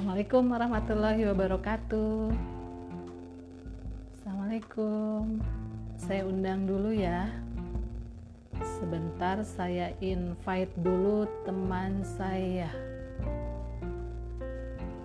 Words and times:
Assalamualaikum 0.00 0.48
warahmatullahi 0.48 1.22
wabarakatuh. 1.28 2.32
Assalamualaikum. 4.16 5.44
Saya 6.00 6.24
undang 6.24 6.64
dulu 6.64 6.88
ya. 6.88 7.28
Sebentar 8.80 9.44
saya 9.44 9.92
invite 10.00 10.72
dulu 10.80 11.28
teman 11.44 12.00
saya. 12.16 12.72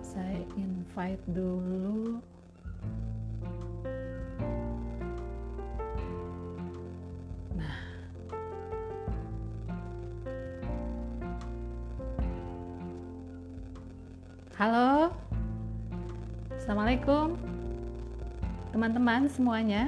Saya 0.00 0.40
invite 0.56 1.20
dulu. 1.28 2.16
Teman-teman 19.06 19.30
semuanya. 19.30 19.84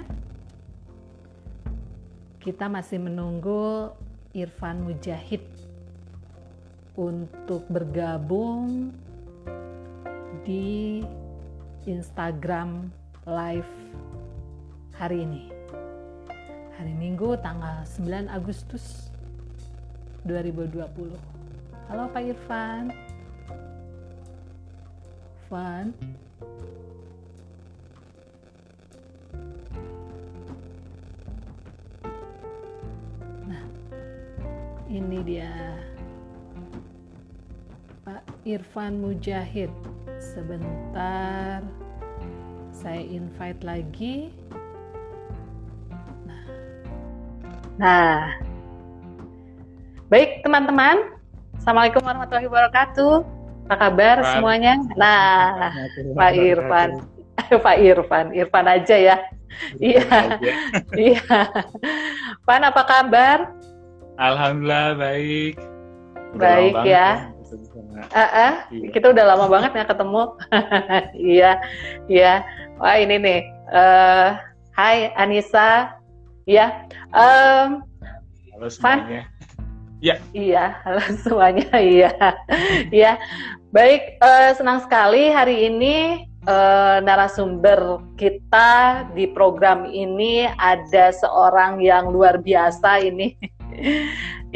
Kita 2.39 2.71
masih 2.71 3.03
menunggu 3.03 3.91
Irfan 4.31 4.79
Mujahid 4.87 5.43
untuk 6.95 7.67
bergabung 7.67 8.95
di 10.47 11.03
Instagram 11.83 12.95
Live 13.27 13.67
hari 14.95 15.27
ini. 15.27 15.51
Hari 16.79 16.95
Minggu 16.95 17.35
tanggal 17.43 17.83
9 17.91 18.31
Agustus 18.31 19.11
2020. 20.31 20.79
Halo 21.91 22.07
Pak 22.15 22.23
Irfan. 22.23 22.95
Irfan. 25.43 25.91
Ini 34.99 35.19
dia 35.23 35.55
Pak 38.03 38.23
Irfan 38.43 38.99
Mujahid. 38.99 39.71
Sebentar, 40.19 41.63
saya 42.75 42.99
invite 43.07 43.63
lagi. 43.63 44.35
Nah, 46.27 46.45
nah. 47.79 48.19
baik 50.11 50.43
teman-teman. 50.43 51.15
Assalamualaikum 51.55 52.03
warahmatullahi 52.03 52.51
wabarakatuh. 52.51 53.23
Apa 53.71 53.77
kabar 53.79 54.17
Pak. 54.19 54.31
semuanya? 54.35 54.75
Nah, 54.99 55.71
Pak 56.19 56.33
Irfan. 56.35 56.91
Pak 57.67 57.77
Irfan, 57.79 58.27
Irfan 58.35 58.67
aja 58.67 58.97
ya. 58.99 59.17
Iya. 59.79 60.41
Iya. 60.97 61.39
Pan 62.43 62.67
apa 62.67 62.83
kabar? 62.83 63.55
Alhamdulillah 64.19 64.99
baik. 64.99 65.55
Udah 66.35 66.43
Baik, 66.59 66.75
ya. 66.85 67.09
bisa- 67.41 68.07
Ah, 68.13 68.29
ah, 68.29 68.55
Iya. 68.69 68.93
kita 68.93 69.11
udah 69.11 69.25
lama 69.25 69.47
banget 69.49 69.71
nggak 69.73 69.89
ketemu. 69.89 70.23
Iya, 71.33 71.51
iya. 72.07 72.33
Wah 72.77 72.97
ini 72.99 73.17
nih. 73.17 73.41
eh 73.69 74.29
hai 74.75 75.13
Anissa. 75.15 75.97
Ya. 76.45 76.85
Em, 77.13 77.81
Halo 78.53 78.67
semuanya. 78.69 79.29
Iya, 80.33 80.65
halo 80.85 81.01
semuanya. 81.17 81.69
Iya, 81.95 82.11
iya. 82.91 83.13
Baik, 83.69 84.17
eh, 84.19 84.51
senang 84.53 84.81
sekali 84.81 85.29
hari 85.29 85.69
ini 85.69 86.25
eh, 86.43 86.97
narasumber 87.03 88.01
kita 88.17 88.71
di 89.13 89.29
program 89.29 89.85
ini 89.85 90.49
ada 90.49 91.13
seorang 91.13 91.77
yang 91.81 92.09
luar 92.09 92.41
biasa 92.41 93.05
ini, 93.05 93.37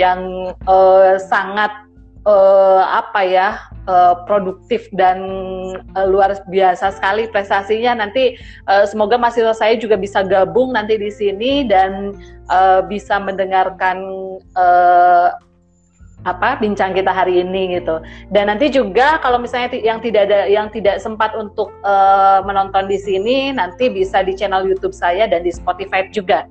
yang 0.01 0.53
eh, 0.53 1.15
sangat 1.21 1.73
eh, 2.27 2.83
apa 2.87 3.21
ya 3.27 3.49
eh, 3.87 4.15
produktif 4.27 4.87
dan 4.95 5.19
eh, 5.77 6.07
luar 6.07 6.35
biasa 6.49 6.95
sekali 6.95 7.27
prestasinya. 7.31 8.07
Nanti 8.07 8.39
eh, 8.41 8.85
semoga 8.87 9.19
mahasiswa 9.19 9.55
saya 9.55 9.75
juga 9.79 9.99
bisa 9.99 10.23
gabung 10.23 10.75
nanti 10.75 10.99
di 10.99 11.11
sini 11.11 11.67
dan 11.67 12.15
eh, 12.51 12.81
bisa 12.87 13.19
mendengarkan 13.19 13.99
eh, 14.57 15.29
apa 16.23 16.59
bincang 16.63 16.95
kita 16.95 17.11
hari 17.11 17.43
ini 17.43 17.79
gitu. 17.79 17.99
Dan 18.31 18.47
nanti 18.47 18.71
juga 18.71 19.19
kalau 19.19 19.43
misalnya 19.43 19.75
yang 19.83 19.99
tidak 19.99 20.31
ada 20.31 20.47
yang 20.47 20.71
tidak 20.71 21.03
sempat 21.03 21.35
untuk 21.35 21.75
eh, 21.83 22.41
menonton 22.47 22.87
di 22.87 22.99
sini 22.99 23.51
nanti 23.51 23.91
bisa 23.91 24.23
di 24.23 24.39
channel 24.39 24.67
YouTube 24.67 24.95
saya 24.95 25.27
dan 25.27 25.43
di 25.43 25.51
Spotify 25.51 26.07
juga. 26.15 26.47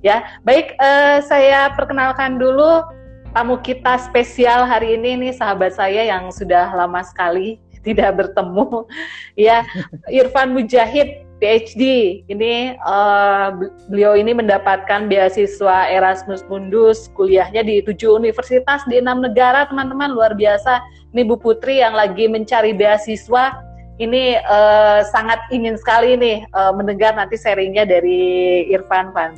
Ya. 0.00 0.22
Baik, 0.46 0.78
eh, 0.78 1.18
saya 1.26 1.74
perkenalkan 1.74 2.38
dulu 2.38 2.86
tamu 3.34 3.60
kita 3.60 4.00
spesial 4.00 4.64
hari 4.64 4.96
ini 4.96 5.28
nih 5.28 5.32
sahabat 5.36 5.76
saya 5.76 6.08
yang 6.08 6.32
sudah 6.32 6.72
lama 6.72 7.02
sekali 7.02 7.58
tidak 7.86 8.14
bertemu. 8.14 8.86
Ya, 9.34 9.66
Irfan 10.08 10.54
Mujahid 10.54 11.25
PhD. 11.38 11.82
Ini 12.28 12.76
eh, 12.76 13.48
beliau 13.92 14.16
ini 14.16 14.32
mendapatkan 14.32 15.08
beasiswa 15.08 15.88
Erasmus 15.92 16.42
Mundus, 16.48 17.12
kuliahnya 17.12 17.64
di 17.64 17.84
tujuh 17.84 18.16
universitas 18.16 18.82
di 18.88 19.00
enam 19.00 19.20
negara, 19.20 19.68
teman-teman 19.68 20.16
luar 20.16 20.32
biasa. 20.32 20.80
Ini 21.12 21.22
Bu 21.28 21.36
Putri 21.40 21.80
yang 21.80 21.96
lagi 21.96 22.28
mencari 22.28 22.72
beasiswa. 22.72 23.75
Ini 23.96 24.36
eh, 24.36 25.00
sangat 25.08 25.48
ingin 25.48 25.80
sekali 25.80 26.20
nih 26.20 26.44
eh, 26.44 26.72
mendengar 26.76 27.16
nanti 27.16 27.40
sharingnya 27.40 27.88
dari 27.88 28.64
Irfan 28.68 29.16
Pan. 29.16 29.32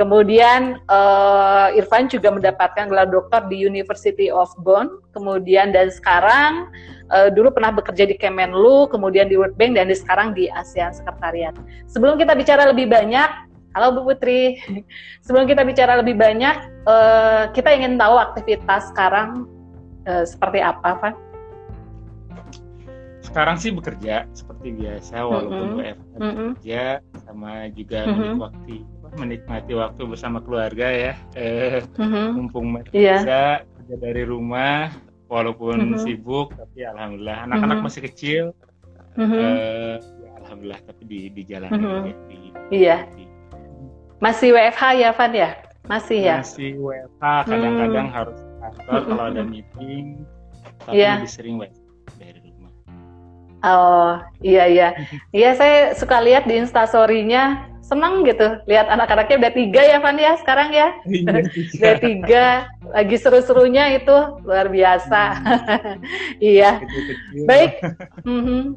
Kemudian 0.00 0.80
eh, 0.80 1.76
Irfan 1.76 2.08
juga 2.08 2.32
mendapatkan 2.32 2.88
gelar 2.88 3.10
doktor 3.10 3.44
di 3.52 3.60
University 3.60 4.32
of 4.32 4.48
Bonn. 4.64 5.02
Kemudian 5.12 5.76
dan 5.76 5.92
sekarang 5.92 6.72
eh, 7.12 7.28
dulu 7.34 7.52
pernah 7.52 7.68
bekerja 7.74 8.08
di 8.08 8.16
Kemenlu, 8.16 8.88
kemudian 8.88 9.28
di 9.28 9.36
World 9.36 9.60
Bank 9.60 9.76
dan 9.76 9.92
di 9.92 9.96
sekarang 9.98 10.32
di 10.32 10.48
ASEAN 10.48 10.96
Sekretariat. 10.96 11.52
Sebelum 11.90 12.16
kita 12.16 12.32
bicara 12.32 12.70
lebih 12.72 12.88
banyak, 12.88 13.28
halo 13.76 14.00
Bu 14.00 14.08
Putri. 14.08 14.56
Sebelum 15.26 15.44
kita 15.44 15.68
bicara 15.68 16.00
lebih 16.00 16.16
banyak, 16.16 16.56
eh, 16.88 17.42
kita 17.52 17.76
ingin 17.76 18.00
tahu 18.00 18.16
aktivitas 18.16 18.88
sekarang 18.94 19.44
eh, 20.08 20.24
seperti 20.24 20.64
apa, 20.64 20.96
Pak? 20.96 21.27
Sekarang 23.38 23.54
sih 23.54 23.70
bekerja 23.70 24.26
seperti 24.34 24.74
biasa 24.74 25.22
walaupun 25.22 25.66
Mm-mm. 25.70 25.78
WFH 25.78 26.02
Mm-mm. 26.18 26.48
bekerja 26.58 26.82
sama 27.22 27.70
juga 27.70 28.00
Mhm. 28.02 28.34
menikmati 28.34 28.78
menikmati 29.14 29.72
waktu 29.78 30.02
bersama 30.10 30.42
keluarga 30.42 30.90
ya. 30.90 31.14
Eh, 31.38 31.86
Mhm. 32.02 32.34
mumpung 32.34 32.66
masih 32.74 32.90
Iya. 32.90 33.14
bisa 33.22 33.40
kerja 33.62 33.94
dari 34.02 34.22
rumah 34.26 34.90
walaupun 35.30 35.94
Mhm. 35.94 36.02
sibuk 36.02 36.50
tapi 36.58 36.82
alhamdulillah 36.82 37.46
anak-anak 37.46 37.78
Mhm. 37.78 37.84
masih 37.86 38.02
kecil. 38.10 38.44
Mhm. 39.14 39.30
eh, 39.38 39.96
ya 40.02 40.30
alhamdulillah 40.42 40.82
tapi 40.82 41.02
di 41.06 41.18
di 41.30 41.42
jalan 41.46 41.70
Mhm. 41.70 41.78
ya, 41.78 42.14
di, 42.26 42.38
Iya. 42.74 42.96
di- 43.14 43.30
Masih 44.18 44.50
WFH 44.50 44.82
ya, 44.98 45.14
Van 45.14 45.30
ya? 45.30 45.50
Masih 45.86 46.18
ya? 46.26 46.42
masih 46.42 46.74
WFH 46.74 47.22
kadang-kadang 47.46 48.10
harus 48.10 48.34
ke 48.34 48.54
kantor 48.66 49.00
kalau 49.06 49.24
ada 49.30 49.42
meeting 49.46 50.26
tapi 50.82 50.98
Iya. 50.98 51.22
lebih 51.22 51.30
sering 51.30 51.54
WFH 51.62 51.77
Oh, 53.64 54.22
iya 54.38 54.64
iya. 54.70 54.88
Iya, 55.34 55.50
saya 55.58 55.76
suka 55.98 56.22
lihat 56.22 56.46
di 56.46 56.62
Instastory-nya, 56.62 57.66
seneng 57.82 58.22
gitu. 58.22 58.60
Lihat 58.70 58.86
anak-anaknya 58.86 59.36
udah 59.40 59.52
tiga 59.56 59.82
ya, 59.82 59.98
Van 59.98 60.18
ya, 60.20 60.36
sekarang 60.38 60.70
ya? 60.70 60.88
Udah 61.74 61.96
tiga, 61.98 62.44
lagi 62.94 63.16
seru-serunya 63.18 63.98
itu, 63.98 64.16
luar 64.46 64.68
biasa. 64.70 65.42
iya. 66.38 66.78
Baik. 67.48 67.82
Mhm. 68.22 68.76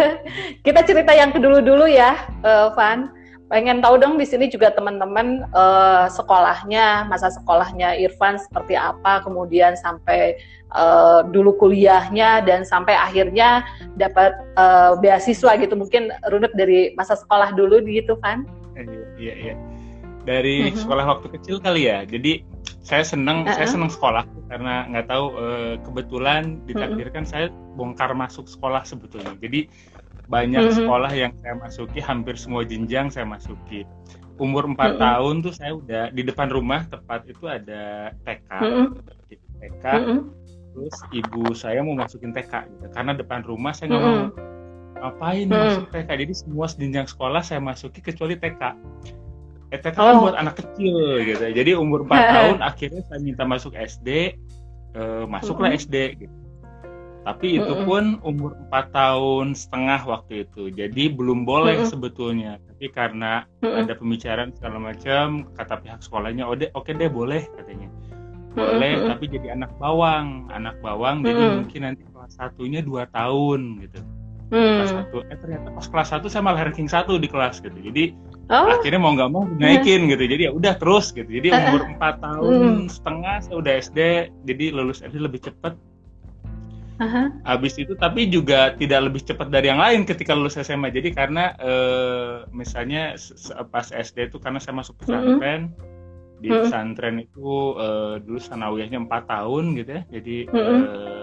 Kita 0.66 0.80
cerita 0.86 1.10
yang 1.16 1.34
kedulu 1.34 1.58
dulu 1.64 1.90
ya, 1.90 2.14
eh, 2.44 2.68
Van. 2.76 3.10
Pengen 3.50 3.82
tahu 3.82 3.98
dong 3.98 4.14
di 4.14 4.22
sini 4.22 4.46
juga 4.46 4.70
teman-teman 4.70 5.42
eh, 5.42 6.06
sekolahnya, 6.06 7.10
masa 7.10 7.34
sekolahnya 7.34 7.98
Irfan 7.98 8.38
seperti 8.38 8.78
apa, 8.78 9.26
kemudian 9.26 9.74
sampai 9.74 10.38
eh, 10.70 11.20
dulu 11.34 11.58
kuliahnya 11.58 12.46
dan 12.46 12.62
sampai 12.62 12.94
akhirnya 12.94 13.66
dapat 13.98 14.38
eh, 14.54 14.92
beasiswa 15.02 15.58
gitu. 15.58 15.74
Mungkin 15.74 16.14
runut 16.30 16.54
dari 16.54 16.94
masa 16.94 17.18
sekolah 17.18 17.50
dulu 17.58 17.82
gitu, 17.82 18.14
Van. 18.22 18.46
Iya, 18.78 19.02
iya, 19.18 19.34
iya. 19.34 19.54
Dari 20.22 20.70
Mhm. 20.70 20.86
sekolah 20.86 21.04
waktu 21.18 21.26
kecil 21.34 21.58
kali 21.58 21.90
ya. 21.90 22.06
Jadi 22.06 22.46
saya 22.80 23.06
senang, 23.06 23.46
saya 23.46 23.64
Uh-uh. 23.66 23.74
senang 23.78 23.90
sekolah 23.92 24.24
karena 24.50 24.88
nggak 24.90 25.06
tahu 25.06 25.26
eh, 25.38 25.74
kebetulan 25.86 26.58
ditakdirkan 26.66 27.22
saya 27.22 27.46
bongkar 27.78 28.10
masuk 28.16 28.50
sekolah 28.50 28.82
sebetulnya. 28.82 29.36
Jadi 29.38 29.70
banyak 30.30 30.70
Mhm. 30.70 30.74
sekolah 30.82 31.10
yang 31.14 31.32
saya 31.42 31.54
masuki, 31.58 31.98
hampir 31.98 32.34
semua 32.38 32.62
jenjang 32.62 33.10
saya 33.10 33.26
masuki. 33.26 33.82
Umur 34.40 34.66
4 34.72 34.96
Mhm. 34.96 35.00
tahun 35.02 35.34
tuh 35.44 35.52
saya 35.54 35.72
udah 35.76 36.04
di 36.14 36.22
depan 36.24 36.48
rumah 36.48 36.86
tepat 36.86 37.26
itu 37.28 37.44
ada 37.46 38.14
TK, 38.24 38.50
Mhm. 38.58 38.86
di 39.28 39.36
TK. 39.60 39.84
Mhm. 39.86 40.20
terus 40.70 40.96
ibu 41.10 41.50
saya 41.50 41.82
mau 41.82 41.98
masukin 41.98 42.30
TK 42.30 42.62
gitu 42.70 42.86
karena 42.94 43.10
depan 43.10 43.42
rumah 43.42 43.74
saya 43.74 43.90
nggak 43.90 44.02
mau 44.06 44.18
ngapain 45.02 45.46
mm. 45.50 45.58
masuk 45.58 45.84
TK 45.90 46.08
jadi 46.14 46.34
semua 46.36 46.66
jenjang 46.70 47.06
sekolah 47.10 47.42
saya 47.42 47.58
masuki 47.58 47.98
kecuali 47.98 48.38
TK 48.38 48.78
eh, 49.70 49.80
TK 49.80 49.94
kan 49.94 50.02
oh. 50.02 50.06
kan 50.06 50.16
buat 50.26 50.36
anak 50.36 50.54
kecil 50.58 50.98
gitu. 51.24 51.44
Jadi 51.50 51.70
umur 51.78 52.06
4 52.06 52.10
tahun 52.36 52.58
akhirnya 52.62 53.02
saya 53.06 53.20
minta 53.22 53.42
masuk 53.46 53.74
SD 53.74 54.34
uh, 54.94 55.24
masuklah 55.30 55.70
mm 55.70 55.78
-hmm. 55.78 55.84
SD 55.86 55.96
gitu. 56.26 56.36
Tapi 57.20 57.60
itu 57.60 57.72
pun 57.84 58.16
umur 58.24 58.56
empat 58.56 58.96
tahun 58.96 59.52
setengah 59.52 60.08
waktu 60.08 60.48
itu. 60.48 60.72
Jadi 60.72 61.12
belum 61.12 61.44
boleh 61.44 61.76
mm 61.76 61.82
-hmm. 61.84 61.92
sebetulnya. 61.92 62.52
Tapi 62.64 62.86
karena 62.90 63.44
mm 63.60 63.84
ada 63.84 63.92
pembicaraan 63.92 64.50
segala 64.56 64.80
macam 64.80 65.44
kata 65.52 65.84
pihak 65.84 66.00
sekolahnya 66.00 66.48
oh 66.48 66.56
oke 66.56 66.72
okay 66.72 66.96
deh 66.96 67.12
boleh 67.12 67.44
katanya. 67.60 67.92
Boleh 68.56 68.92
mm 68.96 69.08
tapi 69.12 69.24
jadi 69.28 69.52
anak 69.52 69.70
bawang. 69.76 70.48
Anak 70.48 70.80
bawang 70.80 71.20
mm 71.20 71.26
jadi 71.28 71.44
mungkin 71.60 71.80
nanti 71.84 72.02
kelas 72.08 72.32
satunya 72.40 72.80
dua 72.80 73.04
tahun 73.12 73.84
gitu. 73.84 74.00
Mm. 74.50 74.82
kelas 74.82 74.90
satu 74.90 75.18
eh 75.30 75.38
ternyata 75.38 75.68
pas 75.70 75.86
kelas 75.86 76.08
satu 76.10 76.26
saya 76.26 76.42
malah 76.42 76.66
ranking 76.66 76.88
satu 76.88 77.20
di 77.20 77.28
kelas 77.28 77.60
gitu. 77.60 77.76
Jadi 77.84 78.16
oh. 78.50 78.76
akhirnya 78.76 79.00
mau 79.00 79.14
nggak 79.14 79.30
mau 79.30 79.46
naikin 79.56 80.10
gitu 80.10 80.26
jadi 80.26 80.42
ya 80.48 80.52
udah 80.52 80.74
terus 80.76 81.14
gitu 81.14 81.30
jadi 81.30 81.54
umur 81.54 81.86
empat 81.96 82.18
tahun 82.20 82.86
mm. 82.86 82.90
setengah 82.90 83.34
saya 83.46 83.56
udah 83.56 83.72
SD 83.78 83.98
jadi 84.44 84.64
lulus 84.74 85.00
SD 85.00 85.16
lebih 85.22 85.40
cepet 85.46 85.78
Uh-huh. 87.00 87.32
Habis 87.48 87.80
itu 87.80 87.96
tapi 87.96 88.28
juga 88.28 88.76
tidak 88.76 89.08
lebih 89.08 89.24
cepat 89.24 89.48
dari 89.48 89.72
yang 89.72 89.80
lain 89.80 90.04
ketika 90.04 90.36
lulus 90.36 90.60
SMA. 90.60 90.92
Jadi 90.92 91.16
karena 91.16 91.56
uh, 91.56 92.44
misalnya 92.52 93.16
pas 93.72 93.88
SD 93.88 94.28
itu 94.28 94.36
karena 94.36 94.60
saya 94.60 94.76
masuk 94.76 95.00
pesantren, 95.00 95.72
uh-huh. 95.72 96.44
di 96.44 96.52
pesantren 96.52 97.24
itu 97.24 97.72
uh, 97.80 98.20
dulu 98.20 98.36
sanawiyahnya 98.36 99.08
empat 99.08 99.32
tahun 99.32 99.80
gitu 99.80 99.90
ya. 99.96 100.02
Jadi 100.12 100.36
uh-huh. 100.52 100.60
uh, 100.60 101.22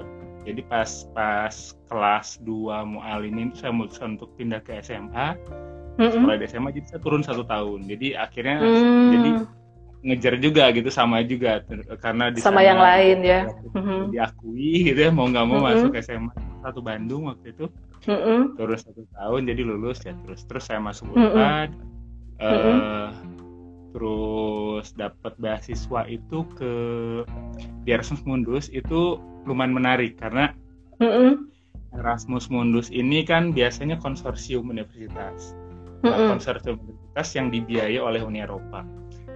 jadi 0.49 0.61
pas 0.65 0.89
pas 1.13 1.55
kelas 1.93 2.41
2 2.41 2.97
mualimin 2.97 3.53
itu 3.53 3.61
saya 3.61 3.69
memutuskan 3.69 4.17
untuk 4.17 4.33
pindah 4.33 4.65
ke 4.65 4.81
SMA. 4.81 5.37
Uh-huh. 5.97 6.13
Setelah 6.13 6.35
di 6.37 6.45
SMA 6.45 6.69
jadi 6.77 6.87
saya 6.93 7.01
turun 7.01 7.25
satu 7.25 7.43
tahun. 7.43 7.89
Jadi 7.89 8.13
akhirnya 8.13 8.55
uh-huh. 8.61 9.09
jadi 9.11 9.29
ngejar 10.05 10.37
juga 10.37 10.69
gitu 10.71 10.87
sama 10.93 11.25
juga 11.25 11.65
karena 11.99 12.29
di 12.29 12.39
sama 12.39 12.61
yang 12.61 12.77
lain 12.77 13.17
ya 13.25 13.49
mm-hmm. 13.75 14.13
diakui 14.13 14.93
gitu 14.93 14.99
ya 15.03 15.11
mau 15.11 15.25
nggak 15.25 15.45
mau 15.49 15.59
mm-hmm. 15.59 15.89
masuk 15.89 15.91
SMA 16.05 16.33
satu 16.61 16.79
Bandung 16.85 17.27
waktu 17.27 17.51
itu 17.51 17.65
mm-hmm. 18.05 18.55
terus 18.61 18.85
satu 18.85 19.03
tahun 19.17 19.49
jadi 19.49 19.61
lulus 19.65 19.99
ya 20.05 20.13
terus 20.23 20.45
terus 20.45 20.63
saya 20.69 20.77
masuk 20.79 21.09
Unpad 21.11 21.73
mm-hmm. 21.73 22.39
uh, 22.39 22.53
mm-hmm. 22.53 23.05
terus 23.97 24.85
dapat 24.93 25.33
beasiswa 25.41 26.01
itu 26.05 26.37
ke 26.53 26.73
di 27.81 27.89
Erasmus 27.89 28.21
Mundus 28.23 28.69
itu 28.69 29.17
lumayan 29.49 29.73
menarik 29.73 30.15
karena 30.21 30.53
mm-hmm. 31.01 31.51
Erasmus 31.97 32.53
Mundus 32.53 32.93
ini 32.93 33.25
kan 33.25 33.49
biasanya 33.49 33.97
konsorsium 33.97 34.69
universitas 34.69 35.57
mm-hmm. 36.03 36.27
konsorsium 36.33 36.77
universitas 36.81 37.27
yang 37.33 37.47
dibiayai 37.49 37.99
oleh 38.01 38.21
Uni 38.21 38.41
Eropa 38.43 38.85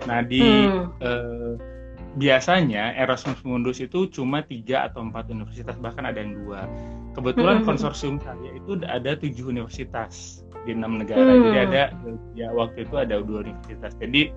Nah 0.09 0.19
di 0.25 0.41
hmm. 0.41 0.85
eh, 1.01 1.53
biasanya 2.17 2.97
Erasmus 2.97 3.39
Mundus 3.47 3.79
itu 3.79 4.09
cuma 4.11 4.43
tiga 4.43 4.89
atau 4.89 5.05
empat 5.05 5.31
universitas 5.31 5.77
bahkan 5.79 6.07
ada 6.07 6.19
yang 6.21 6.35
dua. 6.43 6.65
Kebetulan 7.11 7.61
hmm. 7.61 7.67
konsorsium 7.67 8.17
saya 8.23 8.55
itu 8.55 8.79
ada 8.87 9.19
tujuh 9.19 9.51
universitas 9.51 10.43
di 10.63 10.75
enam 10.75 10.99
negara. 10.99 11.27
Hmm. 11.27 11.51
Jadi 11.51 11.57
ada 11.69 11.83
ya 12.35 12.47
waktu 12.55 12.87
itu 12.87 12.95
ada 12.97 13.19
dua 13.21 13.45
universitas. 13.45 13.93
Jadi 13.99 14.31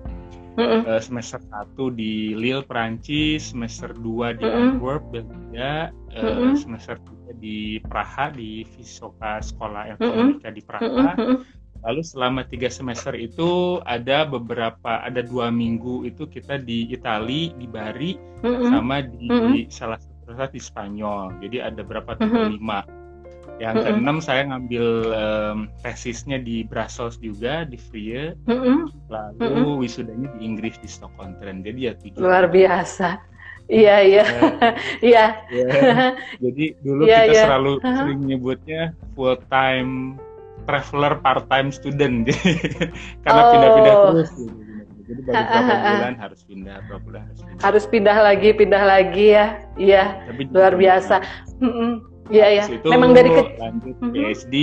hmm. 0.59 0.81
eh, 0.85 1.01
semester 1.01 1.41
satu 1.49 1.91
di 1.91 2.35
Lille 2.35 2.63
Perancis, 2.63 3.51
semester 3.55 3.91
dua 3.95 4.35
di 4.35 4.45
hmm. 4.45 4.59
Antwerp 4.75 5.03
Belgia, 5.09 5.89
hmm. 6.13 6.55
semester 6.55 6.99
tiga 7.01 7.31
di 7.41 7.81
Praha 7.83 8.31
di 8.31 8.63
Visoka 8.75 9.41
Sekolah 9.41 9.95
Elektronika 9.95 10.47
hmm. 10.51 10.55
di 10.55 10.61
Praha. 10.61 11.11
Hmm 11.17 11.64
Lalu 11.85 12.01
selama 12.01 12.41
tiga 12.49 12.65
semester 12.67 13.13
itu 13.13 13.77
ada 13.85 14.25
beberapa 14.25 15.05
ada 15.05 15.21
dua 15.21 15.53
minggu 15.53 16.09
itu 16.09 16.25
kita 16.25 16.57
di 16.57 16.89
Itali 16.89 17.53
di 17.53 17.69
Bari 17.69 18.17
mm-hmm. 18.41 18.69
sama 18.73 19.05
di 19.05 19.29
mm-hmm. 19.29 19.69
salah 19.69 20.01
satu 20.01 20.49
di 20.49 20.61
Spanyol. 20.61 21.37
Jadi 21.45 21.61
ada 21.61 21.85
berapa 21.85 22.17
tuh 22.17 22.57
lima. 22.57 22.81
Yang 23.61 23.75
mm-hmm. 23.77 23.93
keenam 24.01 24.17
saya 24.17 24.41
ngambil 24.49 24.85
um, 25.13 25.57
tesisnya 25.85 26.41
di 26.41 26.65
Brussels 26.65 27.21
juga 27.21 27.69
di 27.69 27.77
Frie. 27.77 28.33
Mm-hmm. 28.49 28.79
Lalu 29.13 29.45
mm-hmm. 29.45 29.81
wisudanya 29.85 30.27
di 30.35 30.39
Inggris 30.41 30.81
di 30.81 30.89
Stockholm 30.89 31.37
Trent. 31.37 31.61
Jadi 31.61 31.79
ya 31.85 31.93
tujuh. 31.93 32.17
Luar 32.17 32.49
biasa. 32.49 33.21
Iya 33.65 33.95
iya 34.05 34.23
iya. 34.25 34.45
iya. 35.09 35.25
Jadi 36.37 36.65
dulu 36.85 37.05
yeah, 37.05 37.25
kita 37.25 37.33
yeah. 37.33 37.45
selalu 37.49 37.73
uh-huh. 37.81 37.97
sering 37.97 38.21
nyebutnya 38.25 38.81
full 39.17 39.37
time 39.49 40.21
traveler 40.65 41.13
part 41.21 41.45
time 41.47 41.69
student 41.69 42.29
karena 43.23 43.41
oh. 43.41 43.51
pindah-pindah 43.53 43.95
terus 44.09 44.31
gitu. 44.35 44.65
Jadi 45.05 45.21
baru 45.21 45.37
beberapa 45.37 45.85
bulan 45.85 46.15
harus 46.17 46.41
pindah, 46.49 46.75
beberapa 46.81 47.03
bulan 47.05 47.21
harus 47.29 47.39
pindah. 47.45 47.61
Harus 47.61 47.83
pindah 47.85 48.17
lagi, 48.17 48.49
pindah 48.57 48.83
lagi 48.83 49.25
ya. 49.37 49.47
Iya. 49.77 50.03
Luar 50.49 50.73
biasa. 50.73 51.21
Iya 52.33 52.47
ya. 52.57 52.63
Memang 52.89 53.13
dari 53.13 53.29
ke 53.29 53.41
lanjut 53.61 53.95
mm 54.01 54.09
-hmm. 54.09 54.13
PhD 54.17 54.55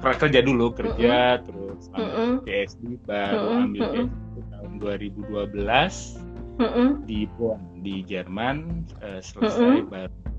kerja 0.00 0.40
dulu 0.44 0.72
kerja 0.76 1.12
mm 1.16 1.32
-hmm. 1.32 1.44
terus 1.48 1.82
lanjut 1.96 2.12
mm 2.12 2.20
-hmm. 2.20 2.34
PhD 2.44 2.82
baru 3.08 3.40
mm 3.40 3.48
-hmm. 3.48 3.64
ambil 3.64 3.82
PhD 3.88 4.36
tahun 4.52 4.72
2012 4.84 6.60
mm 6.60 6.68
-hmm. 6.68 6.88
di 7.08 7.20
Bonn 7.40 7.60
di 7.80 7.96
Jerman 8.04 8.84
uh, 9.00 9.20
selesai 9.24 9.64
mm 9.64 9.88
-hmm. 9.88 9.88
baru 9.88 10.12
2016. 10.12 10.29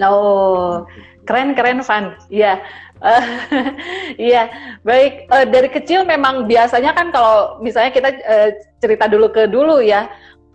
Oh, 0.00 0.88
keren 1.28 1.52
keren 1.52 1.84
Van. 1.84 2.16
Iya. 2.32 2.62
Uh, 3.02 3.24
iya, 4.30 4.46
baik. 4.86 5.26
Uh, 5.26 5.42
dari 5.50 5.66
kecil 5.66 6.06
memang 6.06 6.46
biasanya 6.46 6.94
kan 6.94 7.10
kalau 7.10 7.58
misalnya 7.58 7.90
kita 7.90 8.10
uh, 8.22 8.48
cerita 8.78 9.10
dulu 9.10 9.26
ke 9.34 9.50
dulu 9.50 9.82
ya, 9.82 10.06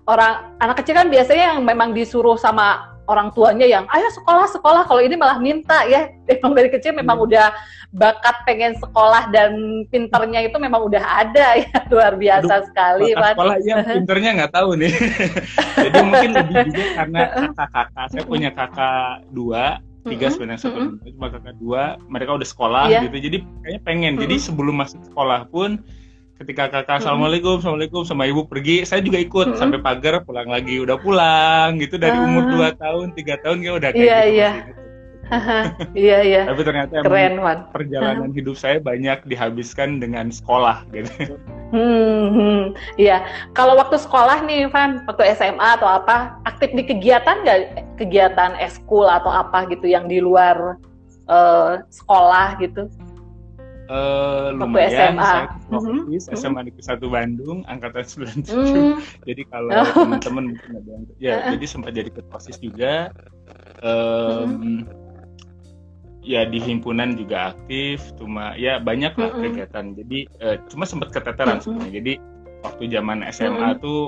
orang 0.08 0.56
anak 0.64 0.80
kecil 0.80 0.96
kan 0.96 1.12
biasanya 1.12 1.54
yang 1.54 1.68
memang 1.68 1.92
disuruh 1.92 2.40
sama 2.40 2.97
orang 3.08 3.32
tuanya 3.32 3.66
yang 3.68 3.86
ayo 3.90 4.08
sekolah 4.14 4.48
sekolah. 4.52 4.84
Kalau 4.86 5.02
ini 5.02 5.16
malah 5.16 5.40
minta 5.40 5.84
ya. 5.88 6.12
Memang 6.28 6.54
dari 6.60 6.68
kecil 6.68 6.92
memang 6.92 7.24
hmm. 7.24 7.28
udah 7.32 7.48
bakat 7.96 8.36
pengen 8.44 8.76
sekolah 8.84 9.32
dan 9.32 9.56
pinternya 9.88 10.44
itu 10.44 10.60
memang 10.60 10.92
udah 10.92 11.00
ada 11.24 11.56
ya. 11.64 11.72
Luar 11.88 12.20
biasa 12.20 12.54
Aduh, 12.62 12.68
sekali 12.68 13.16
bakat 13.16 13.36
sekolah 13.40 13.58
ya 13.64 13.76
pinternya 13.98 14.30
nggak 14.44 14.54
tahu 14.54 14.70
nih. 14.76 14.94
Jadi 15.88 15.98
mungkin 16.04 16.32
lebih 16.36 16.58
juga 16.68 16.84
karena 17.00 17.20
kakak-kakak 17.56 18.06
saya 18.12 18.24
punya 18.28 18.50
kakak 18.52 19.24
dua 19.32 19.80
tiga 20.08 20.32
sebenarnya 20.32 20.64
satu 20.64 21.04
cuma 21.04 21.28
kakak 21.28 21.56
dua 21.60 22.00
mereka 22.08 22.36
udah 22.36 22.48
sekolah 22.48 22.84
yeah. 22.92 23.04
gitu. 23.08 23.18
Jadi 23.24 23.38
kayaknya 23.64 23.82
pengen. 23.88 24.14
Jadi 24.20 24.36
sebelum 24.40 24.76
masuk 24.84 25.00
sekolah 25.08 25.48
pun 25.48 25.80
ketika 26.38 26.70
kakak 26.70 27.02
assalamualaikum 27.02 27.58
assalamualaikum 27.58 28.06
sama 28.06 28.30
ibu 28.30 28.46
pergi 28.46 28.86
saya 28.86 29.02
juga 29.02 29.18
ikut 29.18 29.54
hmm. 29.54 29.58
sampai 29.58 29.82
pagar 29.82 30.22
pulang 30.22 30.46
lagi 30.46 30.78
udah 30.78 30.98
pulang 31.02 31.82
gitu 31.82 31.98
dari 31.98 32.14
umur 32.14 32.46
ah. 32.46 32.50
dua 32.54 32.70
tahun 32.78 33.08
tiga 33.18 33.42
tahun 33.42 33.66
kayak 33.66 33.76
udah 33.82 33.90
kayak 33.90 34.06
iya, 34.06 34.20
gitu 34.22 34.38
iya. 34.38 34.52
iya 36.08 36.18
iya 36.24 36.42
tapi 36.48 36.62
ternyata 36.64 37.04
Keren, 37.04 37.42
man. 37.42 37.68
perjalanan 37.74 38.32
hidup 38.32 38.56
saya 38.56 38.78
banyak 38.80 39.18
dihabiskan 39.28 39.98
dengan 39.98 40.30
sekolah 40.30 40.86
gitu 40.94 41.36
hmm, 41.74 42.26
hmm. 42.32 42.62
iya 43.02 43.26
kalau 43.58 43.74
waktu 43.74 43.98
sekolah 43.98 44.46
nih 44.46 44.70
Van 44.70 45.04
waktu 45.10 45.34
SMA 45.34 45.82
atau 45.82 45.90
apa 45.90 46.38
aktif 46.46 46.70
di 46.78 46.86
kegiatan 46.86 47.44
nggak 47.44 47.60
kegiatan 47.98 48.56
eskul 48.62 49.10
atau 49.10 49.34
apa 49.34 49.66
gitu 49.74 49.90
yang 49.90 50.06
di 50.06 50.22
luar 50.22 50.78
uh, 51.28 51.82
sekolah 51.90 52.62
gitu 52.62 52.86
Uh, 53.88 54.52
lumayan 54.52 55.16
SMA. 55.16 55.24
saya 55.24 55.46
profis 55.72 56.28
mm 56.28 56.36
-hmm. 56.36 56.36
SMA 56.36 56.62
Negeri 56.68 56.84
Satu 56.84 57.08
Bandung 57.08 57.64
angkatan 57.72 58.04
97 58.44 58.52
mm. 58.52 58.94
jadi 59.24 59.42
kalau 59.48 59.72
oh. 59.80 59.88
teman-teman 59.96 60.44
mungkin 60.52 60.72
ada 60.76 60.90
yang 60.92 61.04
ya 61.24 61.34
uh. 61.40 61.40
jadi 61.56 61.66
sempat 61.72 61.92
jadi 61.96 62.12
ketua 62.12 62.40
juga 62.60 62.94
um, 63.80 64.52
mm. 64.60 64.80
ya 66.20 66.44
di 66.44 66.60
himpunan 66.60 67.16
juga 67.16 67.56
aktif 67.56 68.12
cuma 68.20 68.60
ya 68.60 68.84
banyak 68.84 69.16
lah 69.16 69.32
mm 69.32 69.36
-hmm. 69.40 69.44
kegiatan 69.56 69.86
jadi 69.96 70.20
uh, 70.44 70.56
cuma 70.68 70.84
sempat 70.84 71.16
keteteran 71.16 71.48
mm 71.48 71.52
-hmm. 71.56 71.64
sebenarnya 71.64 71.94
jadi 71.96 72.14
waktu 72.68 72.84
zaman 72.92 73.18
SMA 73.32 73.56
mm 73.56 73.72
-hmm. 73.72 73.84
tuh 73.88 74.02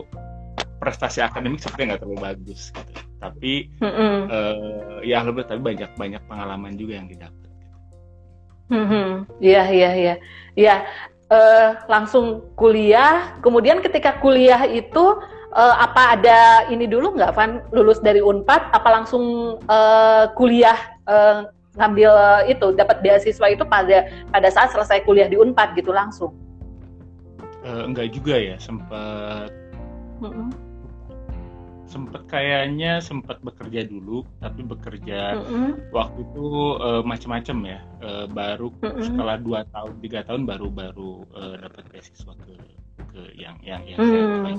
prestasi 0.84 1.24
akademik 1.24 1.64
sepertinya 1.64 1.96
nggak 1.96 2.02
terlalu 2.04 2.20
bagus 2.20 2.76
gitu 2.76 2.92
tapi 3.20 3.72
mm 3.80 3.92
-hmm. 3.92 4.18
uh, 4.28 5.00
ya 5.08 5.24
lebih 5.24 5.48
tapi 5.48 5.64
banyak 5.64 5.92
banyak 5.96 6.24
pengalaman 6.28 6.76
juga 6.76 7.00
yang 7.00 7.08
didapat 7.08 7.39
iya 9.42 9.64
iya 9.70 9.90
iya, 9.94 10.16
iya. 10.54 10.76
Uh, 11.30 11.78
langsung 11.86 12.42
kuliah. 12.58 13.38
Kemudian 13.46 13.86
ketika 13.86 14.18
kuliah 14.18 14.66
itu 14.66 15.22
uh, 15.54 15.76
apa 15.78 16.18
ada 16.18 16.66
ini 16.74 16.90
dulu 16.90 17.14
nggak, 17.18 17.34
Van? 17.38 17.62
Lulus 17.70 18.02
dari 18.02 18.22
Unpad, 18.22 18.74
apa 18.74 18.90
langsung 18.90 19.58
uh, 19.70 20.26
kuliah 20.34 20.78
uh, 21.06 21.46
ngambil 21.78 22.12
uh, 22.12 22.42
itu 22.50 22.74
dapat 22.74 23.06
beasiswa 23.06 23.46
itu 23.46 23.62
pada 23.62 24.10
pada 24.34 24.50
saat 24.50 24.74
selesai 24.74 25.06
kuliah 25.06 25.30
di 25.30 25.38
Unpad 25.38 25.78
gitu 25.78 25.94
langsung? 25.94 26.34
Uh, 27.62 27.86
enggak 27.86 28.10
juga 28.10 28.34
ya, 28.34 28.58
sempat. 28.58 29.54
Mm 30.18 30.34
-hmm. 30.34 30.69
Sempet 31.90 32.22
kayaknya 32.30 33.02
sempat 33.02 33.42
bekerja 33.42 33.90
dulu 33.90 34.22
tapi 34.38 34.62
bekerja 34.62 35.42
mm 35.42 35.44
-hmm. 35.50 35.70
waktu 35.90 36.22
itu 36.22 36.46
uh, 36.78 37.02
macam-macam 37.02 37.58
ya 37.66 37.80
uh, 38.06 38.26
baru 38.30 38.70
mm 38.70 38.86
-hmm. 38.86 39.04
setelah 39.10 39.36
dua 39.42 39.66
tahun 39.74 39.94
tiga 40.06 40.22
tahun 40.30 40.46
baru 40.46 40.68
baru 40.70 41.12
uh, 41.34 41.56
dapat 41.58 41.84
beasiswa 41.90 42.34
ke 42.46 42.54
ke 43.10 43.22
yang 43.42 43.58
yang 43.66 43.82
yang 43.90 43.98
mm 43.98 44.06
-hmm. 44.06 44.42
saya 44.46 44.58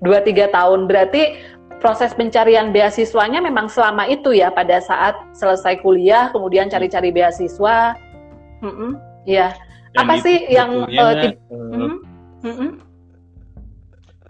dua 0.00 0.18
tiga 0.24 0.48
tahun 0.48 0.88
berarti 0.88 1.36
proses 1.84 2.16
pencarian 2.16 2.72
beasiswanya 2.72 3.44
memang 3.44 3.68
selama 3.68 4.08
itu 4.08 4.32
ya 4.32 4.48
pada 4.48 4.80
saat 4.80 5.12
selesai 5.36 5.84
kuliah 5.84 6.32
kemudian 6.32 6.72
cari-cari 6.72 7.12
beasiswa 7.12 7.92
mm 8.64 8.72
-hmm. 8.72 8.90
ya 9.28 9.52
apa 10.00 10.16
sih 10.20 10.48
yang 10.48 10.88
uh, 10.88 11.28
uh, 11.52 11.92
mm 12.40 12.54
-hmm. 12.56 12.85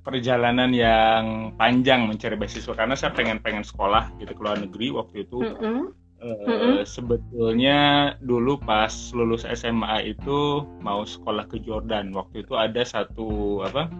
Perjalanan 0.06 0.70
yang 0.70 1.50
panjang 1.58 2.06
mencari 2.06 2.38
beasiswa 2.38 2.78
karena 2.78 2.94
saya 2.94 3.10
pengen 3.10 3.42
pengen 3.42 3.66
sekolah 3.66 4.14
gitu 4.22 4.30
ke 4.30 4.40
luar 4.40 4.62
negeri 4.62 4.94
waktu 4.94 5.26
itu 5.26 5.42
mm 5.42 5.58
-hmm. 5.58 5.82
Uh, 6.16 6.32
mm-hmm. 6.48 6.76
sebetulnya 6.88 7.78
dulu 8.25 8.56
pas 8.56 8.88
lulus 9.12 9.44
SMA 9.44 10.16
itu 10.16 10.64
mau 10.80 11.04
sekolah 11.04 11.44
ke 11.44 11.60
Jordan 11.60 12.08
waktu 12.16 12.40
itu 12.40 12.56
ada 12.56 12.80
satu 12.88 13.60
apa 13.60 13.92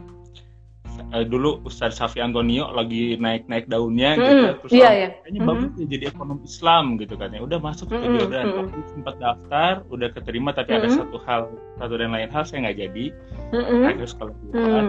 uh, 1.13 1.25
dulu 1.29 1.61
Ustadz 1.69 2.01
Safi 2.01 2.25
Antonio 2.25 2.73
lagi 2.73 3.21
naik-naik 3.21 3.69
daunnya 3.69 4.17
mm, 4.17 4.21
gitu 4.25 4.45
terus 4.65 4.73
iya, 4.73 4.91
iya. 4.97 5.09
kayaknya 5.23 5.41
mm-hmm. 5.45 5.61
bagus 5.61 5.71
ya 5.77 5.87
jadi 5.93 6.05
ekonomi 6.09 6.43
Islam 6.49 6.85
gitu 6.97 7.15
kan 7.21 7.29
ya 7.37 7.41
udah 7.45 7.59
masuk 7.61 7.87
ke 7.93 7.97
Jordan 8.01 8.45
mm-hmm. 8.49 8.59
waktu 8.65 8.79
sempat 8.97 9.15
daftar 9.21 9.73
udah 9.93 10.09
keterima 10.17 10.51
tapi 10.57 10.71
mm-hmm. 10.73 10.89
ada 10.89 10.97
satu 10.97 11.17
hal 11.29 11.43
satu 11.77 11.95
dan 12.01 12.11
lain 12.17 12.31
hal 12.33 12.43
saya 12.49 12.59
nggak 12.65 12.79
jadi 12.81 13.05
mm-hmm. 13.53 13.87
akhirnya 13.87 14.09
sekolah 14.09 14.33
di 14.33 14.47
mm-hmm. 14.57 14.89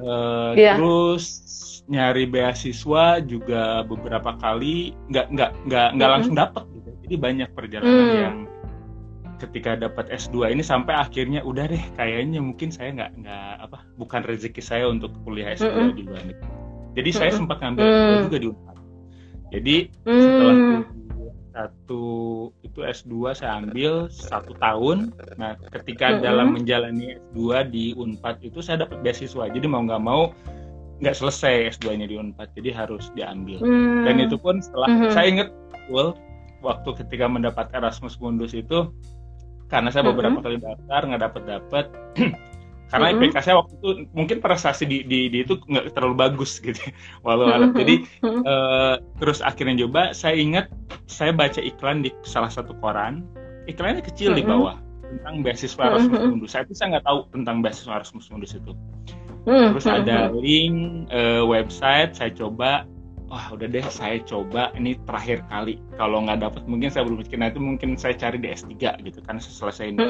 Uh, 0.00 0.52
yeah. 0.56 0.76
terus 0.76 1.24
nyari 1.86 2.26
beasiswa 2.26 3.22
juga 3.22 3.86
beberapa 3.86 4.34
kali 4.42 4.92
nggak 5.10 5.26
nggak 5.30 5.50
nggak 5.70 5.88
nggak 5.94 6.10
langsung 6.10 6.34
dapat 6.34 6.66
gitu 6.74 6.90
jadi 7.06 7.14
banyak 7.14 7.48
perjalanan 7.54 8.06
mm. 8.10 8.18
yang 8.18 8.36
ketika 9.38 9.76
dapat 9.78 10.10
S2 10.10 10.50
ini 10.50 10.64
sampai 10.64 10.96
akhirnya 10.96 11.44
udah 11.46 11.70
deh 11.70 11.84
kayaknya 11.94 12.42
mungkin 12.42 12.74
saya 12.74 12.90
nggak 12.96 13.10
nggak 13.22 13.52
apa 13.68 13.78
bukan 14.00 14.20
rezeki 14.26 14.62
saya 14.64 14.90
untuk 14.90 15.14
kuliah 15.22 15.54
S2 15.54 15.70
mm 15.70 15.78
-mm. 15.78 15.94
di 15.94 16.02
luar 16.02 16.22
negeri 16.26 16.50
jadi 16.96 17.08
mm 17.10 17.14
-mm. 17.14 17.20
saya 17.22 17.30
sempat 17.30 17.56
ngambil 17.62 17.84
mm. 17.86 18.22
juga 18.26 18.38
di 18.40 18.46
Unpad 18.50 18.76
jadi 19.54 19.76
mm. 19.86 20.20
setelah 20.26 20.56
satu 21.56 22.04
itu 22.60 22.84
S2 22.84 23.32
saya 23.32 23.64
ambil 23.64 24.12
satu 24.12 24.52
tahun 24.60 25.16
nah 25.40 25.56
ketika 25.72 26.12
mm 26.12 26.14
-hmm. 26.20 26.24
dalam 26.28 26.48
menjalani 26.52 27.16
S2 27.32 27.40
di 27.72 27.84
Unpad 27.96 28.44
itu 28.44 28.60
saya 28.60 28.84
dapat 28.84 29.00
beasiswa 29.00 29.48
jadi 29.48 29.64
mau 29.64 29.80
nggak 29.88 30.02
mau 30.04 30.36
nggak 31.00 31.16
selesai 31.16 31.76
S2-nya 31.76 32.08
di 32.08 32.16
Unpad, 32.16 32.56
jadi 32.56 32.72
harus 32.72 33.12
diambil. 33.12 33.60
Hmm. 33.60 34.08
Dan 34.08 34.16
itu 34.16 34.40
pun 34.40 34.64
setelah 34.64 34.88
hmm. 34.88 35.12
saya 35.12 35.26
ingat 35.28 35.48
well, 35.92 36.16
waktu 36.64 36.96
ketika 37.04 37.28
mendapat 37.28 37.68
Erasmus 37.76 38.16
Mundus 38.16 38.56
itu 38.56 38.88
karena 39.68 39.92
saya 39.92 40.08
beberapa 40.08 40.40
hmm. 40.40 40.44
kali 40.46 40.56
daftar 40.62 41.00
nggak 41.04 41.22
dapat 41.22 41.42
dapat 41.52 41.84
karena 42.86 43.06
mm-hmm. 43.10 43.28
IPK 43.30 43.36
saya 43.42 43.56
waktu 43.58 43.72
itu 43.78 43.88
mungkin 44.14 44.36
prestasi 44.38 44.84
di, 44.86 44.98
di, 45.02 45.26
di 45.26 45.38
itu 45.42 45.58
nggak 45.58 45.94
terlalu 45.94 46.14
bagus 46.16 46.58
gitu 46.66 46.78
walau 47.26 47.50
mm-hmm. 47.50 47.74
jadi 47.74 47.94
uh, 48.22 48.94
terus 49.18 49.42
akhirnya 49.42 49.86
coba 49.86 50.14
saya 50.14 50.38
ingat 50.38 50.66
saya 51.10 51.34
baca 51.34 51.58
iklan 51.58 52.06
di 52.06 52.14
salah 52.22 52.50
satu 52.50 52.74
koran 52.78 53.26
iklannya 53.66 54.02
kecil 54.02 54.34
mm-hmm. 54.34 54.46
di 54.46 54.50
bawah 54.50 54.76
tentang 55.06 55.34
beasiswa 55.42 55.82
Erasmus 55.86 56.14
mm-hmm. 56.14 56.30
Mundus 56.34 56.50
saya 56.54 56.62
itu 56.66 56.74
saya 56.74 56.88
nggak 56.98 57.06
tahu 57.06 57.18
tentang 57.30 57.56
beasiswa 57.62 57.92
Erasmus 57.98 58.26
Mundus 58.30 58.52
itu 58.54 58.72
Hmm, 59.46 59.78
Terus 59.78 59.86
hmm, 59.86 59.98
ada 60.02 60.18
hmm. 60.26 60.34
link 60.42 60.76
uh, 61.14 61.46
website, 61.46 62.18
saya 62.18 62.34
coba, 62.34 62.82
wah 63.30 63.46
udah 63.54 63.70
deh 63.70 63.86
saya 63.86 64.18
coba 64.26 64.74
ini 64.74 64.98
terakhir 65.06 65.46
kali. 65.46 65.78
Kalau 65.94 66.26
nggak 66.26 66.42
dapat 66.42 66.62
mungkin 66.66 66.90
saya 66.90 67.06
belum 67.06 67.22
mikir, 67.22 67.38
nah 67.38 67.54
itu 67.54 67.62
mungkin 67.62 67.94
saya 67.94 68.18
cari 68.18 68.42
di 68.42 68.50
S3 68.50 68.74
gitu 69.06 69.22
kan 69.22 69.38
selesai 69.38 69.94
ini. 69.94 70.02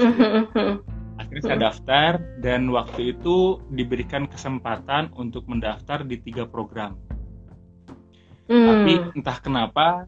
Akhirnya 1.16 1.42
saya 1.44 1.58
daftar 1.73 2.12
dan 2.44 2.68
waktu 2.68 3.16
itu 3.16 3.61
diberikan 3.73 4.28
kesempatan 4.28 5.11
untuk 5.16 5.49
mendaftar 5.49 6.04
di 6.04 6.20
tiga 6.20 6.44
program. 6.44 6.96
Hmm. 8.46 8.66
Tapi 8.68 8.92
entah 9.16 9.38
kenapa 9.42 10.06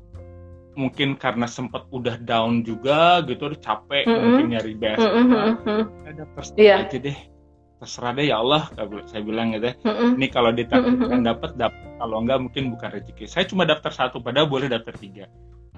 mungkin 0.79 1.19
karena 1.19 1.51
sempat 1.51 1.91
udah 1.91 2.23
down 2.23 2.63
juga 2.63 3.19
gitu 3.27 3.51
capek 3.59 4.07
mm 4.07 4.15
-hmm. 4.15 4.23
mungkin 4.23 4.47
nyari 4.55 4.73
beasiswa 4.79 5.11
mm 5.11 5.27
-hmm. 5.67 5.83
ada 6.07 6.23
daftar 6.23 6.43
yeah. 6.55 6.87
aja 6.87 6.99
deh 7.03 7.19
terserah 7.83 8.13
deh 8.15 8.27
ya 8.31 8.39
Allah 8.39 8.71
saya 9.11 9.23
bilang 9.27 9.59
gitu 9.59 9.75
ya 9.75 9.75
ini 10.15 10.27
kalau 10.31 10.55
ditakdirkan 10.55 11.27
dapat 11.27 11.59
dapat 11.59 11.83
kalau 11.99 12.23
enggak 12.23 12.39
mungkin 12.39 12.71
bukan 12.75 12.89
rezeki 12.95 13.27
saya 13.27 13.45
cuma 13.51 13.67
daftar 13.67 13.91
satu 13.91 14.23
padahal 14.23 14.47
boleh 14.47 14.71
daftar 14.71 14.95
tiga 14.95 15.27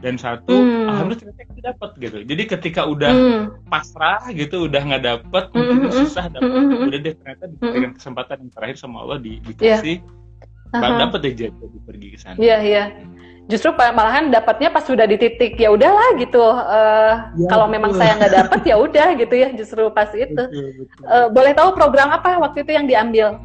dan 0.01 0.15
satu 0.17 0.57
mm. 0.57 0.89
alhamdulillah 0.89 1.21
ternyata 1.37 1.61
dapat 1.61 1.91
gitu 2.01 2.19
jadi 2.25 2.43
ketika 2.57 2.83
udah 2.89 3.13
mm. 3.13 3.43
pasrah 3.69 4.25
gitu 4.33 4.67
udah 4.67 4.81
nggak 4.81 5.05
dapat 5.05 5.45
mm 5.53 5.57
-hmm. 5.57 5.69
mungkin 5.69 5.91
susah 5.93 6.25
dapat 6.33 6.51
mm 6.51 6.89
udah 6.89 6.99
deh 7.05 7.15
ternyata 7.21 7.45
diberikan 7.53 7.93
kesempatan 7.95 8.37
yang 8.43 8.53
terakhir 8.57 8.77
sama 8.81 8.97
Allah 9.05 9.19
di, 9.21 9.33
dikasih 9.45 9.97
yeah. 10.01 10.77
uh 10.77 10.81
-huh. 10.81 10.99
dapat 11.05 11.19
deh 11.23 11.35
jadi 11.37 11.79
pergi 11.85 12.09
ke 12.13 12.19
sana 12.19 12.37
iya 12.41 12.49
yeah, 12.49 12.61
iya 12.61 12.85
yeah 12.97 13.21
justru 13.51 13.75
malahan 13.75 14.31
dapatnya 14.31 14.71
pas 14.71 14.87
sudah 14.87 15.11
di 15.11 15.19
titik 15.19 15.59
ya 15.59 15.75
udahlah 15.75 16.15
gitu 16.23 16.39
uh, 16.39 17.35
ya, 17.35 17.49
kalau 17.51 17.67
betul. 17.67 17.75
memang 17.75 17.93
saya 17.99 18.15
nggak 18.23 18.35
dapat 18.47 18.61
ya 18.63 18.77
udah 18.79 19.09
gitu 19.19 19.35
ya 19.35 19.49
justru 19.51 19.83
pas 19.91 20.07
itu 20.15 20.31
betul, 20.31 20.71
betul. 20.87 21.03
Uh, 21.03 21.27
boleh 21.35 21.53
tahu 21.59 21.75
program 21.75 22.15
apa 22.15 22.39
waktu 22.39 22.63
itu 22.63 22.71
yang 22.79 22.87
diambil 22.87 23.43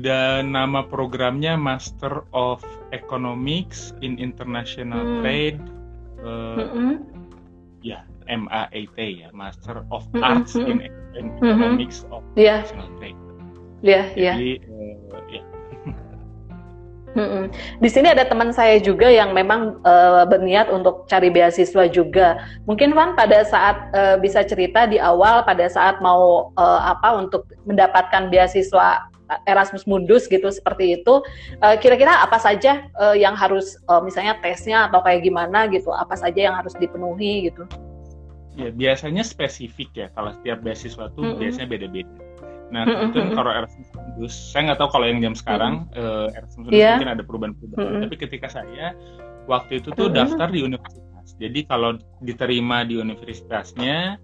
dan 0.00 0.56
nama 0.56 0.80
programnya 0.88 1.60
Master 1.60 2.24
of 2.32 2.64
Economics 2.96 3.92
in 4.00 4.16
International 4.16 5.04
hmm. 5.04 5.20
Trade 5.20 5.60
uh, 6.24 6.56
mm 6.56 6.68
-hmm. 6.72 6.92
ya 7.84 8.00
MAET 8.24 8.96
ya 8.96 9.28
Master 9.36 9.84
of 9.92 10.08
mm 10.08 10.16
-hmm. 10.16 10.24
Arts 10.24 10.56
in, 10.56 10.80
in 11.12 11.28
Economics 11.44 12.08
mm 12.08 12.08
-hmm. 12.08 12.16
of 12.16 12.22
yeah. 12.40 12.64
International 12.64 12.88
Trade 12.96 13.20
yeah, 13.84 14.04
jadi 14.16 14.16
yeah. 14.16 14.36
Uh, 15.12 15.20
ya 15.28 15.42
di 17.84 17.92
sini 17.92 18.08
ada 18.08 18.24
teman 18.24 18.56
saya 18.56 18.80
juga 18.80 19.04
yang 19.04 19.36
memang 19.36 19.76
uh, 19.84 20.24
berniat 20.24 20.72
untuk 20.72 21.04
cari 21.12 21.28
beasiswa 21.28 21.84
juga. 21.92 22.40
Mungkin 22.64 22.96
Van 22.96 23.12
pada 23.12 23.44
saat 23.44 23.92
uh, 23.92 24.16
bisa 24.16 24.40
cerita 24.40 24.88
di 24.88 24.96
awal 24.96 25.44
pada 25.44 25.68
saat 25.68 26.00
mau 26.00 26.48
uh, 26.56 26.80
apa 26.88 27.20
untuk 27.20 27.44
mendapatkan 27.68 28.32
beasiswa 28.32 29.11
Erasmus 29.48 29.84
Mundus 29.88 30.26
gitu 30.26 30.48
seperti 30.50 31.00
itu. 31.00 31.14
Kira-kira 31.80 32.22
uh, 32.22 32.24
apa 32.26 32.38
saja 32.42 32.88
uh, 32.98 33.16
yang 33.16 33.36
harus 33.38 33.78
uh, 33.88 34.02
misalnya 34.02 34.36
tesnya 34.42 34.90
atau 34.90 35.00
kayak 35.04 35.24
gimana 35.24 35.68
gitu? 35.70 35.94
Apa 35.94 36.18
saja 36.18 36.50
yang 36.50 36.56
harus 36.56 36.72
dipenuhi 36.76 37.52
gitu? 37.52 37.64
Ya 38.52 38.68
biasanya 38.68 39.24
spesifik 39.24 39.88
ya. 39.96 40.06
Kalau 40.12 40.36
setiap 40.36 40.60
beasiswa 40.60 41.08
tuh 41.16 41.24
-hmm. 41.24 41.40
biasanya 41.40 41.68
beda-beda 41.68 42.32
Nah, 42.72 42.88
mm 42.88 42.94
-hmm. 42.96 43.08
itu 43.12 43.18
kalau 43.36 43.52
Erasmus 43.52 43.88
Mundus, 43.92 44.34
saya 44.50 44.72
nggak 44.72 44.80
tahu 44.80 44.90
kalau 44.96 45.06
yang 45.06 45.20
jam 45.20 45.34
sekarang 45.36 45.74
mm 45.92 46.00
-hmm. 46.00 46.08
uh, 46.32 46.36
Erasmus 46.40 46.64
Mundus 46.64 46.80
yeah. 46.80 46.96
mungkin 46.96 47.12
ada 47.12 47.22
perubahan-perubahan. 47.22 47.84
Mm 47.84 47.92
-hmm. 47.92 48.02
Tapi 48.08 48.16
ketika 48.16 48.48
saya 48.48 48.86
waktu 49.44 49.72
itu 49.84 49.88
tuh 49.92 50.08
mm 50.08 50.12
-hmm. 50.16 50.20
daftar 50.24 50.48
di 50.48 50.60
universitas. 50.64 51.26
Jadi 51.36 51.60
kalau 51.68 51.90
diterima 52.24 52.88
di 52.88 52.96
universitasnya 52.96 54.16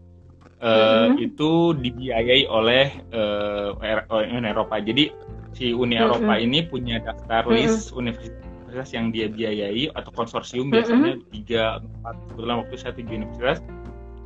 uh, 0.63 0.69
mm 0.69 1.07
-hmm. 1.15 1.27
itu 1.27 1.51
dibiayai 1.79 2.45
oleh 2.51 2.87
uh, 3.15 3.75
Uni 4.11 4.49
Eropa. 4.49 4.79
Jadi 4.79 5.11
si 5.55 5.75
Uni 5.75 5.99
Eropa 5.99 6.35
mm 6.35 6.39
-hmm. 6.39 6.47
ini 6.47 6.59
punya 6.67 6.97
daftar 7.03 7.47
mm 7.47 7.51
-hmm. 7.51 7.59
list 7.59 7.91
universitas 7.95 8.89
yang 8.93 9.11
dia 9.11 9.27
biayai 9.33 9.89
atau 9.97 10.13
konsorsium 10.13 10.69
biasanya 10.69 11.17
tiga 11.33 11.81
empat 11.81 12.15
kebetulan 12.29 12.57
waktu 12.61 12.75
saya 12.77 12.93
tujuh 12.95 13.15
universitas 13.17 13.59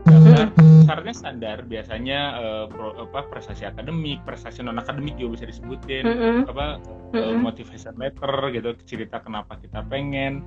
karena 0.03 0.51
syaratnya 0.83 1.15
standar 1.15 1.59
biasanya 1.63 2.21
uh, 2.35 2.65
pro, 2.67 3.07
apa 3.07 3.23
prestasi 3.31 3.71
akademik 3.71 4.19
prestasi 4.27 4.67
non 4.67 4.83
akademik 4.83 5.15
juga 5.15 5.39
bisa 5.39 5.45
disebutin 5.47 6.05
mm-hmm. 6.05 6.51
apa 6.51 6.83
mm-hmm. 7.15 7.39
motivation 7.39 7.95
letter 7.95 8.35
gitu 8.51 8.71
cerita 8.83 9.23
kenapa 9.23 9.55
kita 9.63 9.87
pengen 9.87 10.43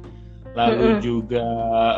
lalu 0.56 0.86
mm-hmm. 0.88 1.02
juga 1.04 1.46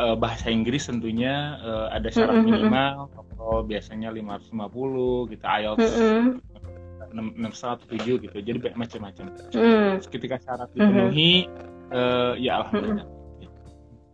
uh, 0.02 0.16
bahasa 0.18 0.50
Inggris 0.50 0.90
tentunya 0.90 1.56
uh, 1.62 1.86
ada 1.94 2.10
syarat 2.10 2.42
mm-hmm. 2.42 2.50
minimal 2.50 2.96
atau 3.14 3.62
biasanya 3.62 4.10
550 4.10 5.32
gitu 5.32 5.44
IELTS 5.46 5.92
mm-hmm. 5.94 7.46
6 7.48 7.88
tujuh 7.88 8.16
gitu 8.20 8.36
jadi 8.42 8.58
macam-macam 8.76 9.24
mm. 9.54 10.04
ketika 10.10 10.36
syarat 10.42 10.68
dipenuhi 10.74 11.46
mm-hmm. 11.46 11.94
uh, 11.94 12.34
ya 12.36 12.60
alhamdulillah 12.60 13.06
mm-hmm 13.06 13.18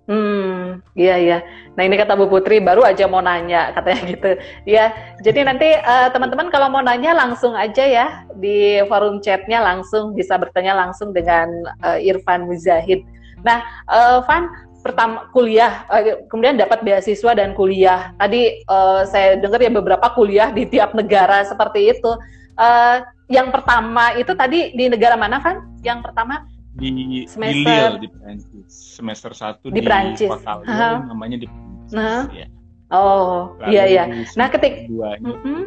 Hmm, 0.04 0.84
iya 0.92 1.16
iya. 1.16 1.38
Nah 1.80 1.82
ini 1.88 1.96
kata 1.96 2.12
Bu 2.12 2.28
Putri 2.28 2.60
baru 2.60 2.84
aja 2.84 3.08
mau 3.08 3.24
nanya 3.24 3.72
katanya 3.72 4.04
gitu. 4.12 4.30
Ya, 4.68 4.92
jadi 5.24 5.48
nanti 5.48 5.64
uh, 5.80 6.12
teman-teman 6.12 6.52
kalau 6.52 6.68
mau 6.68 6.84
nanya 6.84 7.16
langsung 7.16 7.56
aja 7.56 7.84
ya 7.88 8.06
di 8.36 8.84
forum 8.84 9.24
chatnya 9.24 9.64
langsung 9.64 10.12
bisa 10.12 10.36
bertanya 10.36 10.76
langsung 10.76 11.16
dengan 11.16 11.48
uh, 11.80 11.96
Irfan 11.96 12.44
Muzahid. 12.44 13.00
Nah, 13.44 13.62
uh, 13.86 14.18
Van 14.24 14.48
pertama 14.80 15.28
kuliah, 15.32 15.84
uh, 15.88 16.24
kemudian 16.28 16.56
dapat 16.56 16.84
beasiswa 16.84 17.32
dan 17.36 17.52
kuliah. 17.52 18.12
Tadi 18.16 18.64
uh, 18.68 19.04
saya 19.04 19.36
dengar 19.38 19.60
ya 19.60 19.70
beberapa 19.72 20.12
kuliah 20.16 20.50
di 20.50 20.64
tiap 20.68 20.96
negara 20.96 21.44
seperti 21.44 21.92
itu. 21.92 22.12
Uh, 22.56 23.04
yang 23.28 23.48
pertama 23.48 24.12
itu 24.16 24.32
tadi 24.36 24.72
di 24.76 24.88
negara 24.88 25.16
mana 25.16 25.40
kan? 25.40 25.64
Yang 25.80 26.10
pertama 26.10 26.44
di 26.74 27.22
semester 27.30 27.54
di 27.54 27.70
Lille 27.70 27.98
di 28.02 28.08
Prancis. 28.10 28.70
Semester 28.98 29.30
satu 29.32 29.70
di, 29.70 29.78
di 29.78 29.86
Prancis. 29.86 30.28
kota 30.28 30.60
Lille, 30.60 31.06
namanya 31.06 31.36
di 31.38 31.46
Prancis. 31.46 31.94
Nah. 31.94 32.22
Ya. 32.34 32.48
Oh, 32.92 33.56
Lalu 33.58 33.74
iya 33.74 33.84
iya. 33.88 34.04
Nah, 34.36 34.46
ketik 34.52 34.86
mm 34.86 35.24
-hmm. 35.24 35.60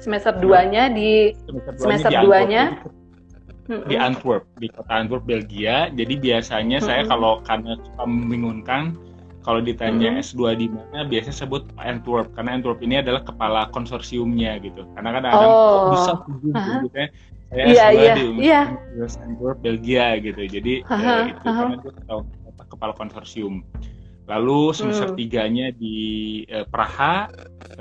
semester 0.00 0.34
duanya 0.42 0.90
di 0.90 1.30
semester 1.78 2.10
duanya, 3.72 3.88
di 3.88 3.96
Antwerp, 3.96 4.44
di 4.60 4.68
kota 4.68 4.92
Antwerp, 4.92 5.24
Belgia. 5.24 5.88
Jadi 5.92 6.14
biasanya 6.20 6.78
mm 6.78 6.84
-hmm. 6.84 6.88
saya 6.92 7.02
kalau 7.08 7.40
karena 7.48 7.72
suka 7.80 8.04
membingungkan 8.04 8.82
kalau 9.42 9.58
ditanya 9.58 10.14
mm 10.14 10.18
-hmm. 10.20 10.26
S2 10.28 10.42
di 10.60 10.66
mana, 10.70 10.98
biasanya 11.08 11.36
sebut 11.36 11.62
Antwerp 11.80 12.28
karena 12.36 12.50
Antwerp 12.60 12.78
ini 12.84 13.00
adalah 13.02 13.22
kepala 13.24 13.66
konsorsiumnya 13.74 14.60
gitu. 14.62 14.84
Karena 14.94 15.08
kan 15.18 15.22
ada 15.26 15.38
oh. 15.42 15.96
bisa 15.96 16.12
gitu 16.52 16.96
ya. 16.96 17.08
Saya 17.52 17.64
yeah, 17.68 17.88
S2 17.88 18.00
yeah, 18.00 18.14
di 18.16 18.24
yeah. 18.40 18.66
Antwerp, 19.24 19.58
Belgia 19.64 20.06
gitu. 20.20 20.42
Jadi 20.46 20.72
uh 20.86 20.92
-huh. 20.92 21.02
ya, 21.02 21.14
itu 21.32 21.40
uh 21.40 21.48
-huh. 21.48 21.56
karena 21.58 21.74
itu 21.80 21.90
kepala 22.72 22.92
konsorsium. 22.96 23.60
Lalu 24.30 24.70
semester 24.70 25.10
mm. 25.10 25.18
tiganya 25.18 25.66
di 25.74 25.98
uh, 26.54 26.62
Praha, 26.70 27.26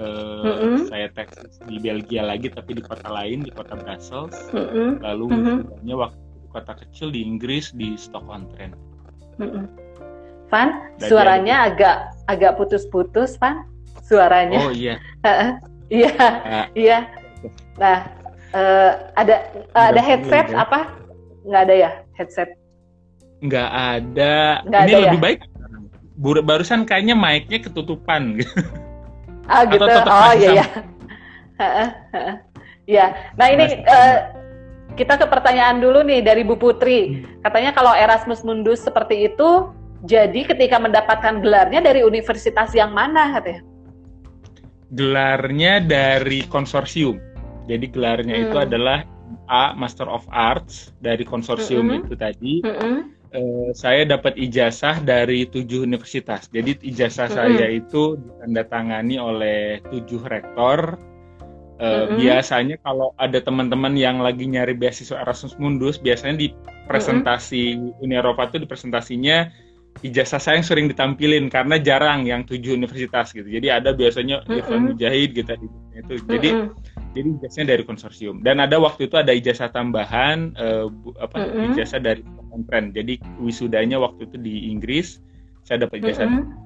uh, 0.01 0.41
mm 0.41 0.55
-hmm. 0.57 0.75
saya 0.89 1.07
tesis 1.13 1.62
di 1.69 1.77
Belgia 1.77 2.25
lagi 2.25 2.50
tapi 2.50 2.74
di 2.74 2.81
kota 2.81 3.05
lain 3.13 3.45
di 3.45 3.53
kota 3.53 3.77
Brussels. 3.77 4.33
Mm 4.50 4.65
-hmm. 4.65 4.89
Lalu 5.05 5.25
mm 5.29 5.41
-hmm. 5.86 5.93
waktu 5.93 6.19
kota 6.50 6.74
kecil 6.81 7.13
di 7.13 7.21
Inggris 7.21 7.69
di 7.77 7.93
Stockholm 7.93 8.50
Trent. 8.57 8.74
Mm 9.38 9.50
-hmm. 9.50 9.65
Van, 10.51 10.91
suaranya 11.00 11.71
agak 11.71 12.12
agak 12.27 12.60
putus-putus, 12.60 13.39
Van. 13.39 13.63
Suaranya. 14.03 14.60
Oh 14.67 14.74
iya. 14.75 15.00
iya, 15.88 16.12
iya. 16.75 16.98
Nah, 17.79 18.03
uh, 18.51 18.91
ada 19.15 19.48
uh, 19.71 19.88
ada 19.95 20.01
headset 20.03 20.51
ya. 20.51 20.67
apa? 20.67 20.91
Nggak 21.48 21.62
ada 21.69 21.75
ya 21.75 21.91
headset? 22.19 22.50
Nggak 23.41 23.69
ada. 23.71 24.36
Nggak 24.67 24.81
Ini 24.83 24.91
ada 24.91 25.01
lebih 25.07 25.19
ya? 25.19 25.24
baik. 25.24 25.39
Barusan 26.21 26.85
kayaknya 26.85 27.17
mic-nya 27.17 27.59
ketutupan. 27.61 28.37
Ah 29.51 29.67
gitu. 29.67 29.83
oh 29.83 30.31
iya 30.37 30.49
iya. 30.53 30.65
Iya. 32.87 33.05
Nah 33.35 33.47
ini 33.51 33.65
uh, 33.83 34.17
kita 34.95 35.17
ke 35.19 35.25
pertanyaan 35.27 35.79
dulu 35.79 36.03
nih 36.03 36.23
dari 36.23 36.43
Bu 36.43 36.55
Putri. 36.55 37.19
Hmm. 37.19 37.41
Katanya 37.43 37.71
kalau 37.75 37.93
Erasmus 37.95 38.43
Mundus 38.47 38.83
seperti 38.83 39.27
itu 39.27 39.71
jadi 40.07 40.49
ketika 40.49 40.81
mendapatkan 40.81 41.39
gelarnya 41.45 41.79
dari 41.79 42.01
universitas 42.01 42.73
yang 42.73 42.91
mana 42.91 43.37
katanya? 43.37 43.61
Gelarnya 44.91 45.79
dari 45.83 46.43
konsorsium. 46.49 47.21
Jadi 47.69 47.85
gelarnya 47.87 48.35
hmm. 48.35 48.43
itu 48.49 48.57
adalah 48.57 49.05
A 49.47 49.71
Master 49.77 50.09
of 50.09 50.25
Arts 50.33 50.91
dari 50.99 51.23
konsorsium 51.23 51.87
-hmm. 51.87 51.99
itu 52.03 52.13
tadi. 52.17 52.53
-hmm. 52.65 53.20
Uh, 53.35 53.69
saya 53.75 54.03
dapat 54.07 54.35
ijazah 54.38 55.01
dari 55.03 55.47
tujuh 55.47 55.88
universitas. 55.88 56.51
Jadi 56.51 56.79
ijazah 56.83 57.27
-hmm. 57.27 57.38
saya 57.38 57.65
itu 57.71 58.19
ditandatangani 58.19 59.15
oleh 59.17 59.79
tujuh 59.91 60.21
rektor. 60.27 61.00
Uh, 61.81 61.85
mm 61.85 61.89
-hmm. 61.89 62.17
Biasanya 62.21 62.75
kalau 62.85 63.09
ada 63.17 63.41
teman-teman 63.41 63.97
yang 63.97 64.21
lagi 64.21 64.45
nyari 64.45 64.77
beasiswa 64.77 65.17
Erasmus 65.25 65.57
Mundus, 65.57 65.97
biasanya 65.97 66.38
di 66.38 66.47
presentasi 66.85 67.73
mm 67.73 67.81
-hmm. 67.81 68.03
Uni 68.05 68.13
Eropa 68.13 68.45
itu 68.51 68.61
di 68.61 68.67
presentasinya 68.69 69.50
ijazah 70.05 70.39
saya 70.39 70.55
yang 70.61 70.67
sering 70.67 70.88
ditampilin 70.88 71.51
karena 71.51 71.75
jarang 71.81 72.23
yang 72.23 72.45
tujuh 72.45 72.77
universitas 72.77 73.34
gitu. 73.34 73.49
Jadi 73.49 73.67
ada 73.73 73.97
biasanya 73.97 74.45
mm 74.45 74.62
-hmm. 74.62 74.79
Mujahid 74.93 75.29
gitu 75.34 75.51
itu. 75.97 76.13
Jadi 76.29 76.49
mm 76.53 76.62
-hmm. 76.69 76.90
Jadi 77.12 77.28
ijazahnya 77.39 77.67
dari 77.76 77.84
konsorsium. 77.84 78.39
Dan 78.39 78.63
ada 78.63 78.80
waktu 78.80 79.12
itu 79.12 79.19
ada 79.19 79.36
ijazah 79.36 79.67
tambahan 79.76 80.56
uh, 80.56 80.88
apa 81.19 81.38
mm 81.43 81.47
-hmm. 81.52 81.67
ijazah 81.76 82.00
dari 82.00 82.24
pesantren. 82.24 82.95
Jadi 82.95 83.19
wisudanya 83.43 84.00
waktu 84.00 84.32
itu 84.32 84.38
di 84.39 84.71
Inggris 84.71 85.19
saya 85.67 85.84
dapat 85.84 86.04
ijazah. 86.04 86.28
Mm 86.28 86.36
-hmm. 86.39 86.60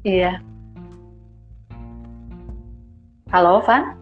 Iya. 0.00 0.40
Halo, 3.30 3.60
Van? 3.62 3.94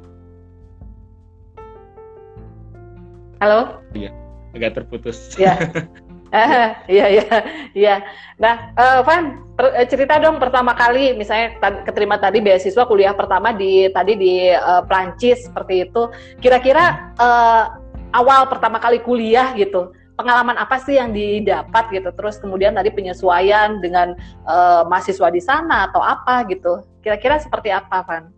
Halo? 3.43 3.83
Iya, 3.99 4.15
agak 4.55 4.79
terputus. 4.79 5.35
Iya. 5.35 5.59
Ah, 6.29 6.85
iya 6.85 7.07
iya 7.09 7.27
iya. 7.73 7.95
Nah, 8.37 8.77
uh, 8.77 9.01
Van, 9.01 9.41
eh, 9.81 9.89
cerita 9.89 10.21
dong 10.21 10.37
pertama 10.37 10.77
kali 10.77 11.17
misalnya 11.17 11.57
keterima 11.89 12.21
tadi 12.21 12.45
beasiswa 12.45 12.85
kuliah 12.85 13.17
pertama 13.17 13.57
di 13.57 13.89
tadi 13.97 14.13
di 14.13 14.53
uh, 14.53 14.85
Prancis 14.85 15.49
seperti 15.49 15.89
itu. 15.89 16.13
Kira-kira 16.45 17.17
uh, 17.17 17.81
awal 18.13 18.45
pertama 18.45 18.77
kali 18.77 19.01
kuliah 19.01 19.57
gitu, 19.57 19.97
pengalaman 20.21 20.61
apa 20.61 20.77
sih 20.85 21.01
yang 21.01 21.17
didapat 21.17 21.89
gitu? 21.97 22.13
Terus 22.13 22.37
kemudian 22.37 22.77
tadi 22.77 22.93
penyesuaian 22.93 23.81
dengan 23.81 24.13
uh, 24.45 24.85
mahasiswa 24.85 25.33
di 25.33 25.41
sana 25.41 25.89
atau 25.89 26.05
apa 26.05 26.45
gitu? 26.53 26.85
Kira-kira 27.01 27.41
seperti 27.41 27.73
apa, 27.73 28.05
Van? 28.05 28.38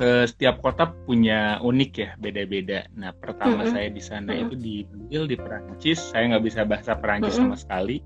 Uh, 0.00 0.24
setiap 0.28 0.60
kota 0.60 0.92
punya 1.04 1.58
unik 1.60 1.92
ya 1.96 2.10
beda-beda. 2.20 2.84
Nah 2.96 3.12
pertama 3.16 3.62
mm 3.62 3.66
-hmm. 3.68 3.72
saya 3.72 3.88
di 3.92 4.02
sana 4.02 4.30
mm 4.32 4.36
-hmm. 4.36 4.44
itu 4.44 4.54
di 4.56 4.74
Lille 5.10 5.28
di 5.28 5.36
Perancis. 5.36 5.98
Saya 6.12 6.34
nggak 6.34 6.44
bisa 6.44 6.60
bahasa 6.64 6.92
Perancis 6.96 7.36
mm 7.36 7.40
-hmm. 7.40 7.52
sama 7.52 7.56
sekali. 7.56 7.96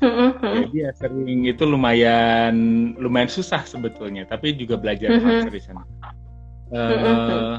Mm 0.00 0.12
-hmm. 0.12 0.54
Jadi 0.64 0.76
ya 0.80 0.90
sering 0.96 1.40
itu 1.44 1.64
lumayan 1.66 2.54
lumayan 2.96 3.30
susah 3.30 3.62
sebetulnya. 3.66 4.24
Tapi 4.26 4.56
juga 4.56 4.80
belajar 4.80 5.12
mm 5.12 5.20
-hmm. 5.20 5.50
di 5.50 5.62
sana. 5.62 5.82
Uh, 6.70 6.78
mm 6.78 6.98
-hmm. 6.98 7.52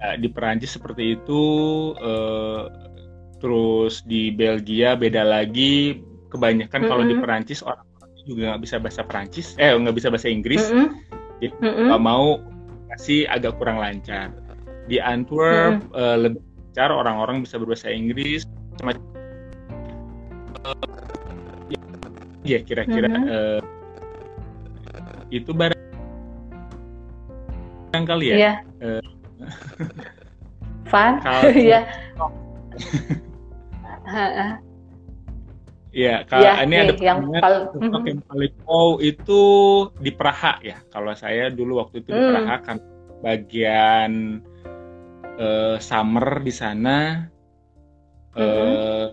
ya, 0.00 0.08
di 0.18 0.28
Perancis 0.32 0.72
seperti 0.74 1.20
itu. 1.20 1.42
Uh, 2.00 2.66
terus 3.38 4.02
di 4.06 4.32
Belgia 4.32 4.96
beda 4.98 5.22
lagi. 5.22 6.00
Kebanyakan 6.32 6.68
mm 6.72 6.80
-hmm. 6.80 6.90
kalau 6.90 7.04
di 7.04 7.14
Perancis 7.20 7.60
orang 7.60 7.84
juga 8.22 8.54
nggak 8.54 8.62
bisa 8.62 8.76
bahasa 8.80 9.02
Perancis. 9.04 9.46
Eh 9.60 9.70
nggak 9.70 9.94
bisa 9.98 10.08
bahasa 10.08 10.32
Inggris. 10.32 10.64
Mm 10.66 10.74
-hmm. 10.74 10.88
Jadi 11.42 11.54
mm 11.58 11.72
-hmm. 11.74 11.98
mau 11.98 12.38
komunikasi 12.92 13.24
agak 13.28 13.56
kurang 13.56 13.80
lancar. 13.80 14.30
Di 14.88 15.00
Antwerp 15.00 15.80
hmm. 15.80 15.94
uh, 15.96 16.16
lebih 16.20 16.42
lancar, 16.42 16.90
orang-orang 16.92 17.40
bisa 17.44 17.56
berbahasa 17.58 17.88
Inggris. 17.88 18.44
Semacam, 18.80 19.04
uh, 20.66 20.76
ya 22.42 22.58
kira-kira 22.64 23.08
hmm. 23.08 23.28
uh, 23.30 23.60
itu 25.30 25.52
barang 25.54 25.78
kali 28.04 28.32
ya. 28.32 28.36
Iya. 28.36 28.54
Uh, 28.82 29.02
Fun. 30.90 31.22
Iya. 31.56 31.86
Iya, 35.92 36.24
kalau 36.24 36.48
ya, 36.48 36.64
ini 36.64 36.76
ada 36.88 36.96
yang 36.96 37.20
pal 37.36 37.68
yang 38.08 38.24
paling 38.24 38.52
oh 38.64 38.96
itu 38.96 39.42
di 40.00 40.08
Praha 40.08 40.56
ya. 40.64 40.80
Kalau 40.88 41.12
saya 41.12 41.52
dulu 41.52 41.84
waktu 41.84 42.00
itu 42.00 42.16
di 42.16 42.16
hmm. 42.16 42.32
Praha 42.32 42.56
kan 42.64 42.76
bagian 43.20 44.40
uh, 45.36 45.76
summer 45.76 46.40
di 46.40 46.48
sana 46.48 47.28
uh, 48.40 48.40
hmm. 48.40 49.08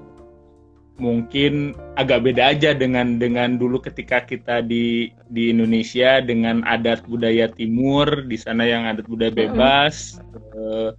mungkin 1.03 1.75
agak 1.99 2.31
beda 2.31 2.55
aja 2.55 2.71
dengan 2.71 3.19
dengan 3.19 3.59
dulu 3.59 3.83
ketika 3.83 4.23
kita 4.23 4.63
di 4.63 5.11
di 5.27 5.51
Indonesia 5.51 6.23
dengan 6.23 6.63
adat 6.63 7.03
budaya 7.11 7.51
timur 7.51 8.23
di 8.23 8.39
sana 8.39 8.63
yang 8.63 8.87
adat 8.87 9.03
budaya 9.03 9.35
bebas. 9.35 10.15
Hmm. 10.55 10.55
Uh, 10.55 10.91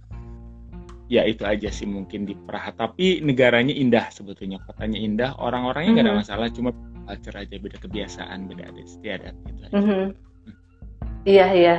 ya 1.11 1.27
itu 1.27 1.43
aja 1.43 1.67
sih 1.67 1.83
mungkin 1.83 2.23
di 2.23 2.39
Praha 2.47 2.71
tapi 2.71 3.19
negaranya 3.19 3.75
indah 3.75 4.07
sebetulnya 4.15 4.63
kotanya 4.63 4.95
indah 4.95 5.35
orang-orangnya 5.43 5.99
nggak 5.99 6.05
mm 6.07 6.11
-hmm. 6.15 6.23
ada 6.23 6.23
masalah 6.23 6.47
cuma 6.55 6.71
culture 7.03 7.35
aja 7.35 7.55
beda 7.59 7.77
kebiasaan 7.83 8.47
beda 8.47 8.63
adat 8.71 8.87
istiadat 8.87 9.35
gitu 9.43 9.59
aja. 9.67 9.75
Mm 9.75 9.83
-hmm. 9.83 10.05
iya 11.27 11.47
iya 11.51 11.75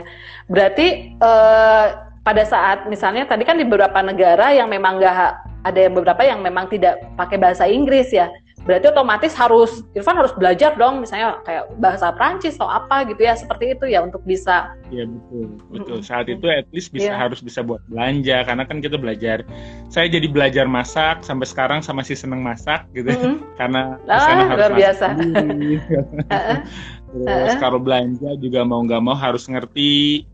berarti 0.53 1.17
uh, 1.25 2.13
pada 2.21 2.45
saat 2.45 2.85
misalnya 2.93 3.25
tadi 3.25 3.49
kan 3.49 3.57
di 3.57 3.65
beberapa 3.65 4.05
negara 4.05 4.53
yang 4.53 4.69
memang 4.69 5.01
nggak 5.01 5.17
ada 5.65 5.81
yang 5.81 5.97
beberapa 5.97 6.23
yang 6.29 6.45
memang 6.45 6.69
tidak 6.69 7.01
pakai 7.17 7.41
bahasa 7.41 7.65
Inggris 7.65 8.13
ya 8.13 8.29
berarti 8.63 8.87
otomatis 8.95 9.35
harus 9.35 9.83
Irfan 9.93 10.15
harus 10.15 10.31
belajar 10.39 10.79
dong 10.79 11.03
misalnya 11.03 11.43
kayak 11.43 11.67
bahasa 11.83 12.15
Prancis 12.15 12.55
atau 12.55 12.71
apa 12.71 13.03
gitu 13.11 13.27
ya 13.27 13.35
seperti 13.35 13.75
itu 13.75 13.91
ya 13.91 14.07
untuk 14.07 14.23
bisa. 14.23 14.79
Iya 14.95 15.11
betul 15.11 15.47
betul. 15.75 15.99
Saat 16.07 16.31
itu 16.31 16.47
at 16.47 16.71
least 16.71 16.95
bisa 16.95 17.11
yeah. 17.11 17.19
harus 17.19 17.43
bisa 17.43 17.67
buat 17.67 17.83
belanja 17.91 18.47
karena 18.47 18.63
kan 18.63 18.79
kita 18.79 18.95
belajar. 18.95 19.43
Saya 19.91 20.07
jadi 20.07 20.31
belajar 20.31 20.71
masak 20.71 21.27
sampai 21.27 21.47
sekarang 21.51 21.83
sama 21.83 22.07
si 22.07 22.15
seneng 22.15 22.39
masak 22.39 22.87
gitu. 22.95 23.11
Mm 23.11 23.19
-hmm. 23.19 23.35
karena 23.59 23.99
ah, 24.07 24.47
harus 24.47 24.59
luar 24.63 24.75
biasa. 24.79 25.07
terus 27.13 27.57
kalau 27.61 27.77
belanja 27.77 28.31
juga 28.41 28.65
mau 28.65 28.81
nggak 28.87 29.03
mau 29.05 29.13
harus 29.13 29.45
ngerti 29.45 30.25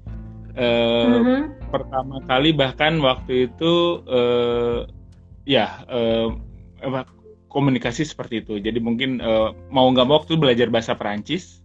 uh, 0.54 0.62
mm 1.10 1.22
-hmm. 1.24 1.40
pertama 1.74 2.22
kali 2.30 2.54
bahkan 2.54 3.02
waktu 3.02 3.50
itu 3.50 4.04
uh, 4.06 4.86
ya 5.42 5.82
uh, 5.90 6.30
komunikasi 7.59 8.07
seperti 8.07 8.47
itu. 8.47 8.62
Jadi 8.62 8.79
mungkin 8.79 9.18
uh, 9.18 9.51
mau 9.75 9.90
nggak 9.90 10.07
mau 10.07 10.23
waktu 10.23 10.38
belajar 10.38 10.71
bahasa 10.71 10.94
Perancis 10.94 11.59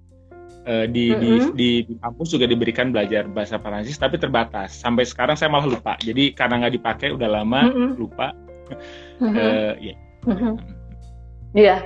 uh, 0.68 0.86
di, 0.90 1.12
mm 1.12 1.16
-hmm. 1.16 1.22
di 1.22 1.32
di 1.54 1.70
di 1.88 1.94
kampus 2.00 2.28
juga 2.34 2.46
diberikan 2.48 2.92
belajar 2.92 3.28
bahasa 3.28 3.60
Prancis 3.60 4.00
tapi 4.00 4.16
terbatas 4.20 4.74
sampai 4.74 5.04
sekarang 5.04 5.36
saya 5.36 5.52
malah 5.52 5.68
lupa 5.68 6.00
jadi 6.00 6.32
karena 6.36 6.64
nggak 6.64 6.74
dipakai 6.80 7.10
udah 7.16 7.30
lama 7.30 7.70
mm 7.70 7.74
-hmm. 7.74 7.90
lupa 8.00 8.28
mm 9.20 9.30
-hmm. 9.30 9.36
uh, 9.36 9.74
ya 9.80 9.96
mm 10.28 10.38
-hmm. 10.38 10.56
Iya, 11.54 11.86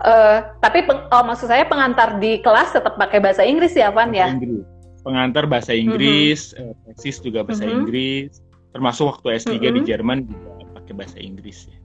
uh, 0.00 0.56
tapi 0.64 0.88
peng, 0.88 1.04
oh, 1.12 1.20
maksud 1.28 1.52
saya 1.52 1.68
pengantar 1.68 2.16
di 2.16 2.40
kelas 2.40 2.72
tetap 2.72 2.96
pakai 2.96 3.20
bahasa 3.20 3.44
Inggris 3.44 3.76
ya, 3.76 3.92
Van 3.92 4.08
ya? 4.08 4.32
Inggris. 4.32 4.64
Pengantar 5.04 5.44
bahasa 5.44 5.76
Inggris, 5.76 6.56
mm 6.56 6.72
-hmm. 6.72 6.96
uh, 6.96 7.20
juga 7.20 7.44
bahasa 7.44 7.60
mm 7.60 7.68
-hmm. 7.68 7.76
Inggris, 7.76 8.40
termasuk 8.72 9.12
waktu 9.12 9.36
S3 9.36 9.52
mm 9.52 9.56
-hmm. 9.60 9.74
di 9.76 9.80
Jerman 9.84 10.18
juga 10.24 10.64
pakai 10.80 10.92
bahasa 10.96 11.20
Inggris 11.20 11.68
ya. 11.68 11.81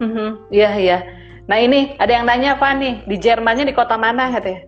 Mm 0.00 0.10
-hmm. 0.10 0.28
Iya, 0.50 0.70
iya. 0.80 0.98
Nah 1.44 1.58
ini 1.60 1.94
ada 2.00 2.12
yang 2.14 2.24
nanya 2.24 2.56
Van 2.56 2.80
nih, 2.80 3.04
di 3.04 3.16
Jermannya 3.20 3.68
di 3.68 3.74
kota 3.76 3.94
mana 4.00 4.32
katanya? 4.32 4.66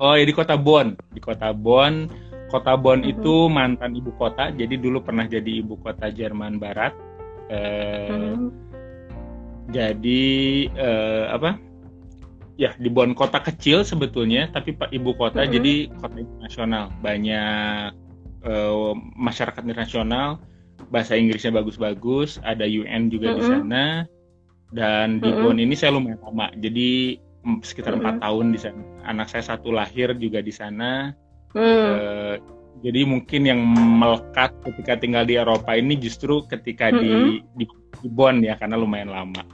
Oh 0.00 0.16
ya 0.16 0.24
di 0.24 0.32
kota 0.32 0.56
Bonn, 0.56 0.96
di 1.12 1.20
kota 1.20 1.52
Bonn. 1.52 2.08
Kota 2.50 2.74
Bonn 2.74 3.04
mm 3.04 3.06
-hmm. 3.06 3.14
itu 3.14 3.34
mantan 3.46 3.94
ibu 3.94 4.10
kota, 4.18 4.50
jadi 4.50 4.74
dulu 4.74 5.06
pernah 5.06 5.22
jadi 5.28 5.62
ibu 5.62 5.78
kota 5.78 6.10
Jerman 6.10 6.58
Barat. 6.58 6.90
Eh, 7.46 8.10
mm 8.10 8.34
-hmm 8.34 8.70
jadi 9.70 10.22
uh, 10.74 11.24
apa? 11.34 11.56
Ya 12.60 12.76
di 12.76 12.92
Bonn 12.92 13.16
kota 13.16 13.40
kecil 13.40 13.86
sebetulnya, 13.86 14.50
tapi 14.52 14.76
pak 14.76 14.92
ibu 14.92 15.16
kota 15.16 15.40
mm-hmm. 15.40 15.54
jadi 15.56 15.74
kota 15.96 16.16
internasional. 16.20 16.84
Banyak 17.00 17.96
uh, 18.44 18.92
masyarakat 19.16 19.62
internasional, 19.64 20.42
bahasa 20.92 21.16
Inggrisnya 21.16 21.56
bagus-bagus, 21.56 22.36
ada 22.44 22.68
UN 22.68 23.08
juga 23.08 23.32
mm-hmm. 23.32 23.40
di 23.40 23.44
sana. 23.48 23.84
Dan 24.70 25.18
di 25.18 25.30
mm-hmm. 25.30 25.42
Bonn 25.42 25.58
ini 25.58 25.74
saya 25.74 25.98
lumayan 25.98 26.22
lama, 26.22 26.46
jadi 26.54 27.18
sekitar 27.66 27.98
empat 27.98 28.22
mm-hmm. 28.22 28.26
tahun 28.26 28.46
di 28.54 28.58
sana. 28.62 28.82
Anak 29.06 29.26
saya 29.30 29.42
satu 29.54 29.74
lahir 29.74 30.14
juga 30.14 30.38
di 30.38 30.54
sana. 30.54 31.10
Mm. 31.54 31.62
Uh, 31.66 32.34
jadi 32.80 33.04
mungkin 33.04 33.42
yang 33.44 33.60
melekat 33.74 34.54
ketika 34.62 34.96
tinggal 35.02 35.26
di 35.26 35.36
Eropa 35.36 35.74
ini 35.74 35.98
justru 35.98 36.46
ketika 36.46 36.94
mm-hmm. 36.94 37.02
di, 37.58 37.64
di 37.64 37.64
di 38.00 38.08
Bonn 38.08 38.40
ya 38.40 38.56
karena 38.56 38.80
lumayan 38.80 39.12
lama 39.12 39.44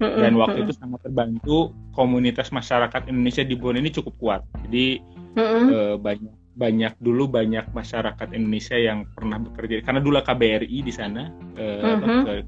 dan 0.00 0.32
waktu 0.40 0.64
itu 0.64 0.72
sangat 0.72 1.04
terbantu 1.04 1.76
komunitas 1.92 2.48
masyarakat 2.48 3.12
Indonesia 3.12 3.44
di 3.44 3.52
Bonn 3.52 3.76
ini 3.76 3.92
cukup 3.92 4.14
kuat 4.16 4.42
jadi 4.64 4.96
uh, 5.36 6.00
banyak 6.00 6.34
banyak 6.56 6.92
dulu 6.98 7.28
banyak 7.28 7.68
masyarakat 7.72 8.28
Indonesia 8.32 8.76
yang 8.80 9.04
pernah 9.12 9.36
bekerja 9.40 9.84
karena 9.84 10.00
dulu 10.00 10.16
KBRI 10.24 10.78
di 10.80 10.92
sana 10.92 11.28
uh, 11.56 12.40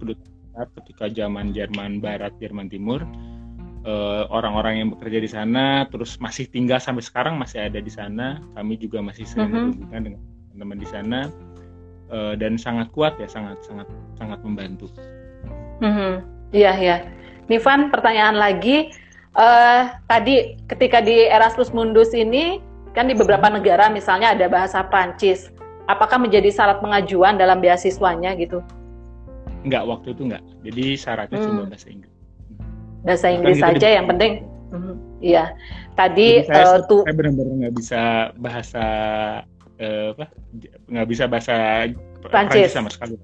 uh, 0.56 0.68
ketika 0.80 1.10
zaman 1.12 1.52
Jerman 1.54 2.00
Barat 2.02 2.32
Jerman 2.38 2.68
Timur 2.72 3.04
orang-orang 4.30 4.74
uh, 4.74 4.78
yang 4.78 4.88
bekerja 4.94 5.18
di 5.18 5.30
sana 5.30 5.90
terus 5.90 6.14
masih 6.22 6.46
tinggal 6.46 6.78
sampai 6.78 7.02
sekarang 7.02 7.34
masih 7.34 7.66
ada 7.66 7.82
di 7.82 7.90
sana 7.90 8.38
kami 8.54 8.78
juga 8.78 9.02
masih 9.02 9.26
sering 9.26 9.50
berhubungan 9.50 10.02
dengan 10.06 10.20
teman-teman 10.22 10.78
di 10.78 10.88
sana 10.88 11.20
uh, 12.12 12.34
dan 12.38 12.60
sangat 12.60 12.92
kuat 12.94 13.16
ya 13.18 13.26
sangat 13.26 13.58
sangat 13.64 13.88
sangat 14.20 14.38
membantu. 14.44 14.92
Iya 16.52 16.72
iya. 16.78 16.96
Nivan, 17.48 17.88
pertanyaan 17.88 18.36
lagi. 18.36 18.92
Uh, 19.32 19.88
tadi 20.12 20.60
ketika 20.68 21.00
di 21.00 21.24
Erasmus 21.24 21.72
Mundus 21.72 22.12
ini 22.12 22.60
kan 22.92 23.08
di 23.08 23.16
beberapa 23.16 23.48
negara 23.48 23.88
misalnya 23.88 24.36
ada 24.36 24.46
bahasa 24.46 24.84
Prancis. 24.84 25.48
Apakah 25.88 26.20
menjadi 26.20 26.52
syarat 26.52 26.78
pengajuan 26.84 27.40
dalam 27.40 27.58
beasiswanya 27.58 28.36
gitu? 28.36 28.60
Enggak, 29.62 29.82
waktu 29.86 30.08
itu 30.14 30.22
enggak. 30.26 30.42
Jadi 30.66 30.84
syaratnya 30.98 31.38
hmm. 31.38 31.46
cuma 31.46 31.62
bahasa 31.70 31.88
Inggris. 31.90 32.14
Bahasa 33.02 33.26
Inggris 33.30 33.56
gitu 33.58 33.66
saja 33.66 33.88
yang 33.88 34.06
penting. 34.10 34.32
Hmm, 34.72 34.94
iya. 35.22 35.44
Tadi 35.98 36.46
saya, 36.48 36.80
uh, 36.80 36.88
tuh 36.88 37.02
saya 37.04 37.14
benar-benar 37.14 37.54
nggak 37.66 37.74
bisa 37.76 38.00
bahasa 38.40 38.84
uh, 39.78 40.06
apa? 40.16 40.26
Nggak 40.88 41.08
bisa 41.10 41.24
bahasa 41.28 41.54
Prancis 42.24 42.72
sama 42.72 42.88
sekali. 42.88 43.18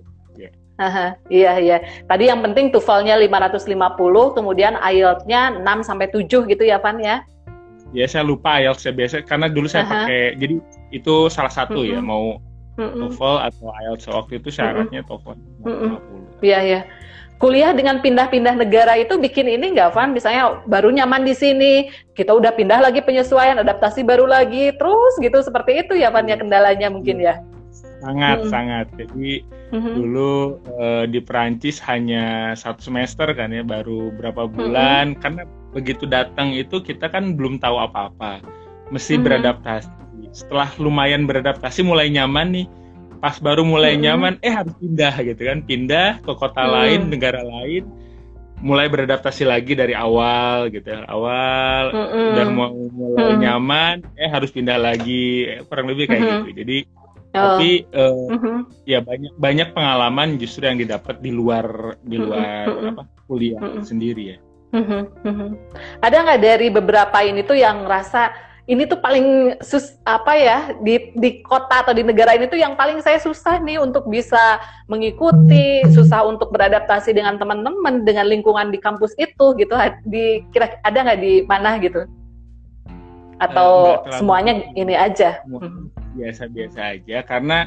Aha, 0.79 1.18
iya 1.27 1.59
iya. 1.59 1.83
Tadi 2.07 2.31
yang 2.31 2.38
penting 2.38 2.70
TOEFL-nya 2.70 3.18
550, 3.18 4.38
kemudian 4.38 4.79
IELTS-nya 4.79 5.59
6 5.66 5.66
sampai 5.83 6.07
7 6.07 6.46
gitu 6.46 6.62
ya, 6.62 6.79
Van 6.79 7.03
ya? 7.03 7.27
Ya, 7.90 8.07
saya 8.07 8.22
lupa 8.22 8.62
IELTS 8.62 8.87
saya 8.87 8.94
biasa 8.94 9.27
karena 9.27 9.51
dulu 9.51 9.66
saya 9.66 9.83
Aha. 9.90 10.07
pakai 10.07 10.38
jadi 10.38 10.55
itu 10.94 11.27
salah 11.35 11.51
satu 11.51 11.83
mm 11.83 11.87
-hmm. 11.88 11.94
ya, 11.98 12.01
mau 12.01 12.38
mm 12.78 12.86
-hmm. 12.86 13.00
TOEFL 13.10 13.36
atau 13.50 13.66
IELTS 13.74 14.04
waktu 14.08 14.32
itu 14.38 14.48
syaratnya 14.54 15.02
mm 15.02 15.10
-hmm. 15.10 15.18
TOEFL 15.18 15.34
550. 16.38 16.46
Iya 16.46 16.60
iya. 16.62 16.80
Kuliah 17.38 17.70
dengan 17.70 18.02
pindah-pindah 18.02 18.58
negara 18.58 18.98
itu 18.98 19.14
bikin 19.14 19.46
ini 19.46 19.70
nggak, 19.70 19.94
Van? 19.94 20.10
Misalnya 20.10 20.58
baru 20.66 20.90
nyaman 20.90 21.22
di 21.22 21.38
sini, 21.38 21.86
kita 22.18 22.34
udah 22.34 22.50
pindah 22.50 22.82
lagi 22.82 22.98
penyesuaian, 22.98 23.62
adaptasi 23.62 24.02
baru 24.02 24.26
lagi, 24.26 24.74
terus 24.74 25.14
gitu 25.22 25.38
seperti 25.38 25.86
itu 25.86 25.94
ya, 25.94 26.10
Van 26.10 26.26
ya 26.26 26.34
kendalanya 26.34 26.90
mungkin 26.90 27.22
ya 27.22 27.38
sangat 27.98 28.38
hmm. 28.42 28.50
sangat 28.50 28.86
jadi 28.94 29.30
hmm. 29.74 29.94
dulu 29.98 30.32
uh, 30.78 31.04
di 31.06 31.18
Perancis 31.22 31.82
hanya 31.82 32.54
satu 32.54 32.90
semester 32.90 33.26
kan 33.34 33.50
ya 33.50 33.66
baru 33.66 34.14
berapa 34.14 34.46
bulan 34.46 35.14
hmm. 35.14 35.20
karena 35.20 35.42
begitu 35.74 36.04
datang 36.08 36.54
itu 36.54 36.80
kita 36.80 37.10
kan 37.10 37.34
belum 37.34 37.58
tahu 37.60 37.76
apa-apa 37.76 38.40
mesti 38.94 39.18
hmm. 39.18 39.24
beradaptasi 39.26 39.90
setelah 40.38 40.70
lumayan 40.79 41.27
beradaptasi 41.27 41.83
mulai 41.83 42.07
nyaman 42.07 42.55
nih 42.55 42.66
pas 43.18 43.35
baru 43.42 43.66
mulai 43.66 43.98
hmm. 43.98 44.03
nyaman 44.07 44.35
eh 44.46 44.55
harus 44.55 44.74
pindah 44.79 45.14
gitu 45.27 45.42
kan 45.42 45.59
pindah 45.66 46.22
ke 46.22 46.33
kota 46.38 46.62
hmm. 46.62 46.72
lain 46.72 47.01
negara 47.11 47.42
lain 47.42 47.85
mulai 48.59 48.90
beradaptasi 48.90 49.46
lagi 49.46 49.74
dari 49.74 49.94
awal 49.94 50.66
gitu 50.74 50.90
awal 51.07 51.94
mm 51.94 52.07
-mm. 52.11 52.31
udah 52.35 52.46
mau 52.51 52.74
mulai 52.90 53.38
mm. 53.38 53.40
nyaman 53.46 53.96
eh 54.18 54.27
harus 54.27 54.51
pindah 54.51 54.74
lagi 54.74 55.46
eh, 55.46 55.62
kurang 55.62 55.87
lebih 55.87 56.11
kayak 56.11 56.18
mm 56.18 56.27
-hmm. 56.27 56.42
gitu 56.42 56.53
jadi 56.66 56.79
Oh. 57.37 57.61
Tapi 57.61 57.85
uh, 57.92 58.33
uh-huh. 58.33 58.59
ya 58.88 59.05
banyak 59.05 59.37
banyak 59.37 59.68
pengalaman 59.77 60.40
justru 60.40 60.64
yang 60.64 60.81
didapat 60.81 61.20
di 61.20 61.29
luar 61.29 61.96
di 62.01 62.16
luar 62.16 62.64
uh-huh. 62.64 62.90
apa 62.96 63.03
kuliah 63.29 63.61
uh-huh. 63.61 63.85
sendiri 63.85 64.33
ya. 64.33 64.38
Uh-huh. 64.72 65.05
Uh-huh. 65.29 65.51
Ada 66.01 66.24
nggak 66.24 66.40
dari 66.40 66.68
beberapa 66.72 67.18
ini 67.20 67.44
tuh 67.44 67.61
yang 67.61 67.85
rasa 67.85 68.33
ini 68.68 68.85
tuh 68.85 69.00
paling 69.00 69.57
sus 69.64 69.96
apa 70.04 70.37
ya 70.37 70.59
di 70.85 71.11
di 71.16 71.40
kota 71.40 71.81
atau 71.81 71.96
di 71.96 72.04
negara 72.04 72.37
ini 72.37 72.52
tuh 72.52 72.61
yang 72.61 72.76
paling 72.76 73.00
saya 73.00 73.16
susah 73.16 73.59
nih 73.64 73.81
untuk 73.81 74.04
bisa 74.12 74.61
mengikuti, 74.92 75.83
susah 75.96 76.28
untuk 76.28 76.52
beradaptasi 76.52 77.16
dengan 77.16 77.40
teman-teman, 77.40 78.04
dengan 78.04 78.28
lingkungan 78.28 78.68
di 78.68 78.76
kampus 78.76 79.16
itu 79.16 79.57
gitu. 79.57 79.72
Di 80.04 80.44
kira 80.52 80.76
ada 80.85 80.98
nggak 81.00 81.20
di 81.20 81.35
mana 81.48 81.81
gitu? 81.81 82.04
Atau 83.40 84.04
uh, 84.04 84.12
semuanya 84.12 84.68
ini 84.76 84.92
aja? 84.92 85.40
Hmm 85.48 85.88
biasa-biasa 86.18 86.98
aja 86.98 87.18
karena 87.22 87.59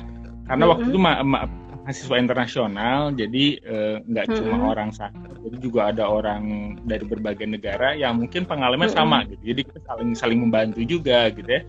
karena 0.46 0.64
mm 0.68 0.68
-hmm. 0.68 0.72
waktu 0.72 0.86
itu 0.92 1.00
ma 1.00 1.12
ma 1.24 1.40
mahasiswa 1.82 2.15
internasional 2.22 3.10
jadi 3.17 3.46
eh, 3.58 3.96
nggak 4.06 4.26
uh, 4.30 4.34
cuma 4.38 4.56
-hmm. 4.58 4.72
orang 4.72 4.89
sana 4.94 5.26
jadi 5.41 5.58
juga 5.58 5.89
ada 5.89 6.06
orang 6.06 6.76
dari 6.86 7.02
berbagai 7.02 7.50
negara 7.50 7.98
yang 7.98 8.22
mungkin 8.22 8.46
pengalaman 8.46 8.86
mm 8.89 8.94
-hmm. 8.94 9.02
sama 9.02 9.26
gitu 9.26 9.41
jadi 9.41 9.62
kita 9.65 9.80
saling 9.89 10.12
saling 10.13 10.39
membantu 10.46 10.86
juga 10.86 11.34
gitu 11.34 11.50
ya 11.50 11.62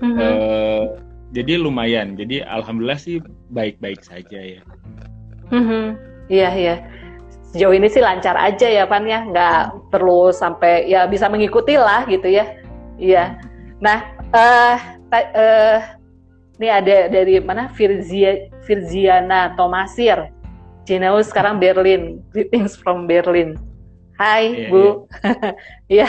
mm 0.00 0.06
-hmm. 0.06 0.18
uh, 0.22 0.84
jadi 1.34 1.52
lumayan 1.58 2.14
jadi 2.14 2.46
alhamdulillah 2.46 3.00
sih 3.00 3.18
baik-baik 3.50 3.98
saja 4.06 4.38
ya 4.38 4.62
mm 5.50 5.62
-hmm. 5.66 5.84
iya 6.30 6.50
iya 6.54 6.76
sejauh 7.50 7.74
ini 7.74 7.90
sih 7.90 8.04
lancar 8.04 8.38
aja 8.38 8.70
ya 8.70 8.86
Pan 8.86 9.02
ya 9.02 9.26
nggak 9.26 9.90
perlu 9.90 10.30
sampai 10.30 10.86
ya 10.86 11.10
bisa 11.10 11.26
mengikuti 11.26 11.74
lah 11.74 12.06
gitu 12.06 12.30
ya 12.30 12.46
iya 13.02 13.34
nah 13.82 14.06
uh, 14.30 14.78
uh, 15.10 15.95
ini 16.56 16.68
ada 16.72 17.12
dari 17.12 17.36
mana 17.40 17.68
Virzia, 17.76 18.48
Virziana 18.64 19.52
Tomasir. 19.60 20.32
Jenau 20.88 21.20
sekarang 21.20 21.60
Berlin. 21.60 22.24
Greetings 22.32 22.78
from 22.78 23.04
Berlin. 23.04 23.60
Hai 24.16 24.64
yeah, 24.64 24.70
Bu. 24.72 25.04
ya. 25.92 26.08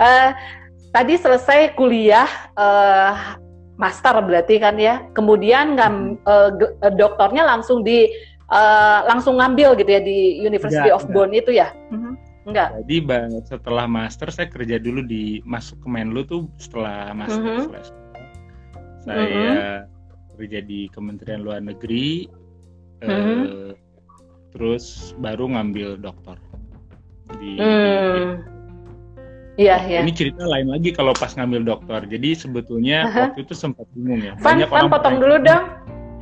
uh, 0.00 0.32
tadi 0.96 1.20
selesai 1.20 1.76
kuliah 1.76 2.28
uh, 2.56 3.36
master 3.76 4.16
berarti 4.24 4.56
kan 4.56 4.80
ya. 4.80 5.04
Kemudian 5.12 5.76
ngam, 5.76 6.16
uh, 6.24 6.48
doktornya 6.96 7.44
langsung 7.44 7.84
di 7.84 8.08
uh, 8.48 9.04
langsung 9.04 9.36
ngambil 9.36 9.76
gitu 9.76 9.90
ya 9.92 10.00
di 10.00 10.40
University 10.40 10.88
enggak, 10.88 10.96
of 10.96 11.04
Bonn 11.12 11.36
itu 11.36 11.52
ya. 11.52 11.68
Uh-huh. 11.92 12.16
Enggak. 12.48 12.80
Jadi 12.88 12.96
setelah 13.44 13.84
master 13.84 14.32
saya 14.32 14.48
kerja 14.48 14.80
dulu 14.80 15.04
di 15.04 15.44
masuk 15.44 15.84
ke 15.84 15.88
Menlu 15.92 16.24
tuh 16.24 16.48
setelah 16.56 17.12
master 17.12 17.68
-huh. 17.68 18.01
Saya 19.02 19.84
kerja 20.38 20.60
di 20.62 20.86
Kementerian 20.90 21.42
Luar 21.42 21.60
Negeri, 21.62 22.26
uh 23.02 23.06
-huh. 23.06 23.42
eh, 23.46 23.72
terus 24.54 25.14
baru 25.18 25.50
ngambil 25.52 25.98
doktor 25.98 26.38
di. 27.38 27.58
Hmm. 27.58 28.42
Iya, 29.60 29.76
iya. 29.84 30.00
Ini 30.00 30.12
cerita 30.16 30.48
lain 30.48 30.72
lagi 30.72 30.96
kalau 30.96 31.12
pas 31.12 31.36
ngambil 31.36 31.76
dokter. 31.76 32.00
Jadi 32.08 32.32
sebetulnya 32.32 33.04
uh 33.04 33.08
-huh. 33.12 33.22
waktu 33.28 33.40
itu 33.44 33.54
sempat 33.54 33.84
bingung 33.92 34.24
ya. 34.24 34.32
Van, 34.40 34.64
Van 34.64 34.88
potong 34.88 35.20
dulu 35.20 35.36
dong. 35.44 35.64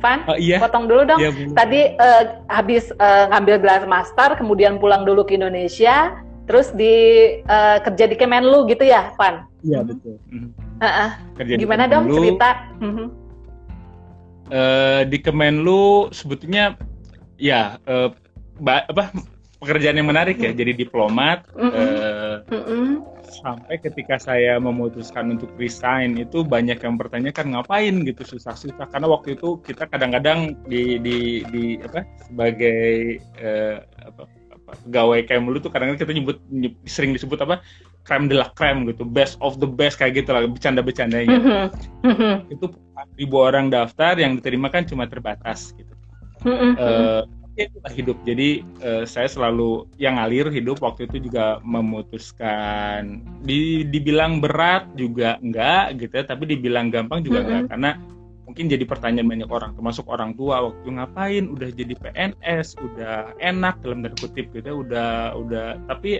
Van, 0.01 0.25
oh, 0.25 0.35
iya. 0.35 0.57
potong 0.57 0.89
dulu 0.89 1.05
dong. 1.05 1.21
Iya, 1.21 1.29
Tadi 1.53 1.93
uh, 2.01 2.41
habis 2.49 2.89
uh, 2.97 3.29
ngambil 3.29 3.61
gelar 3.61 3.83
master, 3.85 4.33
kemudian 4.33 4.81
pulang 4.81 5.05
dulu 5.05 5.21
ke 5.21 5.37
Indonesia, 5.37 6.17
terus 6.49 6.73
di 6.73 7.37
uh, 7.45 7.77
kerja 7.85 8.09
di 8.09 8.17
Kemenlu 8.17 8.65
gitu 8.65 8.81
ya, 8.81 9.13
Van? 9.15 9.45
Iya 9.61 9.79
betul. 9.85 10.17
Mm 10.29 10.39
-hmm 10.49 10.71
Uh, 10.81 10.89
uh. 10.89 11.11
Gimana 11.45 11.85
dong 11.85 12.09
cerita? 12.09 12.73
Uh-huh. 12.81 13.07
Uh, 14.49 15.01
di 15.05 15.21
Kemenlu 15.21 16.09
sebetulnya 16.09 16.73
ya 17.37 17.77
uh, 17.85 18.09
apa 18.65 19.13
pekerjaan 19.61 20.01
yang 20.01 20.09
menarik 20.09 20.41
ya. 20.41 20.49
Hmm. 20.49 20.57
Jadi 20.57 20.73
diplomat. 20.73 21.45
Mm 21.53 21.69
-hmm. 21.69 21.73
uh, 21.77 22.35
mm 22.49 22.63
-hmm. 22.65 22.87
Sampai 23.31 23.77
ketika 23.77 24.17
saya 24.17 24.57
memutuskan 24.57 25.37
untuk 25.37 25.53
resign 25.55 26.17
itu 26.17 26.41
banyak 26.41 26.81
yang 26.81 26.97
bertanyakan 26.97 27.55
ngapain 27.55 28.01
gitu 28.03 28.25
susah-susah 28.25 28.89
karena 28.91 29.07
waktu 29.07 29.39
itu 29.39 29.61
kita 29.63 29.87
kadang-kadang 29.87 30.57
di 30.67 30.99
di 30.99 31.45
di 31.53 31.79
apa 31.79 32.03
sebagai 32.27 33.21
uh, 33.39 33.79
apa 34.03 34.40
pegawai 34.73 35.19
kayak 35.27 35.41
mulu 35.43 35.57
tuh 35.59 35.71
kadang-kadang 35.71 35.99
kita 36.01 36.13
nyebut, 36.15 36.37
sering 36.87 37.11
disebut 37.11 37.39
apa? 37.43 37.59
Krem 38.07 38.25
de 38.25 38.35
la 38.39 38.49
krem 38.57 38.89
gitu 38.89 39.05
best 39.05 39.37
of 39.43 39.61
the 39.61 39.69
best 39.69 40.01
kayak 40.01 40.17
gitu 40.17 40.33
lah 40.33 40.41
bercanda-bercandanya 40.49 41.37
mm 41.37 42.13
-hmm. 42.17 42.35
itu 42.49 42.65
ribu 43.13 43.37
orang 43.37 43.69
daftar 43.69 44.17
yang 44.17 44.41
diterima 44.41 44.73
kan 44.73 44.89
cuma 44.89 45.05
terbatas 45.05 45.77
gitu. 45.77 45.93
Mm 46.41 46.57
-hmm. 46.57 46.71
uh, 46.81 47.21
itulah 47.59 47.91
hidup. 47.91 48.17
Jadi 48.23 48.63
uh, 48.81 49.03
saya 49.03 49.27
selalu 49.27 49.85
yang 49.99 50.17
ngalir 50.17 50.47
hidup 50.49 50.79
waktu 50.79 51.07
itu 51.09 51.29
juga 51.29 51.59
memutuskan 51.61 53.21
di 53.43 53.83
dibilang 53.85 54.39
berat 54.39 54.87
juga 54.95 55.37
enggak 55.43 55.99
gitu 55.99 56.13
ya 56.21 56.23
tapi 56.25 56.43
dibilang 56.47 56.87
gampang 56.89 57.21
juga 57.21 57.43
enggak. 57.43 57.63
Karena 57.75 57.91
mungkin 58.51 58.67
jadi 58.67 58.83
pertanyaan 58.83 59.31
banyak 59.31 59.47
orang 59.47 59.71
termasuk 59.79 60.11
orang 60.11 60.35
tua 60.35 60.67
waktu 60.67 60.91
ngapain 60.91 61.47
udah 61.47 61.71
jadi 61.71 61.95
PNS 61.95 62.75
udah 62.83 63.31
enak 63.39 63.79
dalam 63.79 64.03
tanda 64.03 64.19
kutip 64.19 64.51
gitu 64.51 64.83
udah 64.83 65.31
udah 65.39 65.79
tapi 65.87 66.19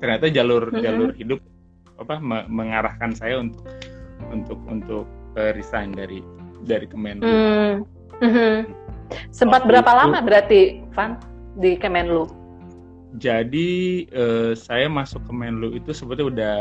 ternyata 0.00 0.32
jalur 0.32 0.72
mm-hmm. 0.72 0.80
jalur 0.80 1.10
hidup 1.12 1.44
apa 2.00 2.16
mengarahkan 2.48 3.12
saya 3.12 3.44
untuk 3.44 3.68
untuk 4.32 4.56
untuk 4.64 5.04
uh, 5.36 5.52
resign 5.52 5.92
dari 5.92 6.24
dari 6.64 6.88
Kemenlu. 6.88 7.28
Mm-hmm. 8.24 8.56
Sempat 9.28 9.68
Waktu 9.68 9.70
berapa 9.76 9.90
itu, 9.92 10.00
lama 10.00 10.18
berarti 10.24 10.60
Van 10.96 11.20
di 11.60 11.76
Kemenlu? 11.76 12.24
Jadi 13.14 14.02
uh, 14.10 14.52
saya 14.58 14.90
masuk 14.90 15.22
ke 15.30 15.32
Menlu 15.32 15.78
itu 15.78 15.94
sebetulnya 15.94 16.26
udah 16.26 16.56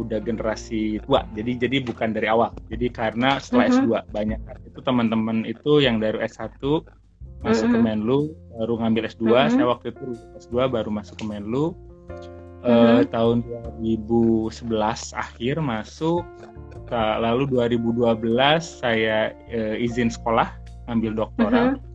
udah 0.00 0.18
generasi 0.24 0.96
tua. 1.04 1.28
Jadi 1.36 1.60
jadi 1.60 1.76
bukan 1.84 2.16
dari 2.16 2.24
awal. 2.26 2.56
Jadi 2.72 2.88
karena 2.88 3.36
setelah 3.36 3.68
uh-huh. 3.68 3.84
S2 3.84 4.16
banyak 4.16 4.40
itu 4.64 4.80
teman-teman 4.80 5.44
itu 5.44 5.84
yang 5.84 6.00
dari 6.00 6.16
S1 6.24 6.56
masuk 7.44 7.66
uh-huh. 7.68 7.68
ke 7.68 7.78
Menlu 7.78 8.32
baru 8.56 8.80
ngambil 8.80 9.12
S2. 9.12 9.22
Uh-huh. 9.28 9.48
Saya 9.52 9.66
waktu 9.68 9.86
itu 9.92 10.16
S2 10.40 10.72
baru 10.72 10.88
masuk 10.88 11.20
ke 11.20 11.24
Menlu. 11.28 11.76
Uh, 12.60 13.00
uh-huh. 13.00 13.08
tahun 13.08 13.40
2011 13.80 14.68
akhir 15.16 15.54
masuk 15.64 16.20
lalu 16.92 17.48
2012 17.48 18.20
saya 18.60 19.32
uh, 19.54 19.76
izin 19.78 20.10
sekolah 20.10 20.48
ambil 20.88 21.12
doktorat. 21.12 21.76
Uh-huh. 21.76 21.88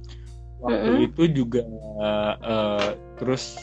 Waktu 0.66 0.90
uh-huh. 0.94 1.08
itu 1.12 1.24
juga 1.36 1.62
uh, 2.42 2.96
terus 3.20 3.60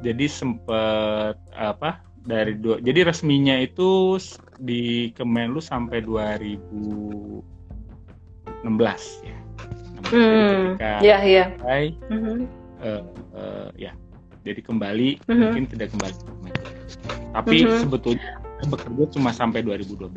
jadi 0.00 0.26
sempet 0.28 1.36
apa 1.52 2.00
dari 2.24 2.56
dua 2.56 2.80
jadi 2.80 3.08
resminya 3.08 3.56
itu 3.60 4.20
di 4.60 5.12
Kemenlu 5.16 5.60
sampai 5.60 6.04
2016 6.04 7.44
ya. 9.24 9.38
Hmm, 10.10 10.80
ya 10.80 11.18
ya. 11.24 11.44
Hai, 11.64 11.96
mm 12.08 12.18
-hmm. 12.20 12.38
uh, 12.84 13.02
uh, 13.36 13.68
ya 13.76 13.92
jadi 14.44 14.60
kembali 14.64 15.20
mm 15.20 15.24
-hmm. 15.28 15.40
mungkin 15.40 15.64
tidak 15.68 15.88
kembali 15.96 16.14
ke 16.16 16.24
Kemenlu. 16.28 16.64
Tapi 17.30 17.56
mm 17.62 17.68
-hmm. 17.68 17.80
sebetulnya 17.84 18.32
bekerja 18.68 19.04
cuma 19.16 19.30
sampai 19.32 19.64
2012. 19.64 20.12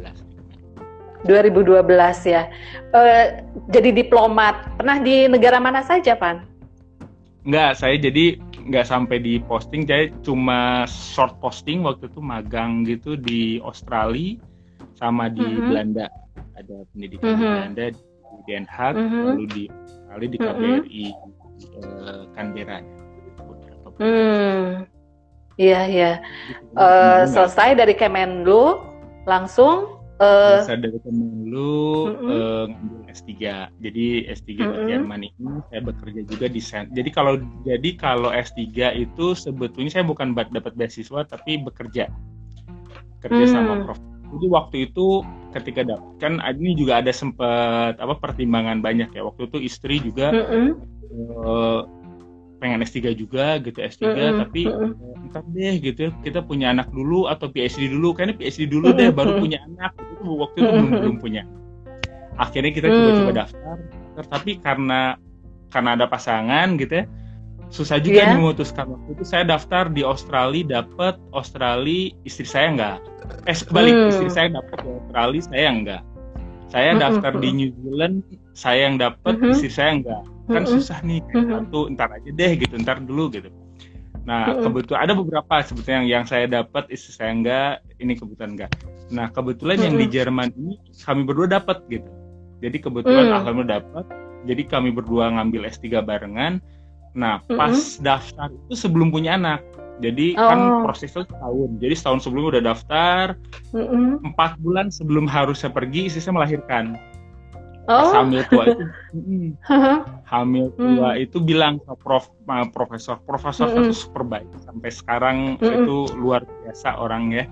2012 1.24 1.88
ya. 2.28 2.52
Uh, 2.92 3.26
jadi 3.72 3.96
diplomat. 3.96 4.76
Pernah 4.76 5.00
di 5.00 5.32
negara 5.32 5.56
mana 5.64 5.80
saja, 5.80 6.20
Pan? 6.20 6.44
Enggak, 7.48 7.80
saya 7.80 7.96
jadi 7.96 8.40
nggak 8.64 8.88
sampai 8.88 9.20
di 9.20 9.44
posting 9.44 9.84
saya 9.84 10.08
cuma 10.24 10.88
short 10.88 11.36
posting 11.44 11.84
waktu 11.84 12.08
itu 12.08 12.20
magang 12.24 12.88
gitu 12.88 13.20
di 13.20 13.60
Australia 13.60 14.40
sama 14.96 15.28
di 15.28 15.44
mm 15.44 15.52
-hmm. 15.52 15.68
Belanda 15.68 16.08
ada 16.56 16.76
pendidikan 16.96 17.28
mm 17.28 17.36
-hmm. 17.36 17.42
di 17.44 17.48
Belanda 17.52 17.86
di 17.92 18.02
Den 18.48 18.66
Haag 18.72 18.96
mm 18.96 19.08
-hmm. 19.08 19.24
lalu 19.28 19.46
di 19.52 19.64
Australia 19.68 20.30
di 20.30 20.38
KBRI 20.40 21.06
mm 21.12 21.16
-hmm. 21.20 21.82
uh, 21.84 22.22
Canberra 22.32 22.80
hmm. 24.00 24.68
iya 25.60 25.82
iya 25.86 26.12
uh, 26.80 27.28
selesai 27.28 27.76
dari 27.76 27.94
Kemenlu 28.00 28.80
langsung 29.28 30.00
uh, 30.24 30.64
dari 30.64 31.00
Kemenlu 31.04 31.84
mm 32.08 32.16
-hmm. 32.16 32.32
uh, 32.32 32.64
ngambil 32.72 33.03
S3. 33.14 33.32
Jadi 33.80 34.06
S3 34.28 34.50
mm 34.50 34.58
-hmm. 34.58 34.74
di 34.74 34.82
Jerman 34.90 35.22
ini 35.22 35.54
saya 35.70 35.82
bekerja 35.86 36.22
juga 36.26 36.46
di 36.50 36.62
sen. 36.62 36.90
Jadi 36.92 37.10
kalau 37.14 37.38
jadi 37.64 37.90
kalau 37.96 38.30
S3 38.34 38.62
itu 38.98 39.26
sebetulnya 39.38 40.02
saya 40.02 40.06
bukan 40.06 40.34
dapat 40.34 40.74
beasiswa 40.74 41.22
tapi 41.30 41.62
bekerja. 41.62 42.10
Kerja 43.22 43.46
mm. 43.46 43.54
sama 43.54 43.74
prof. 43.86 44.02
Jadi 44.34 44.46
waktu 44.50 44.76
itu 44.90 45.22
ketika 45.54 45.86
dapat 45.86 46.10
kan 46.18 46.42
ini 46.42 46.74
juga 46.74 47.06
ada 47.06 47.14
sempat 47.14 48.02
apa 48.02 48.18
pertimbangan 48.18 48.82
banyak 48.82 49.14
ya. 49.14 49.22
Waktu 49.22 49.48
itu 49.48 49.58
istri 49.62 50.02
juga 50.02 50.34
mm 50.34 50.44
-hmm. 50.44 50.68
uh, 51.46 51.82
pengen 52.58 52.82
S3 52.82 53.14
juga 53.14 53.62
gitu 53.62 53.78
S3 53.78 54.02
mm 54.02 54.14
-hmm. 54.18 54.38
tapi 54.42 54.64
mm 54.66 55.14
ntar 55.34 55.50
deh 55.50 55.82
gitu 55.82 56.00
ya 56.06 56.12
kita 56.22 56.46
punya 56.46 56.70
anak 56.70 56.94
dulu 56.94 57.26
atau 57.26 57.50
PhD 57.50 57.90
dulu 57.90 58.14
kayaknya 58.14 58.38
PhD 58.38 58.70
dulu 58.70 58.94
deh 58.94 59.10
baru 59.10 59.42
punya 59.42 59.66
anak 59.66 59.98
itu 59.98 60.30
waktu 60.30 60.58
itu 60.62 60.70
belum 60.70 60.90
belum 60.94 61.16
punya 61.18 61.42
akhirnya 62.40 62.72
kita 62.74 62.88
coba-coba 62.90 63.32
mm. 63.32 63.40
daftar. 63.40 63.76
Tapi 64.30 64.52
karena 64.62 65.18
karena 65.74 65.90
ada 65.98 66.06
pasangan 66.06 66.78
gitu 66.78 67.02
ya 67.02 67.06
susah 67.74 67.98
juga 67.98 68.22
yeah. 68.22 68.38
memutuskan 68.38 68.86
waktu 68.86 69.18
itu. 69.18 69.24
Saya 69.26 69.50
daftar 69.50 69.90
di 69.90 70.06
Australia 70.06 70.86
dapat 70.86 71.18
Australia 71.34 72.14
istri 72.22 72.46
saya 72.46 72.70
enggak. 72.70 72.98
Eh 73.50 73.58
kebalik 73.58 73.94
mm. 73.98 74.10
istri 74.14 74.30
saya 74.30 74.48
dapat 74.54 74.78
di 74.86 74.90
Australia 74.94 75.42
saya 75.50 75.68
enggak. 75.74 76.02
Saya 76.70 76.90
daftar 76.98 77.32
di 77.42 77.50
New 77.54 77.70
Zealand 77.82 78.16
saya 78.54 78.90
yang 78.90 78.98
dapat 79.02 79.34
mm 79.38 79.42
-hmm. 79.42 79.54
istri 79.58 79.72
saya 79.74 79.92
enggak. 79.98 80.24
Kan 80.44 80.62
mm-hmm. 80.62 80.74
susah 80.78 80.98
nih 81.02 81.20
satu 81.34 81.80
ntar 81.98 82.10
aja 82.14 82.30
deh 82.30 82.52
gitu 82.62 82.76
ntar 82.78 83.02
dulu 83.02 83.34
gitu. 83.34 83.50
Nah 84.24 84.54
kebetulan 84.62 85.10
ada 85.10 85.14
beberapa 85.18 85.54
sebetulnya 85.66 86.06
yang, 86.06 86.08
yang 86.08 86.26
saya 86.30 86.46
dapat 86.46 86.86
istri 86.94 87.12
saya 87.18 87.34
enggak 87.34 87.82
ini 87.98 88.14
kebetulan 88.14 88.54
enggak. 88.54 88.72
Nah 89.10 89.34
kebetulan 89.34 89.82
yang 89.82 89.98
di 89.98 90.06
Jerman 90.06 90.54
ini 90.54 90.78
kami 91.02 91.26
berdua 91.26 91.58
dapat 91.58 91.82
gitu 91.90 92.23
jadi 92.64 92.78
kebetulan 92.80 93.28
mm. 93.28 93.38
alhamdulillah 93.44 93.84
dapat 93.84 94.06
jadi 94.48 94.64
kami 94.68 94.90
berdua 94.96 95.36
ngambil 95.36 95.68
S3 95.68 96.00
barengan 96.00 96.64
nah 97.14 97.44
pas 97.46 97.76
mm-hmm. 97.76 98.02
daftar 98.02 98.50
itu 98.50 98.74
sebelum 98.74 99.12
punya 99.14 99.36
anak 99.38 99.62
jadi 100.02 100.34
kan 100.34 100.42
oh. 100.42 100.50
kan 100.50 100.60
prosesnya 100.90 101.24
setahun 101.30 101.70
jadi 101.78 101.94
setahun 101.94 102.20
sebelum 102.26 102.44
udah 102.50 102.64
daftar 102.64 103.38
mm-hmm. 103.76 104.26
empat 104.34 104.58
bulan 104.64 104.90
sebelum 104.90 105.30
harusnya 105.30 105.70
pergi 105.70 106.10
istri 106.10 106.24
saya 106.24 106.40
melahirkan 106.40 106.98
Oh. 107.84 108.16
hamil 108.16 108.48
tua 108.48 108.64
itu 108.72 108.84
hamil 110.32 110.72
tua 110.80 111.20
hmm. 111.20 111.24
itu 111.28 111.38
bilang 111.44 111.84
ke 111.84 111.92
prof 112.00 112.32
profesor 112.72 113.20
profesor 113.28 113.68
mm 113.68 113.76
-hmm. 113.76 113.84
itu 113.92 114.08
super 114.08 114.24
baik 114.24 114.48
sampai 114.64 114.88
sekarang 114.88 115.38
mm 115.60 115.68
-hmm. 115.68 115.84
itu 115.84 115.98
luar 116.16 116.48
biasa 116.64 116.96
orangnya 116.96 117.44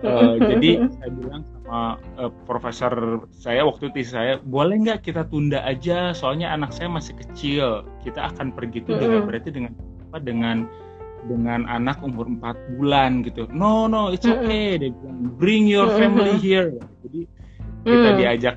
uh, 0.00 0.40
jadi 0.40 0.88
saya 0.88 1.10
bilang 1.12 1.44
sama 1.64 1.96
uh, 2.20 2.28
profesor 2.44 3.24
saya 3.32 3.64
waktu 3.64 3.88
itu 3.88 4.12
saya 4.12 4.36
boleh 4.44 4.84
nggak 4.84 5.00
kita 5.08 5.24
tunda 5.32 5.64
aja 5.64 6.12
soalnya 6.12 6.52
anak 6.52 6.76
saya 6.76 6.92
masih 6.92 7.16
kecil 7.16 7.88
kita 8.04 8.20
akan 8.20 8.52
pergi 8.52 8.84
itu 8.84 8.92
mm 8.92 8.96
-hmm. 9.00 9.00
dengan 9.00 9.22
berarti 9.24 9.48
dengan 9.48 9.72
apa 10.12 10.18
dengan 10.20 10.56
dengan 11.24 11.60
anak 11.72 12.04
umur 12.04 12.28
empat 12.28 12.52
bulan 12.76 13.24
gitu 13.24 13.48
no 13.48 13.88
no 13.88 14.12
it's 14.12 14.28
okay 14.28 14.76
mm 14.76 14.76
-hmm. 14.76 14.80
dia 14.84 14.90
bilang 14.92 15.18
bring 15.40 15.64
your 15.64 15.88
family 15.96 16.36
here 16.36 16.68
jadi 17.00 17.20
kita 17.88 18.08
mm. 18.12 18.18
diajak 18.20 18.56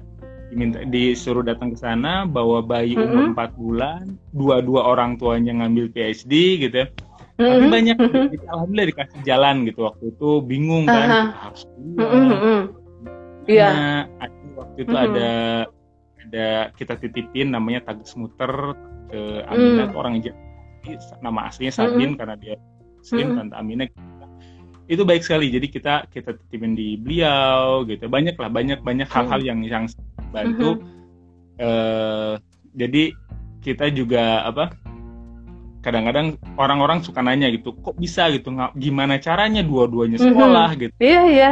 diminta 0.51 0.79
disuruh 0.87 1.43
datang 1.47 1.71
ke 1.71 1.79
sana 1.79 2.27
bawa 2.27 2.59
bayi 2.59 2.91
mm 2.91 2.99
-hmm. 2.99 3.07
umur 3.07 3.23
empat 3.31 3.51
bulan 3.55 4.03
dua-dua 4.35 4.83
orang 4.83 5.15
tuanya 5.15 5.63
ngambil 5.63 5.95
PhD 5.95 6.59
gitu 6.59 6.75
ya 6.83 6.87
mm 6.91 7.39
-hmm. 7.39 7.47
tapi 7.55 7.65
banyak 7.71 7.97
jadi, 8.35 8.47
alhamdulillah 8.51 8.87
dikasih 8.91 9.19
jalan 9.23 9.55
gitu 9.63 9.79
waktu 9.87 10.11
itu 10.11 10.29
bingung 10.43 10.83
kan 10.83 11.07
uh 11.07 11.15
-huh. 11.15 11.27
harus 11.39 11.63
mm 11.79 12.35
-hmm. 12.35 12.86
Yeah. 13.47 13.71
nah 13.73 14.29
waktu 14.59 14.77
itu 14.83 14.91
mm 14.93 14.99
-hmm. 14.99 15.07
ada 15.11 15.31
ada 16.27 16.47
kita 16.75 16.93
titipin 16.99 17.55
namanya 17.55 17.87
Tagus 17.87 18.13
Muter 18.19 18.75
ke 19.07 19.19
Aminah 19.47 19.89
mm. 19.91 19.99
orang 19.99 20.19
nama 21.23 21.47
aslinya 21.47 21.73
Sabin 21.73 21.95
mm 21.95 22.03
-hmm. 22.13 22.19
karena 22.19 22.35
dia 22.35 22.55
Muslim 22.99 23.23
mm 23.23 23.31
-hmm. 23.31 23.39
tante 23.39 23.55
Aminah 23.55 23.87
itu 24.87 25.03
baik 25.03 25.23
sekali 25.23 25.51
jadi 25.51 25.67
kita 25.67 25.93
kita 26.07 26.31
titipin 26.39 26.71
di 26.71 26.95
beliau 26.95 27.83
gitu 27.83 28.07
banyak 28.07 28.39
lah 28.39 28.47
banyak 28.47 28.79
banyak 28.79 29.07
hal-hal 29.11 29.43
yang 29.43 29.59
yang 29.67 29.83
bantu 30.31 30.79
mm-hmm. 30.79 31.59
uh, 31.59 32.33
jadi 32.71 33.11
kita 33.59 33.91
juga 33.91 34.47
apa 34.47 34.71
kadang-kadang 35.83 36.39
orang-orang 36.55 37.03
suka 37.03 37.19
nanya 37.19 37.51
gitu 37.51 37.75
kok 37.83 37.99
bisa 37.99 38.31
gitu 38.31 38.47
nggak 38.55 38.79
gimana 38.79 39.19
caranya 39.19 39.59
dua-duanya 39.59 40.19
sekolah 40.23 40.71
mm-hmm. 40.71 40.83
gitu 40.87 40.95
iya 41.03 41.21
iya 41.27 41.51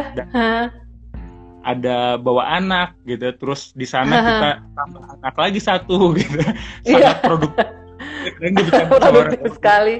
ada 1.65 2.21
bawa 2.21 2.61
anak 2.61 2.93
gitu 3.09 3.33
terus 3.41 3.73
di 3.73 3.89
sana 3.89 4.21
kita 4.21 4.49
tambah 4.77 5.03
anak 5.19 5.35
lagi 5.35 5.59
satu 5.59 5.97
gitu 6.19 6.39
sangat 6.85 7.17
yeah. 7.17 7.25
produktif 7.25 7.67
dan 8.41 8.49
dia 8.53 8.63
bisa 8.65 8.83
produktif 8.85 9.51
sekali 9.57 9.93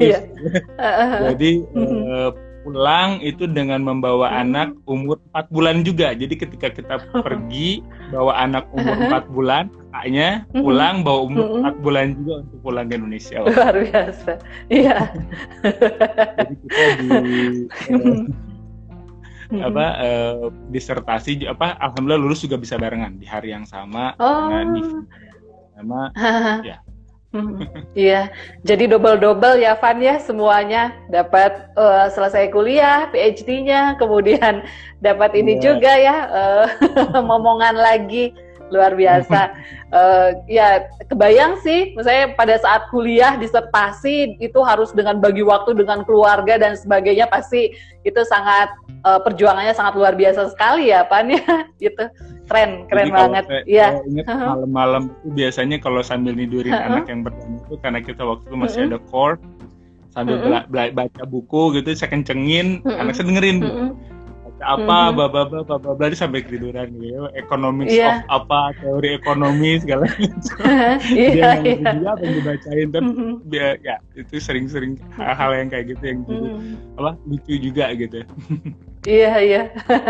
yeah. 0.00 0.22
jadi 1.32 1.50
uh, 1.72 2.30
pulang 2.66 3.22
itu 3.22 3.46
dengan 3.46 3.78
membawa 3.86 4.26
hmm. 4.26 4.42
anak 4.42 4.68
umur 4.90 5.22
4 5.30 5.54
bulan 5.54 5.86
juga. 5.86 6.10
Jadi 6.18 6.34
ketika 6.34 6.74
kita 6.74 6.98
pergi 7.24 7.86
bawa 8.10 8.42
anak 8.42 8.66
umur 8.74 9.22
4 9.22 9.30
bulan, 9.30 9.70
kakaknya 9.94 10.42
hmm. 10.50 10.66
pulang 10.66 10.96
bawa 11.06 11.20
umur 11.30 11.46
hmm. 11.46 11.70
4 11.78 11.86
bulan 11.86 12.06
juga 12.18 12.34
untuk 12.42 12.58
pulang 12.66 12.84
ke 12.90 12.94
Indonesia. 12.98 13.36
Luar 13.46 13.76
biasa. 13.78 14.32
Iya. 14.66 14.98
Jadi 16.42 16.54
kita 16.66 16.84
di 16.98 17.14
eh, 19.52 19.62
apa 19.62 19.86
uh, 20.00 20.48
disertasi 20.70 21.46
apa 21.46 21.78
alhamdulillah 21.78 22.22
lulus 22.22 22.42
juga 22.42 22.58
bisa 22.58 22.74
barengan 22.80 23.18
di 23.18 23.26
hari 23.28 23.54
yang 23.54 23.66
sama 23.66 24.14
oh. 24.18 24.50
dengan 24.50 24.68
sama. 25.76 26.02
Ya. 26.64 26.78
Iya, 27.92 28.32
jadi 28.64 28.88
double-double 28.88 29.60
ya 29.60 29.76
Van 29.76 30.00
ya 30.00 30.16
semuanya. 30.16 30.96
Dapat 31.12 31.76
uh, 31.76 32.08
selesai 32.08 32.48
kuliah, 32.48 33.12
PhD-nya, 33.12 34.00
kemudian 34.00 34.64
dapat 35.04 35.36
ini 35.36 35.60
yeah. 35.60 35.62
juga 35.62 35.92
ya 36.00 36.16
uh, 36.32 36.66
momongan 37.28 37.76
lagi 37.76 38.32
luar 38.70 38.94
biasa. 38.94 39.54
uh, 39.94 40.30
ya 40.58 40.86
kebayang 41.06 41.60
sih, 41.62 41.94
misalnya 41.94 42.34
pada 42.34 42.58
saat 42.58 42.88
kuliah 42.90 43.38
disertasi 43.38 44.38
itu 44.42 44.60
harus 44.62 44.90
dengan 44.94 45.18
bagi 45.22 45.46
waktu 45.46 45.74
dengan 45.74 46.02
keluarga 46.02 46.58
dan 46.58 46.74
sebagainya 46.74 47.30
pasti 47.30 47.74
itu 48.06 48.20
sangat 48.26 48.70
uh, 49.02 49.18
perjuangannya 49.22 49.74
sangat 49.74 49.98
luar 49.98 50.14
biasa 50.14 50.50
sekali 50.54 50.94
ya 50.94 51.02
Pan 51.06 51.26
ya 51.30 51.42
gitu 51.84 52.06
keren 52.46 52.86
keren 52.86 53.10
Jadi 53.10 53.18
banget 53.18 53.44
iya 53.66 53.98
ingat 54.06 54.26
malam-malam 54.30 55.02
itu 55.10 55.28
biasanya 55.34 55.76
kalau 55.82 55.98
sambil 56.06 56.32
nidurin 56.38 56.70
uh 56.70 56.78
-huh. 56.78 56.88
anak 56.94 57.04
yang 57.10 57.26
pertama 57.26 57.58
itu 57.58 57.74
karena 57.82 58.00
kita 58.02 58.22
waktu 58.22 58.44
itu 58.46 58.56
masih 58.56 58.78
uh 58.78 58.84
-huh. 58.86 58.90
ada 58.94 58.98
core 59.10 59.36
sambil 60.14 60.34
uh 60.38 60.62
-huh. 60.62 60.90
baca 60.94 61.22
buku 61.26 61.62
gitu 61.82 61.88
saya 61.98 62.14
kencengin 62.14 62.86
uh 62.86 62.94
-huh. 62.94 63.02
anak 63.02 63.18
saya 63.18 63.26
dengerin 63.26 63.58
uh 63.62 63.66
-huh 63.66 64.05
apa 64.64 65.12
mm-hmm. 65.12 65.16
baba 65.20 65.42
baba 65.44 65.60
baba 65.68 65.90
bla 65.92 66.16
sampai 66.16 66.40
ketiduran 66.40 66.88
gitu 66.96 67.28
economics 67.36 67.92
yeah. 67.92 68.24
of 68.32 68.48
apa 68.48 68.72
teori 68.80 69.20
ekonomi 69.20 69.76
segala 69.84 70.08
macam 70.16 70.58
yeah, 71.12 71.60
dia 71.60 71.76
yeah. 71.76 71.92
juga 71.92 72.08
apa 72.16 72.22
yang 72.24 72.34
dibacain 72.40 72.86
tapi 72.88 73.10
mm-hmm. 73.12 73.84
ya 73.84 73.96
itu 74.16 74.34
sering-sering 74.40 74.96
hal-hal 75.12 75.50
yang 75.52 75.68
kayak 75.68 75.92
gitu 75.92 76.04
yang 76.08 76.20
mm-hmm. 76.24 76.96
apa 76.96 77.12
lucu 77.28 77.54
juga 77.60 77.92
gitu 77.92 78.24
iya 79.04 79.32
iya 79.38 79.62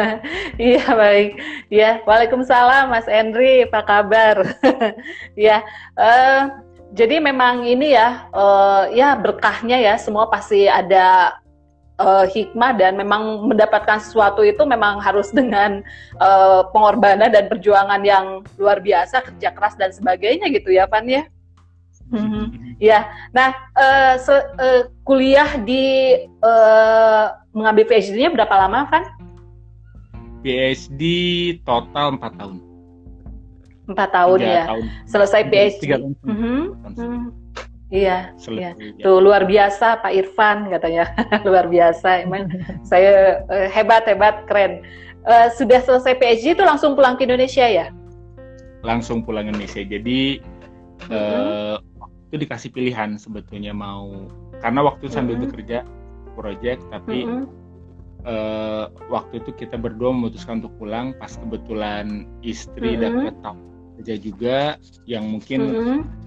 iya 0.70 0.84
baik 0.94 1.30
ya 1.68 1.90
waalaikumsalam 2.06 2.94
Mas 2.94 3.10
Henry 3.10 3.66
apa 3.66 3.82
kabar 3.82 4.36
ya 5.34 5.60
uh, 5.98 6.62
jadi 6.94 7.18
memang 7.18 7.66
ini 7.66 7.92
ya 7.98 8.30
uh, 8.30 8.86
ya 8.94 9.18
berkahnya 9.18 9.76
ya 9.76 9.94
semua 9.98 10.30
pasti 10.30 10.70
ada 10.70 11.36
uh, 12.00 12.24
hikmah 12.28 12.76
dan 12.76 12.96
memang 12.96 13.48
mendapatkan 13.48 14.00
sesuatu 14.00 14.44
itu 14.44 14.62
memang 14.64 15.00
harus 15.00 15.32
dengan 15.32 15.80
uh, 16.20 16.68
pengorbanan 16.70 17.32
dan 17.32 17.48
perjuangan 17.48 18.00
yang 18.04 18.44
luar 18.60 18.80
biasa, 18.80 19.24
kerja 19.24 19.52
keras 19.52 19.74
dan 19.76 19.90
sebagainya 19.92 20.48
gitu 20.52 20.72
ya, 20.72 20.88
Van 20.88 21.06
ya. 21.08 21.24
Mm-hmm. 22.06 22.78
Ya, 22.78 23.10
nah 23.34 23.50
uh, 23.74 24.14
se- 24.14 24.50
uh, 24.62 24.86
kuliah 25.02 25.58
di 25.58 26.14
uh, 26.38 27.34
mengambil 27.50 27.88
PhD-nya 27.90 28.30
berapa 28.30 28.54
lama, 28.54 28.86
Van? 28.86 29.04
PhD 30.46 31.02
total 31.66 32.14
4 32.14 32.38
tahun. 32.38 32.56
Empat 33.86 34.08
tahun 34.14 34.38
ya. 34.38 34.64
Tahun. 34.70 34.84
Selesai 35.10 35.42
PhD. 35.50 35.82
Tiga 35.82 35.96
tahun. 35.98 36.14
Mm-hmm. 36.22 36.60
Mm-hmm. 36.94 37.45
Iya, 37.86 38.34
iya. 38.50 38.74
Tuh 38.98 39.22
luar 39.22 39.46
biasa 39.46 40.02
Pak 40.02 40.10
Irfan 40.10 40.66
katanya, 40.74 41.06
luar 41.48 41.70
biasa. 41.70 42.26
Emang 42.26 42.50
saya 42.82 43.46
uh, 43.46 43.70
hebat 43.70 44.10
hebat 44.10 44.42
keren. 44.50 44.82
Uh, 45.26 45.50
sudah 45.54 45.82
selesai 45.82 46.18
PhD 46.18 46.54
itu 46.54 46.62
langsung 46.66 46.98
pulang 46.98 47.14
ke 47.14 47.26
Indonesia 47.26 47.62
ya? 47.62 47.94
Langsung 48.82 49.22
pulang 49.22 49.46
Indonesia. 49.46 49.82
Jadi 49.86 50.42
mm 50.42 51.10
-hmm. 51.10 51.14
uh, 51.14 51.76
itu 52.30 52.42
dikasih 52.42 52.74
pilihan 52.74 53.14
sebetulnya 53.22 53.70
mau 53.70 54.26
karena 54.58 54.82
waktu 54.82 55.06
sambil 55.06 55.38
mm 55.38 55.46
-hmm. 55.46 55.50
bekerja 55.54 55.78
proyek, 56.34 56.82
tapi 56.90 57.22
mm 57.22 57.30
-hmm. 57.30 57.44
uh, 58.26 58.84
waktu 59.14 59.38
itu 59.46 59.54
kita 59.54 59.78
berdua 59.78 60.10
memutuskan 60.10 60.58
untuk 60.58 60.74
pulang 60.82 61.14
pas 61.22 61.38
kebetulan 61.38 62.26
istri 62.42 62.98
mm 62.98 62.98
-hmm. 62.98 63.06
dapat 63.06 63.34
kerja 64.02 64.14
juga 64.18 64.58
yang 65.06 65.30
mungkin 65.30 65.60
mm 65.62 65.74
-hmm 65.86 66.25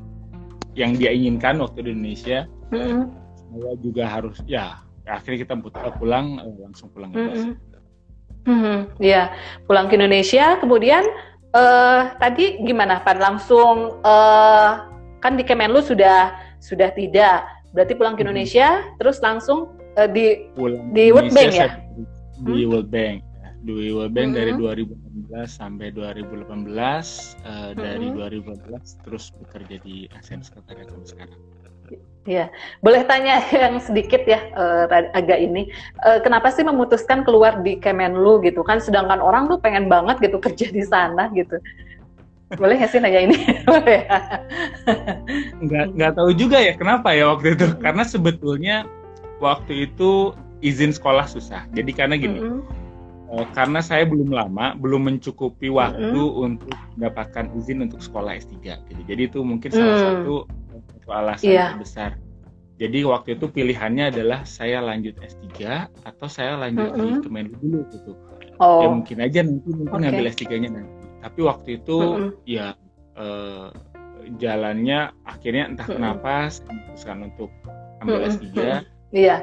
yang 0.77 0.95
dia 0.97 1.09
inginkan 1.13 1.57
waktu 1.61 1.85
di 1.85 1.89
Indonesia 1.93 2.45
mm-hmm. 2.69 3.01
saya 3.49 3.73
juga 3.81 4.03
harus 4.05 4.37
ya 4.45 4.81
akhirnya 5.09 5.45
kita 5.45 5.53
pulang 5.97 6.37
eh, 6.37 6.55
langsung 6.61 6.89
pulang 6.93 7.09
mm-hmm. 7.13 7.53
mm-hmm. 8.45 8.77
ya 9.01 9.33
pulang 9.65 9.89
ke 9.89 9.97
Indonesia 9.97 10.57
kemudian 10.61 11.01
uh, 11.57 12.13
tadi 12.21 12.61
gimana 12.61 13.01
Pan 13.01 13.17
langsung 13.17 13.97
uh, 14.05 14.85
kan 15.19 15.33
di 15.35 15.43
Kemenlu 15.43 15.81
sudah 15.81 16.37
sudah 16.61 16.91
tidak 16.93 17.43
berarti 17.73 17.93
pulang 17.97 18.13
ke. 18.17 18.21
Indonesia 18.25 18.81
mm-hmm. 18.81 18.97
terus 19.01 19.17
langsung 19.25 19.73
uh, 19.97 20.09
di 20.09 20.49
pulang 20.53 20.93
di 20.93 21.09
World 21.09 21.33
Bank 21.33 21.51
ya 21.53 21.81
di 22.45 22.63
hmm? 22.63 22.69
World 22.69 22.89
Bank 22.93 23.25
di 23.77 23.93
World 23.93 24.13
Bank 24.15 24.33
mm-hmm. 24.33 24.57
dari 24.57 24.83
2016 25.29 25.45
sampai 25.45 25.93
2018 25.93 26.47
uh, 26.47 26.49
mm-hmm. 26.49 27.77
dari 27.77 28.07
2018 28.15 29.05
terus 29.05 29.29
bekerja 29.37 29.75
di 29.85 30.09
ASEAN 30.15 30.41
Sekretariat 30.41 30.89
sampai 30.89 31.09
sekarang. 31.09 31.39
Ya, 32.29 32.53
boleh 32.85 33.01
tanya 33.09 33.41
yang 33.49 33.81
sedikit 33.81 34.21
ya 34.29 34.37
uh, 34.53 34.85
agak 35.17 35.41
ini, 35.41 35.73
uh, 36.05 36.21
kenapa 36.21 36.53
sih 36.53 36.61
memutuskan 36.61 37.25
keluar 37.25 37.65
di 37.65 37.81
Kemenlu 37.81 38.45
gitu 38.45 38.61
kan? 38.61 38.77
Sedangkan 38.77 39.17
orang 39.17 39.49
tuh 39.49 39.57
pengen 39.57 39.89
banget 39.89 40.21
gitu 40.21 40.37
kerja 40.45 40.69
di 40.69 40.83
sana 40.85 41.33
gitu. 41.33 41.57
Boleh 42.57 42.81
nggak 42.81 42.91
sih 42.93 43.01
nanya 43.01 43.29
ini? 43.29 43.37
nggak 45.65 45.85
nggak 45.97 46.11
tahu 46.17 46.33
juga 46.33 46.57
ya 46.61 46.73
kenapa 46.77 47.13
ya 47.13 47.33
waktu 47.33 47.57
itu. 47.57 47.65
Karena 47.81 48.03
sebetulnya 48.05 48.85
waktu 49.41 49.89
itu 49.89 50.33
izin 50.61 50.93
sekolah 50.93 51.25
susah. 51.25 51.65
Jadi 51.73 51.91
karena 51.93 52.17
gini. 52.17 52.41
Mm 52.41 52.61
-hmm 52.61 52.78
uh, 53.29 53.45
karena 53.53 53.79
saya 53.79 54.03
belum 54.09 54.33
lama 54.33 54.73
belum 54.75 55.07
mencukupi 55.13 55.69
waktu 55.69 56.17
mm. 56.17 56.45
untuk 56.45 56.75
mendapatkan 56.97 57.53
izin 57.55 57.85
untuk 57.85 58.01
sekolah 58.01 58.35
S3 58.35 58.57
gitu. 58.89 59.01
Jadi 59.05 59.21
itu 59.29 59.39
mungkin 59.45 59.69
salah 59.69 59.95
mm. 59.95 60.03
satu 60.03 60.35
satu 60.89 61.09
alasan 61.13 61.49
yeah. 61.49 61.69
terbesar. 61.73 62.11
Jadi 62.79 63.03
waktu 63.03 63.35
itu 63.35 63.45
pilihannya 63.51 64.15
adalah 64.15 64.47
saya 64.47 64.79
lanjut 64.79 65.19
S3 65.19 65.51
atau 66.07 66.27
saya 66.31 66.55
lanjut 66.55 66.95
mm 66.95 66.95
-hmm. 66.95 67.07
di 67.19 67.23
Kemenlu 67.27 67.55
dulu 67.59 67.79
gitu. 67.91 68.11
Oh. 68.63 68.83
Ya 68.83 68.87
mungkin 68.87 69.17
aja 69.19 69.39
nanti 69.43 69.69
mungkin 69.75 69.99
okay. 69.99 70.03
ngambil 70.07 70.25
S3-nya 70.31 70.69
nanti. 70.71 71.05
Tapi 71.19 71.39
waktu 71.43 71.69
itu 71.83 71.97
mm 71.99 72.15
-hmm. 72.15 72.31
ya 72.47 72.67
uh, 73.19 73.67
jalannya 74.39 75.11
akhirnya 75.27 75.63
entah 75.75 75.87
mm 75.91 75.91
-hmm. 75.91 75.99
kenapa 75.99 76.33
saya 76.47 76.71
memutuskan 76.71 77.17
untuk 77.27 77.49
ambil 77.99 78.15
mm 78.15 78.23
-hmm. 78.23 78.31
S3. 78.31 78.47
Iya. 78.55 78.79
Yeah. 79.11 79.39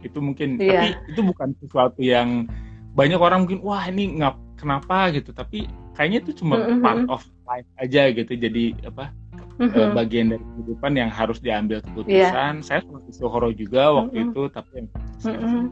Itu 0.00 0.18
mungkin 0.24 0.56
yeah. 0.56 0.84
tapi 0.84 0.88
itu 1.12 1.20
bukan 1.20 1.48
sesuatu 1.60 2.00
yang 2.00 2.48
banyak 2.94 3.20
orang 3.20 3.46
mungkin 3.46 3.62
wah 3.62 3.86
ini 3.86 4.18
nggak 4.18 4.34
kenapa 4.58 5.14
gitu 5.14 5.30
tapi 5.30 5.70
kayaknya 5.94 6.18
itu 6.26 6.42
cuma 6.42 6.58
mm 6.58 6.64
-hmm. 6.66 6.80
part 6.82 7.02
of 7.06 7.22
life 7.46 7.68
aja 7.78 8.10
gitu 8.10 8.32
jadi 8.34 8.74
apa 8.82 9.14
mm 9.62 9.68
-hmm. 9.70 9.88
bagian 9.94 10.26
dari 10.34 10.42
kehidupan 10.42 10.92
yang 10.98 11.10
harus 11.10 11.38
diambil 11.38 11.78
keputusan 11.86 12.54
yeah. 12.60 12.66
saya 12.66 12.82
seperti 12.82 13.10
Sohoro 13.14 13.54
juga 13.54 13.94
waktu 13.94 14.16
mm 14.16 14.22
-hmm. 14.26 14.30
itu 14.34 14.42
tapi 14.50 14.70
yang 14.74 14.88
mm 14.90 15.38
-hmm. 15.38 15.64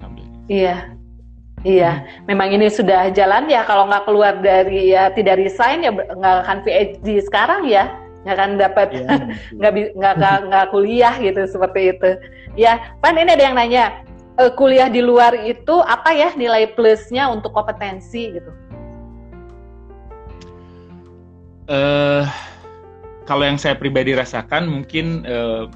ngambil 0.00 0.26
iya 0.48 0.76
Iya, 1.60 1.92
hmm. 1.92 2.24
memang 2.24 2.56
ini 2.56 2.72
sudah 2.72 3.12
jalan 3.12 3.44
ya. 3.52 3.60
Kalau 3.68 3.84
nggak 3.84 4.08
keluar 4.08 4.40
dari 4.40 4.96
ya 4.96 5.12
tidak 5.12 5.44
resign 5.44 5.84
ya 5.84 5.92
nggak 5.92 6.36
akan 6.48 6.58
PhD 6.64 7.20
sekarang 7.20 7.68
ya 7.68 7.84
nggak 8.24 8.36
akan 8.36 8.50
dapat 8.60 8.88
iya, 8.92 9.16
nggak 9.58 9.72
yeah, 9.72 10.12
nggak 10.16 10.36
nggak 10.48 10.66
kuliah 10.68 11.14
gitu 11.20 11.40
seperti 11.48 11.96
itu. 11.96 12.10
Ya 12.58 12.96
pan 13.00 13.16
ini 13.16 13.32
ada 13.32 13.44
yang 13.44 13.56
nanya 13.56 14.04
uh, 14.36 14.52
kuliah 14.52 14.88
di 14.92 15.00
luar 15.00 15.36
itu 15.36 15.80
apa 15.84 16.12
ya 16.12 16.32
nilai 16.36 16.72
plusnya 16.76 17.28
untuk 17.32 17.52
kompetensi 17.56 18.36
gitu? 18.36 18.52
Uh, 21.70 22.26
kalau 23.30 23.46
yang 23.46 23.54
saya 23.54 23.78
pribadi 23.78 24.10
rasakan 24.10 24.66
mungkin 24.66 25.22
uh, 25.22 25.70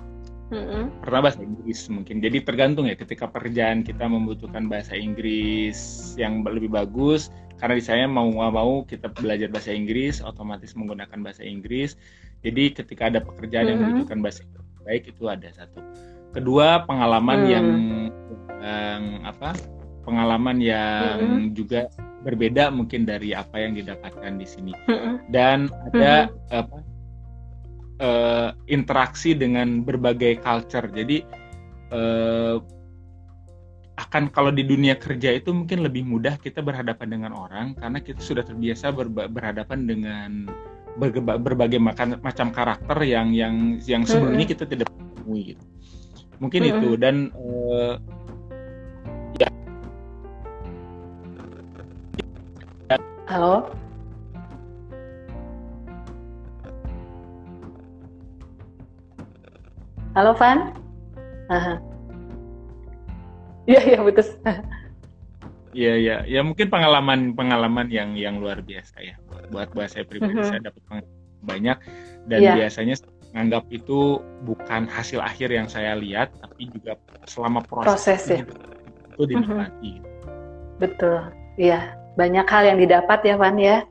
mm-hmm. 0.51 1.07
pernah 1.07 1.31
bahasa 1.31 1.41
Inggris 1.47 1.87
mungkin. 1.87 2.19
Jadi 2.19 2.43
tergantung 2.43 2.91
ya 2.91 2.99
ketika 2.99 3.31
pekerjaan 3.31 3.87
kita 3.87 4.03
membutuhkan 4.11 4.67
bahasa 4.67 4.99
Inggris 4.99 5.79
yang 6.19 6.43
lebih 6.43 6.75
bagus 6.75 7.31
karena 7.63 7.79
di 7.79 7.85
saya 7.87 8.05
mau 8.11 8.27
nggak 8.27 8.53
mau 8.53 8.83
kita 8.83 9.07
belajar 9.15 9.49
bahasa 9.55 9.71
Inggris 9.71 10.19
otomatis 10.19 10.75
menggunakan 10.75 11.23
bahasa 11.23 11.47
Inggris 11.47 11.95
jadi 12.45 12.77
ketika 12.77 13.09
ada 13.09 13.25
pekerjaan 13.25 13.41
mm 13.41 13.51
-hmm. 13.51 13.71
yang 13.73 13.79
mm-hmm. 13.81 13.95
membutuhkan 14.05 14.19
bahasa 14.21 14.43
baik 14.85 15.03
itu 15.09 15.25
ada 15.33 15.49
satu. 15.57 15.81
Kedua 16.37 16.85
pengalaman 16.85 17.41
mm. 17.41 17.49
yang 17.49 17.69
yang 18.65 19.03
apa 19.25 19.57
pengalaman 20.05 20.61
yang 20.61 21.17
mm 21.17 21.25
-hmm. 21.25 21.47
juga 21.57 21.81
berbeda 22.25 22.73
mungkin 22.73 23.09
dari 23.09 23.33
apa 23.33 23.61
yang 23.61 23.77
didapatkan 23.77 24.33
di 24.37 24.47
sini 24.49 24.73
mm 24.73 24.97
-hmm. 24.97 25.15
dan 25.33 25.69
ada 25.93 26.29
mm 26.29 26.33
-hmm. 26.33 26.61
apa 26.61 26.79
uh, 28.01 28.51
interaksi 28.69 29.37
dengan 29.37 29.85
berbagai 29.85 30.41
culture 30.41 30.89
jadi 30.89 31.21
uh, 31.93 32.57
akan 33.95 34.33
kalau 34.33 34.51
di 34.51 34.67
dunia 34.67 34.99
kerja 34.99 35.37
itu 35.37 35.55
mungkin 35.55 35.87
lebih 35.87 36.03
mudah 36.03 36.35
kita 36.41 36.59
berhadapan 36.65 37.15
dengan 37.15 37.33
orang 37.37 37.79
karena 37.79 38.03
kita 38.03 38.19
sudah 38.19 38.43
terbiasa 38.43 38.91
ber, 38.91 39.07
berhadapan 39.13 39.87
dengan 39.87 40.31
berbagai 40.95 41.83
makan, 41.83 42.23
macam 42.23 42.55
karakter 42.55 42.99
yang 43.03 43.35
yang 43.35 43.83
yang 43.83 44.03
sebelumnya 44.07 44.47
kita 44.47 44.63
tidak 44.63 44.87
temui 44.91 45.55
gitu. 45.55 45.65
Mungkin 46.39 46.61
itu 46.67 46.89
dan 46.99 47.35
uh, 47.35 47.99
ya 49.39 49.49
halo? 53.27 53.71
Halo 60.15 60.31
Van? 60.39 60.71
Iya 63.67 63.81
iya 63.83 63.99
betul. 64.05 64.29
Iya 65.75 65.95
iya. 65.99 66.17
Ya 66.29 66.41
mungkin 66.47 66.71
pengalaman 66.71 67.35
pengalaman 67.35 67.91
yang 67.91 68.15
yang 68.15 68.39
luar 68.39 68.63
biasa 68.63 69.03
ya 69.03 69.19
buat 69.51 69.69
buat 69.73 69.89
saya 69.91 70.05
pribadi 70.09 70.37
mm 70.37 70.41
-hmm. 70.41 70.51
saya 70.51 70.61
dapat 70.65 71.05
banyak 71.45 71.77
dan 72.31 72.41
yeah. 72.41 72.57
biasanya 72.57 72.97
menganggap 73.35 73.65
itu 73.69 74.23
bukan 74.47 74.87
hasil 74.89 75.21
akhir 75.21 75.53
yang 75.53 75.67
saya 75.69 75.99
lihat 75.99 76.33
tapi 76.41 76.71
juga 76.73 76.97
selama 77.27 77.61
proses, 77.67 77.93
proses 78.01 78.21
ya. 78.31 78.39
itu 79.15 79.23
dinikmati. 79.27 79.93
Mm 79.99 80.01
-hmm. 80.01 80.13
Betul, 80.81 81.19
iya 81.59 81.95
banyak 82.15 82.47
hal 82.47 82.63
yang 82.75 82.79
didapat 82.79 83.21
ya 83.27 83.35
Van 83.35 83.59
ya 83.59 83.83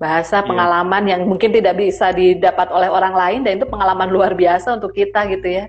bahasa 0.00 0.40
iya. 0.40 0.48
pengalaman 0.48 1.04
yang 1.04 1.20
mungkin 1.28 1.52
tidak 1.52 1.76
bisa 1.76 2.12
didapat 2.12 2.72
oleh 2.72 2.88
orang 2.88 3.12
lain 3.12 3.40
dan 3.44 3.60
itu 3.60 3.68
pengalaman 3.68 4.08
luar 4.08 4.32
biasa 4.32 4.80
untuk 4.80 4.96
kita 4.96 5.28
gitu 5.28 5.44
ya. 5.60 5.64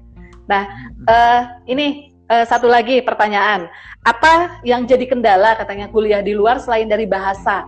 Nah 0.48 0.64
uh, 1.08 1.42
ini 1.68 2.16
uh, 2.32 2.48
satu 2.48 2.72
lagi 2.72 3.04
pertanyaan 3.04 3.68
apa 4.08 4.64
yang 4.64 4.88
jadi 4.88 5.04
kendala 5.04 5.60
katanya 5.60 5.92
kuliah 5.92 6.24
di 6.24 6.32
luar 6.32 6.64
selain 6.64 6.88
dari 6.88 7.04
bahasa? 7.04 7.68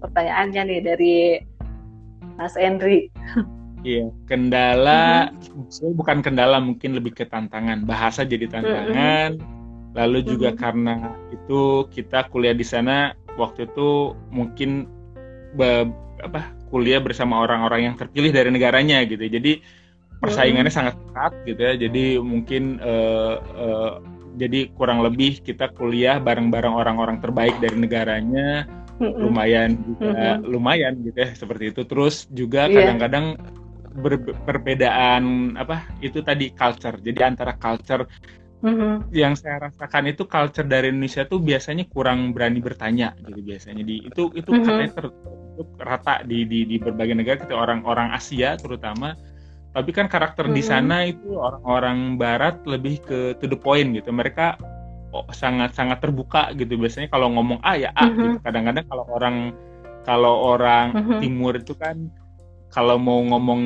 Pertanyaannya 0.00 0.62
nih 0.68 0.80
dari 0.84 1.16
Mas 2.36 2.54
Henry. 2.54 3.08
Iya, 3.86 4.10
kendala 4.26 5.30
mm-hmm. 5.30 5.94
bukan 5.94 6.18
kendala 6.18 6.58
mungkin 6.58 6.98
lebih 6.98 7.14
ke 7.14 7.24
tantangan. 7.30 7.86
Bahasa 7.86 8.26
jadi 8.26 8.50
tantangan. 8.50 9.38
Mm-hmm. 9.38 9.94
Lalu 9.94 10.18
juga 10.26 10.50
mm-hmm. 10.50 10.62
karena 10.64 10.94
itu 11.30 11.86
kita 11.94 12.26
kuliah 12.34 12.56
di 12.56 12.66
sana 12.66 13.14
waktu 13.38 13.70
itu 13.70 14.16
mungkin 14.34 14.90
be, 15.54 15.86
apa 16.18 16.50
kuliah 16.66 16.98
bersama 16.98 17.38
orang-orang 17.46 17.86
yang 17.92 17.94
terpilih 17.94 18.34
dari 18.34 18.50
negaranya 18.50 19.06
gitu. 19.06 19.22
Jadi 19.22 19.62
persaingannya 20.18 20.66
mm-hmm. 20.66 20.90
sangat 20.90 20.94
ketat 20.98 21.32
gitu 21.46 21.60
ya. 21.62 21.74
Jadi 21.78 22.04
mungkin 22.18 22.82
uh, 22.82 23.38
uh, 23.54 23.92
jadi 24.36 24.68
kurang 24.74 25.00
lebih 25.00 25.40
kita 25.46 25.70
kuliah 25.72 26.18
bareng-bareng 26.18 26.74
orang-orang 26.74 27.22
terbaik 27.22 27.54
dari 27.62 27.78
negaranya. 27.78 28.66
Lumayan 29.00 29.76
juga 29.84 30.40
lumayan 30.40 30.96
gitu 31.04 31.18
ya 31.20 31.30
seperti 31.36 31.74
itu 31.74 31.84
terus 31.84 32.24
juga 32.32 32.64
iya. 32.68 32.88
kadang-kadang 32.88 33.36
ber, 33.96 34.20
perbedaan 34.44 35.56
apa 35.56 35.84
itu 36.04 36.20
tadi 36.20 36.52
culture. 36.52 36.96
Jadi 37.00 37.20
antara 37.24 37.56
culture 37.56 38.04
mm-hmm. 38.62 39.12
yang 39.12 39.34
saya 39.34 39.68
rasakan 39.68 40.12
itu 40.12 40.24
culture 40.28 40.66
dari 40.66 40.92
Indonesia 40.92 41.24
tuh 41.24 41.40
biasanya 41.40 41.84
kurang 41.88 42.32
berani 42.36 42.60
bertanya 42.60 43.16
gitu 43.24 43.40
biasanya 43.42 43.82
di 43.84 44.04
itu 44.06 44.32
itu 44.32 44.50
mm-hmm. 44.52 44.64
katanya 44.64 44.92
tertutup 44.92 45.68
rata 45.80 46.14
di, 46.24 46.38
di 46.44 46.60
di 46.68 46.76
berbagai 46.76 47.16
negara 47.16 47.36
kita 47.40 47.56
orang-orang 47.56 48.12
Asia 48.12 48.56
terutama 48.56 49.16
tapi 49.72 49.90
kan 49.92 50.08
karakter 50.08 50.48
mm-hmm. 50.48 50.58
di 50.58 50.62
sana 50.64 50.96
itu 51.04 51.36
orang-orang 51.36 52.16
Barat 52.16 52.64
lebih 52.64 53.00
ke 53.04 53.18
to 53.40 53.46
the 53.48 53.58
point 53.58 53.92
gitu 53.92 54.08
mereka 54.12 54.56
oh, 55.12 55.26
sangat 55.30 55.76
sangat 55.76 56.02
terbuka 56.02 56.50
gitu 56.56 56.78
biasanya 56.80 57.10
kalau 57.12 57.30
ngomong 57.34 57.60
A 57.62 57.76
ya 57.78 57.90
A 57.94 58.06
mm-hmm. 58.06 58.22
gitu 58.22 58.38
kadang-kadang 58.42 58.84
kalau 58.88 59.04
orang 59.10 59.36
kalau 60.06 60.34
orang 60.56 60.86
mm-hmm. 60.94 61.18
Timur 61.20 61.52
itu 61.58 61.74
kan 61.78 61.96
kalau 62.70 62.96
mau 62.98 63.22
ngomong 63.22 63.62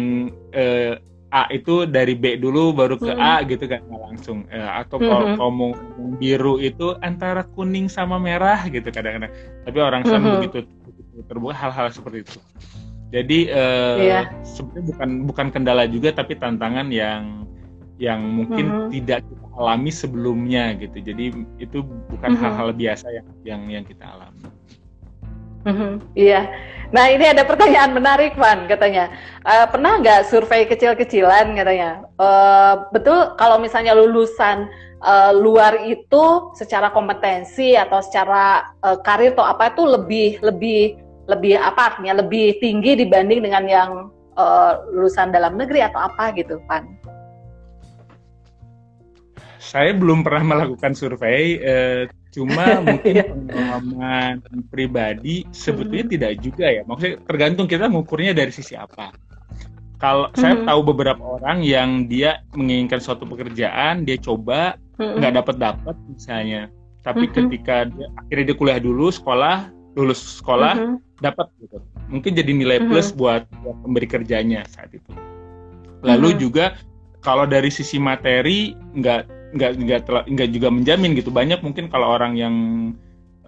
eh, 0.53 1.01
A 1.31 1.47
itu 1.55 1.87
dari 1.87 2.19
B 2.19 2.35
dulu 2.43 2.75
baru 2.75 2.99
ke 2.99 3.15
hmm. 3.15 3.23
A 3.23 3.47
gitu 3.47 3.71
kan 3.71 3.87
langsung 3.87 4.51
eh, 4.51 4.67
atau 4.67 4.99
kalau, 4.99 5.31
hmm. 5.31 5.39
ngomong 5.39 5.71
biru 6.19 6.59
itu 6.59 6.99
antara 7.07 7.47
kuning 7.55 7.87
sama 7.87 8.19
merah 8.19 8.67
gitu 8.67 8.91
kadang-kadang 8.91 9.31
tapi 9.63 9.79
orang 9.79 10.03
sana 10.03 10.27
hmm. 10.27 10.35
begitu, 10.43 10.59
begitu 10.83 11.23
terbuka 11.31 11.55
hal-hal 11.55 11.87
seperti 11.95 12.27
itu 12.27 12.39
jadi 13.15 13.39
eh, 13.47 13.99
yeah. 14.03 14.25
sebenarnya 14.43 14.91
bukan 14.91 15.09
bukan 15.31 15.47
kendala 15.55 15.87
juga 15.87 16.11
tapi 16.11 16.35
tantangan 16.35 16.91
yang 16.91 17.47
yang 18.01 18.25
mungkin 18.25 18.67
hmm. 18.67 18.89
tidak 18.97 19.21
kita 19.29 19.47
alami 19.61 19.93
sebelumnya 19.93 20.73
gitu 20.81 20.99
jadi 21.05 21.25
itu 21.61 21.79
bukan 21.85 22.33
hmm. 22.33 22.41
hal-hal 22.41 22.73
biasa 22.73 23.07
yang 23.13 23.29
yang 23.45 23.63
yang 23.69 23.85
kita 23.85 24.09
alami 24.09 24.49
Mm-hmm, 25.61 25.93
iya. 26.17 26.49
Nah 26.91 27.13
ini 27.13 27.29
ada 27.29 27.45
pertanyaan 27.45 27.93
menarik, 27.93 28.33
Van. 28.41 28.65
Katanya, 28.65 29.13
uh, 29.45 29.69
pernah 29.69 30.01
nggak 30.01 30.33
survei 30.33 30.65
kecil-kecilan? 30.65 31.53
Katanya, 31.53 32.09
uh, 32.17 32.89
betul 32.91 33.37
kalau 33.37 33.61
misalnya 33.61 33.93
lulusan 33.93 34.67
uh, 35.05 35.33
luar 35.37 35.85
itu 35.85 36.55
secara 36.57 36.89
kompetensi 36.91 37.77
atau 37.77 38.01
secara 38.01 38.73
uh, 38.83 38.97
karir 39.05 39.37
atau 39.37 39.45
apa 39.45 39.71
itu 39.71 39.85
lebih 39.85 40.31
lebih 40.41 40.83
lebih 41.29 41.61
apa 41.61 41.95
artinya 41.95 42.25
lebih 42.25 42.59
tinggi 42.59 42.97
dibanding 42.99 43.45
dengan 43.45 43.65
yang 43.69 43.91
uh, 44.41 44.81
lulusan 44.97 45.31
dalam 45.31 45.61
negeri 45.61 45.85
atau 45.85 46.09
apa 46.09 46.33
gitu, 46.35 46.57
Van? 46.67 46.89
Saya 49.71 49.95
belum 49.95 50.27
pernah 50.27 50.43
melakukan 50.59 50.99
survei. 50.99 51.63
Uh, 51.63 52.11
Cuma 52.31 52.79
mungkin 52.87 53.15
iya. 53.15 53.27
pengalaman 53.27 54.43
pribadi 54.71 55.47
sebetulnya 55.51 56.07
hmm. 56.07 56.15
tidak 56.15 56.33
juga 56.43 56.67
ya. 56.71 56.83
Maksudnya 56.87 57.17
tergantung 57.27 57.67
kita 57.67 57.91
mengukurnya 57.91 58.33
dari 58.33 58.51
sisi 58.55 58.79
apa. 58.79 59.15
Kalau 60.01 60.33
hmm. 60.33 60.39
saya 60.39 60.55
tahu 60.65 60.81
beberapa 60.95 61.21
orang 61.21 61.61
yang 61.61 62.09
dia 62.09 62.41
menginginkan 62.57 63.03
suatu 63.03 63.29
pekerjaan, 63.29 64.07
dia 64.07 64.17
coba 64.17 64.79
nggak 64.97 65.31
hmm. 65.31 65.39
dapat 65.43 65.57
dapat 65.59 65.97
misalnya. 66.09 66.63
Tapi 67.05 67.29
hmm. 67.29 67.35
ketika 67.35 67.77
dia, 67.91 68.07
akhirnya 68.17 68.45
dia 68.53 68.57
kuliah 68.57 68.81
dulu, 68.81 69.13
sekolah, 69.13 69.69
lulus 69.99 70.41
sekolah, 70.41 70.75
hmm. 70.79 70.97
dapat 71.21 71.51
gitu. 71.61 71.79
Mungkin 72.09 72.33
jadi 72.33 72.51
nilai 72.55 72.79
hmm. 72.81 72.89
plus 72.89 73.13
buat, 73.13 73.45
buat 73.61 73.77
pemberi 73.85 74.09
kerjanya 74.09 74.65
saat 74.71 74.95
itu. 74.95 75.13
Lalu 76.01 76.33
hmm. 76.33 76.39
juga 76.41 76.65
kalau 77.21 77.45
dari 77.45 77.69
sisi 77.69 78.01
materi 78.01 78.73
nggak 78.97 79.40
nggak 79.51 79.73
nggak 79.83 80.01
nggak 80.31 80.49
juga 80.55 80.69
menjamin 80.71 81.19
gitu 81.19 81.31
banyak 81.35 81.59
mungkin 81.63 81.91
kalau 81.91 82.15
orang 82.15 82.39
yang 82.39 82.55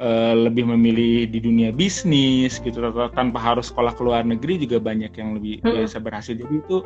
uh, 0.03 0.35
lebih 0.35 0.67
memilih 0.67 1.31
di 1.31 1.39
dunia 1.39 1.71
bisnis 1.71 2.59
gitu 2.59 2.83
tanpa 3.15 3.39
harus 3.39 3.71
sekolah 3.71 3.95
ke 3.95 4.03
luar 4.03 4.27
negeri 4.27 4.59
juga 4.59 4.83
banyak 4.83 5.15
yang 5.15 5.39
lebih 5.39 5.63
hmm. 5.63 5.71
biasa 5.71 5.97
berhasil 6.03 6.35
jadi 6.35 6.55
itu 6.59 6.83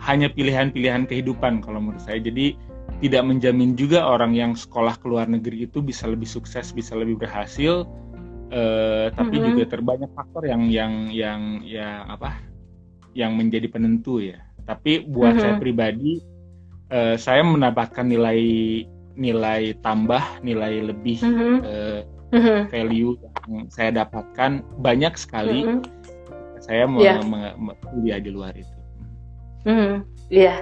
hanya 0.00 0.28
pilihan-pilihan 0.32 1.08
kehidupan 1.08 1.64
kalau 1.64 1.80
menurut 1.80 2.04
saya 2.04 2.20
jadi 2.20 2.56
tidak 3.00 3.22
menjamin 3.24 3.78
juga 3.78 4.04
orang 4.04 4.36
yang 4.36 4.52
sekolah 4.52 4.92
ke 5.00 5.06
luar 5.08 5.24
negeri 5.24 5.64
itu 5.64 5.80
bisa 5.80 6.04
lebih 6.04 6.28
sukses 6.28 6.68
bisa 6.76 6.92
lebih 6.92 7.16
berhasil 7.16 7.88
uh, 8.52 9.08
tapi 9.16 9.40
-hmm. 9.40 9.56
juga 9.56 9.64
terbanyak 9.72 10.10
faktor 10.12 10.44
yang 10.44 10.68
yang 10.68 11.08
yang 11.08 11.64
yang 11.64 12.04
apa 12.12 12.36
yang 13.16 13.40
menjadi 13.40 13.72
penentu 13.72 14.20
ya 14.20 14.36
tapi 14.68 15.00
buat 15.08 15.34
-hmm. 15.34 15.42
saya 15.42 15.54
pribadi 15.56 16.20
uh, 16.90 17.14
saya 17.16 17.42
mendapatkan 17.42 18.04
nilai 18.04 18.40
nilai 19.18 19.74
tambah 19.82 20.22
nilai 20.42 20.92
lebih 20.92 21.18
mm 21.22 21.32
-hmm. 21.34 21.54
uh, 21.64 22.00
mm 22.34 22.40
-hmm. 22.40 22.60
value 22.70 23.14
yang 23.50 23.66
saya 23.70 23.90
dapatkan 24.04 24.62
banyak 24.82 25.14
sekali 25.18 25.66
mm 25.66 25.80
-hmm. 25.80 25.80
saya 26.60 26.84
mau 26.86 27.00
yeah. 27.02 27.18
kuliah 27.88 28.20
di 28.20 28.30
luar 28.30 28.52
itu. 28.54 28.76
Mm 29.66 29.76
-hmm. 29.76 29.94
Iya. 30.30 30.56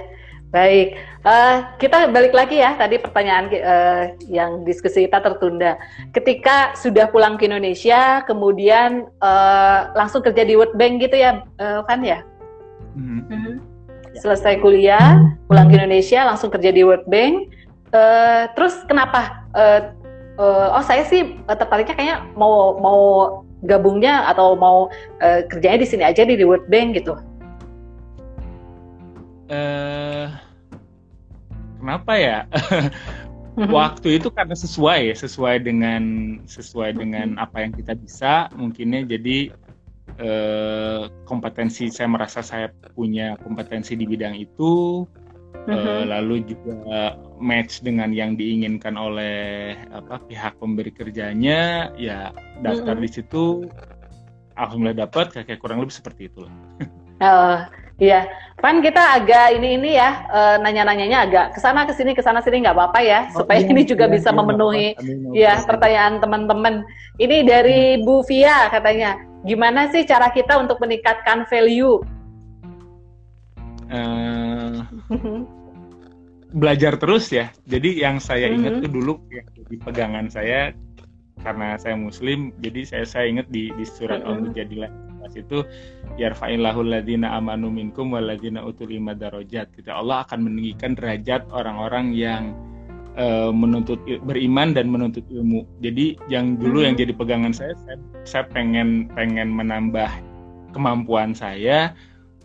Baik, 0.49 0.97
uh, 1.29 1.77
kita 1.77 2.09
balik 2.09 2.33
lagi 2.33 2.57
ya. 2.57 2.73
Tadi 2.73 2.97
pertanyaan 2.97 3.53
uh, 3.53 4.17
yang 4.25 4.65
diskusi 4.65 5.05
kita 5.05 5.21
tertunda. 5.21 5.77
Ketika 6.09 6.73
sudah 6.73 7.05
pulang 7.05 7.37
ke 7.37 7.45
Indonesia, 7.45 8.25
kemudian 8.25 9.05
uh, 9.21 9.93
langsung 9.93 10.25
kerja 10.25 10.41
di 10.41 10.57
World 10.57 10.73
Bank 10.73 11.05
gitu 11.05 11.21
ya, 11.21 11.45
uh, 11.61 11.85
Van 11.85 12.01
ya? 12.01 12.25
Mm 12.97 13.05
-hmm. 13.05 13.21
Mm 13.29 13.41
-hmm 13.45 13.55
selesai 14.17 14.57
kuliah 14.59 15.28
pulang 15.49 15.65
ke 15.65 15.81
Indonesia 15.81 16.29
langsung 16.29 16.53
kerja 16.53 16.69
di 16.69 16.85
World 16.85 17.09
Bank. 17.09 17.49
Uh, 17.89 18.45
terus 18.53 18.85
kenapa? 18.85 19.49
Uh, 19.57 19.97
uh, 20.37 20.77
oh 20.77 20.85
saya 20.85 21.01
sih 21.09 21.41
uh, 21.49 21.57
tertariknya 21.57 21.97
kayaknya 21.97 22.17
mau 22.37 22.77
mau 22.77 23.01
gabungnya 23.65 24.29
atau 24.29 24.53
mau 24.53 24.93
uh, 25.25 25.41
kerjanya 25.49 25.81
di 25.81 25.87
sini 25.89 26.03
aja 26.05 26.21
di, 26.21 26.37
World 26.45 26.69
Bank 26.69 27.01
gitu. 27.01 27.17
Uh, 29.49 30.29
kenapa 31.81 32.13
ya? 32.13 32.37
Mm-hmm. 33.57 33.73
waktu 33.81 34.21
itu 34.21 34.29
karena 34.29 34.53
sesuai 34.53 35.09
ya 35.09 35.15
sesuai 35.17 35.65
dengan 35.65 36.03
sesuai 36.45 37.01
dengan 37.01 37.41
apa 37.41 37.65
yang 37.65 37.73
kita 37.73 37.97
bisa 37.97 38.47
mungkinnya 38.53 39.09
jadi 39.09 39.51
eh, 40.19 41.03
kompetensi 41.25 41.91
saya 41.91 42.07
merasa 42.07 42.39
saya 42.39 42.71
punya 42.93 43.35
kompetensi 43.41 43.99
di 43.99 44.05
bidang 44.07 44.37
itu 44.37 45.03
eh, 45.69 46.03
lalu 46.07 46.43
juga 46.45 47.17
match 47.39 47.81
dengan 47.85 48.11
yang 48.11 48.35
diinginkan 48.35 48.95
oleh 48.99 49.75
apa 49.93 50.19
pihak 50.27 50.59
pemberi 50.59 50.91
kerjanya 50.91 51.91
ya 51.95 52.33
daftar 52.59 52.97
mm-hmm. 52.97 53.05
di 53.05 53.09
situ 53.09 53.43
alhamdulillah 54.59 55.07
dapat 55.07 55.31
kayak 55.31 55.59
kurang 55.63 55.79
lebih 55.79 55.95
seperti 55.95 56.27
itulah. 56.27 56.51
Oh, 57.19 57.59
iya. 57.99 58.31
Pan 58.63 58.79
kita 58.79 59.19
agak 59.19 59.59
ini 59.59 59.75
ini 59.75 59.99
ya 59.99 60.23
uh, 60.31 60.55
nanya-nanyanya 60.63 61.27
agak 61.27 61.45
ke 61.51 61.59
sana 61.59 61.83
ke 61.83 61.91
sini 61.91 62.15
ke 62.15 62.23
sana 62.23 62.39
sini 62.39 62.63
nggak 62.63 62.75
apa-apa 62.79 62.99
ya 63.03 63.27
oh, 63.35 63.43
supaya 63.43 63.59
iya, 63.59 63.67
ini 63.67 63.83
juga 63.83 64.07
iya, 64.07 64.15
bisa 64.15 64.31
iya, 64.31 64.37
memenuhi 64.39 64.87
ya 65.35 65.59
pertanyaan 65.67 66.23
teman-teman. 66.23 66.87
Ini 67.19 67.43
dari 67.43 67.99
hmm. 67.99 68.07
Bu 68.07 68.23
Via 68.23 68.71
katanya, 68.71 69.19
gimana 69.43 69.91
sih 69.91 70.07
cara 70.07 70.31
kita 70.31 70.55
untuk 70.63 70.79
meningkatkan 70.79 71.43
value? 71.51 71.99
Uh, 73.91 74.48
belajar 76.59 76.97
terus 76.97 77.29
ya. 77.29 77.53
Jadi 77.69 78.01
yang 78.01 78.17
saya 78.17 78.49
ingat 78.49 78.77
mm 78.77 78.81
-hmm. 78.81 78.85
tuh 78.85 78.91
dulu 78.91 79.13
yang 79.29 79.47
di 79.69 79.77
pegangan 79.77 80.27
saya 80.29 80.73
karena 81.39 81.79
saya 81.79 81.95
muslim, 81.95 82.51
jadi 82.59 82.83
saya 82.83 83.05
saya 83.07 83.25
ingat 83.31 83.47
di 83.47 83.71
di 83.77 83.85
surat 83.85 84.19
mm 84.19 84.25
-hmm. 84.25 84.31
Al-Mujadilah 84.35 84.91
itu 85.37 85.61
yarfa'illahu 86.17 86.81
ladina 86.81 87.37
amanu 87.37 87.69
minkum 87.69 88.15
waladina 88.15 88.65
utul 88.65 88.89
darajat 88.89 89.69
gitu. 89.77 89.89
Allah 89.93 90.25
akan 90.25 90.49
meninggikan 90.49 90.97
derajat 90.97 91.45
orang-orang 91.53 92.15
yang 92.15 92.57
uh, 93.19 93.53
menuntut 93.53 94.01
beriman 94.25 94.73
dan 94.73 94.89
menuntut 94.89 95.25
ilmu. 95.29 95.67
Jadi 95.83 96.17
yang 96.31 96.57
dulu 96.57 96.81
hmm. 96.81 96.85
yang 96.89 96.95
jadi 96.97 97.13
pegangan 97.13 97.53
saya, 97.53 97.73
saya 97.85 97.97
saya 98.25 98.43
pengen 98.49 99.11
pengen 99.13 99.53
menambah 99.53 100.09
kemampuan 100.73 101.33
saya 101.33 101.93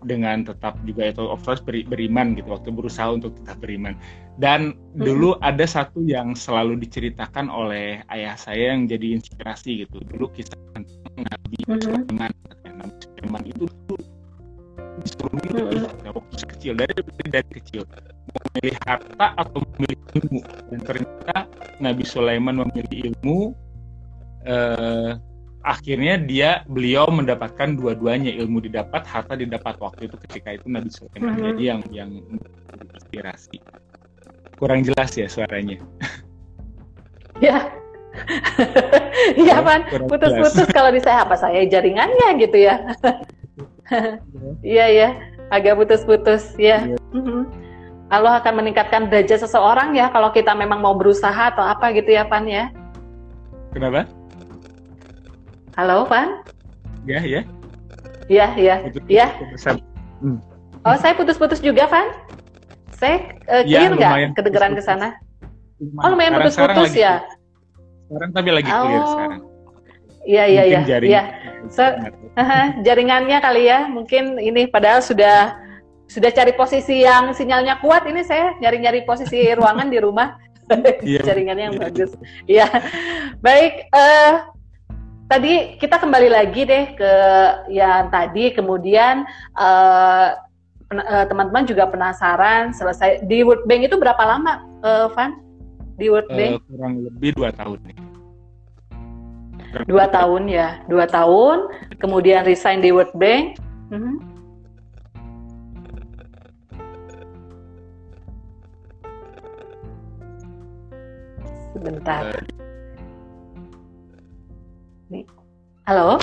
dengan 0.05 0.45
tetap 0.45 0.77
juga 0.85 1.11
itu 1.11 1.25
of 1.25 1.41
course 1.43 1.65
beri, 1.65 1.83
beriman 1.85 2.37
gitu 2.37 2.53
waktu 2.53 2.71
berusaha 2.71 3.09
untuk 3.11 3.35
tetap 3.41 3.59
beriman 3.59 3.97
dan 4.37 4.77
hmm. 4.77 5.03
dulu 5.03 5.31
ada 5.41 5.65
satu 5.65 6.05
yang 6.05 6.37
selalu 6.37 6.79
diceritakan 6.85 7.49
oleh 7.49 8.05
ayah 8.13 8.37
saya 8.37 8.77
yang 8.77 8.87
jadi 8.87 9.19
inspirasi 9.19 9.89
gitu 9.89 9.99
dulu 10.13 10.29
kisah 10.37 10.57
tentang 10.77 10.87
Nabi 11.17 11.59
hmm. 11.65 11.81
Sulaiman 11.81 12.33
Nabi 12.65 12.95
Sulaiman 13.01 13.43
itu 13.49 13.65
tuh 13.89 14.01
disuruh 15.03 15.33
milih 15.43 15.63
hmm. 15.85 16.13
waktu 16.15 16.45
kecil 16.55 16.73
dari 16.79 16.93
dari 17.29 17.51
kecil 17.51 17.83
memilih 18.35 18.77
harta 18.87 19.27
atau 19.39 19.59
memilih 19.75 19.99
ilmu 20.21 20.41
dan 20.45 20.81
ternyata 20.83 21.37
Nabi 21.83 22.05
Sulaiman 22.07 22.57
memilih 22.63 23.13
ilmu 23.13 23.39
eh, 24.47 25.13
akhirnya 25.65 26.21
dia 26.21 26.51
beliau 26.69 27.09
mendapatkan 27.09 27.75
dua-duanya 27.75 28.31
ilmu 28.37 28.61
didapat 28.61 29.03
harta 29.09 29.33
didapat 29.33 29.81
waktu 29.81 30.13
itu 30.13 30.17
ketika 30.29 30.61
itu 30.61 30.67
Nabi 30.69 30.93
Sulaiman 30.93 31.35
hmm. 31.35 31.45
jadi 31.57 31.63
yang 31.65 31.81
yang 31.89 32.11
inspirasi 32.93 33.59
kurang 34.61 34.85
jelas 34.85 35.17
ya 35.17 35.27
suaranya 35.27 35.81
ya 37.41 37.59
Iya 39.35 39.59
kan, 39.63 39.81
putus-putus 40.07 40.71
kalau 40.71 40.95
di 40.95 41.03
saya 41.03 41.27
apa 41.27 41.35
saya 41.35 41.67
jaringannya 41.67 42.29
gitu 42.39 42.63
ya. 42.63 42.79
Iya 44.65 44.87
ya, 44.89 45.09
agak 45.53 45.77
putus-putus 45.77 46.57
ya. 46.57 46.89
Iya. 46.89 46.97
Mm-hmm. 47.13 47.43
Allah 48.09 48.41
akan 48.41 48.65
meningkatkan 48.65 49.13
derajat 49.13 49.45
seseorang 49.45 49.93
ya 49.93 50.09
kalau 50.09 50.33
kita 50.33 50.57
memang 50.57 50.81
mau 50.81 50.97
berusaha 50.97 51.53
atau 51.53 51.61
apa 51.61 51.93
gitu 51.93 52.17
ya 52.17 52.25
Pan 52.25 52.49
ya. 52.49 52.73
Kenapa? 53.77 54.09
Halo 55.75 56.07
Pan? 56.07 56.47
Ya 57.03 57.19
ya. 57.19 57.43
Iya 58.31 58.47
iya. 58.55 58.75
Iya. 59.11 59.27
Hmm. 60.23 60.39
Oh 60.87 60.95
saya 60.95 61.19
putus-putus 61.19 61.59
juga 61.59 61.91
Pan? 61.91 62.15
Saya 62.95 63.35
uh, 63.51 63.67
clear 63.67 63.91
nggak 63.91 64.39
kedengeran 64.39 64.79
ke 64.79 64.83
sana? 64.87 65.19
Oh 65.99 66.15
lumayan 66.15 66.39
putus-putus 66.39 66.95
ya. 66.95 67.27
Sekarang 68.07 68.31
tapi 68.31 68.49
lagi 68.55 68.71
clear 68.71 69.03
oh. 69.03 69.11
sekarang. 69.11 69.41
Iya 70.25 70.45
iya 70.47 70.63
iya. 70.63 70.81
Iya. 70.87 71.23
So, 71.69 71.83
jaringannya 72.87 73.43
kali 73.43 73.67
ya. 73.67 73.91
Mungkin 73.91 74.39
ini 74.39 74.71
padahal 74.71 75.03
sudah 75.03 75.59
sudah 76.07 76.31
cari 76.31 76.55
posisi 76.55 77.03
yang 77.03 77.35
sinyalnya 77.35 77.83
kuat. 77.83 78.07
Ini 78.07 78.23
saya 78.23 78.55
nyari-nyari 78.63 79.03
posisi 79.03 79.43
ruangan 79.51 79.91
di 79.91 79.99
rumah. 79.99 80.39
yeah. 81.03 81.21
jaringannya 81.29 81.65
yang 81.67 81.77
yeah. 81.77 81.85
bagus. 81.91 82.11
Iya. 82.47 82.67
Baik. 83.43 83.91
Uh, 83.91 84.55
tadi 85.35 85.75
kita 85.83 85.99
kembali 85.99 86.31
lagi 86.31 86.63
deh 86.63 86.95
ke 86.95 87.13
yang 87.75 88.07
tadi. 88.15 88.55
Kemudian 88.55 89.27
uh, 89.59 90.39
teman-teman 91.27 91.67
juga 91.67 91.91
penasaran 91.91 92.71
selesai 92.71 93.27
di 93.27 93.43
World 93.43 93.67
Bank 93.67 93.91
itu 93.91 93.99
berapa 93.99 94.23
lama, 94.23 94.63
uh, 94.87 95.11
Van? 95.11 95.43
di 95.99 96.07
World 96.07 96.31
uh, 96.31 96.39
Bank? 96.39 96.53
Kurang 96.71 96.95
lebih 97.03 97.31
dua 97.35 97.51
tahun 97.51 97.79
nih. 97.83 97.99
Dua 99.91 100.07
tahun 100.07 100.43
ya, 100.47 100.69
dua 100.87 101.07
tahun. 101.11 101.67
Kemudian 101.99 102.47
resign 102.47 102.79
di 102.79 102.95
World 102.95 103.11
Bank. 103.19 103.59
Mm 103.91 103.99
-hmm. 103.99 104.17
Sebentar. 111.75 112.23
Uh, 112.31 112.64
Halo. 115.85 116.17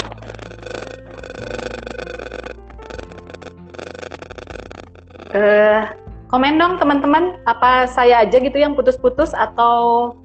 Uh, 5.37 5.85
Komen 6.33 6.57
dong 6.57 6.81
teman-teman, 6.81 7.37
apa 7.45 7.85
saya 7.85 8.25
aja 8.25 8.41
gitu 8.41 8.57
yang 8.57 8.73
putus-putus 8.73 9.37
atau 9.37 10.17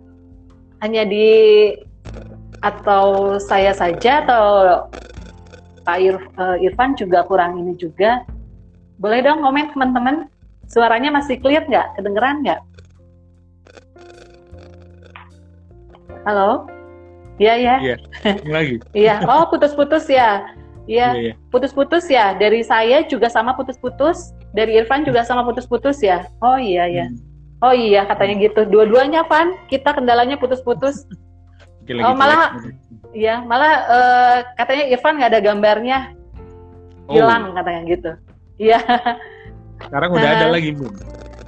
hanya 0.81 1.05
di 1.05 1.69
atau 2.65 3.37
saya 3.37 3.77
saja 3.77 4.25
atau 4.25 4.45
Pak 5.85 5.99
Ir, 6.01 6.17
uh, 6.41 6.57
Irfan 6.57 6.97
juga 6.97 7.21
kurang 7.29 7.61
ini 7.61 7.77
juga. 7.77 8.25
Boleh 8.97 9.21
dong 9.21 9.45
komen 9.45 9.69
teman-teman. 9.77 10.33
Suaranya 10.65 11.13
masih 11.13 11.37
clear 11.45 11.61
nggak? 11.69 12.01
Kedengeran 12.01 12.41
nggak? 12.41 12.61
Halo? 16.25 16.65
Iya 17.37 17.55
ya. 17.61 17.77
Iya. 17.85 17.97
Lagi. 18.47 18.77
Iya. 18.97 19.23
Oh 19.27 19.49
putus-putus 19.49 20.07
ya. 20.11 20.47
Iya. 20.87 21.09
iya, 21.15 21.23
iya. 21.31 21.35
Putus-putus 21.51 22.07
ya. 22.07 22.35
Dari 22.39 22.63
saya 22.63 23.03
juga 23.07 23.27
sama 23.31 23.55
putus-putus. 23.59 24.35
Dari 24.55 24.79
Irfan 24.79 25.05
juga 25.05 25.27
sama 25.27 25.43
putus-putus 25.43 26.01
ya. 26.01 26.27
Oh 26.41 26.57
iya 26.57 26.87
ya. 26.89 27.07
Hmm. 27.11 27.19
Oh 27.65 27.75
iya 27.75 28.05
katanya 28.05 28.35
gitu. 28.41 28.69
Dua-duanya 28.69 29.25
Van, 29.27 29.57
kita 29.67 29.97
kendalanya 29.97 30.37
putus-putus. 30.37 31.09
oh 31.87 32.19
malah, 32.19 32.59
iya 33.15 33.47
malah 33.47 33.73
uh, 33.87 34.37
katanya 34.59 34.85
Irfan 34.91 35.17
nggak 35.19 35.31
ada 35.35 35.41
gambarnya. 35.41 35.99
Hilang 37.07 37.51
oh. 37.51 37.55
katanya 37.55 37.81
gitu. 37.87 38.11
Iya. 38.59 38.81
Sekarang 39.77 40.11
udah 40.17 40.25
nah, 40.25 40.37
ada 40.41 40.47
lagi 40.51 40.71
Bu. 40.73 40.89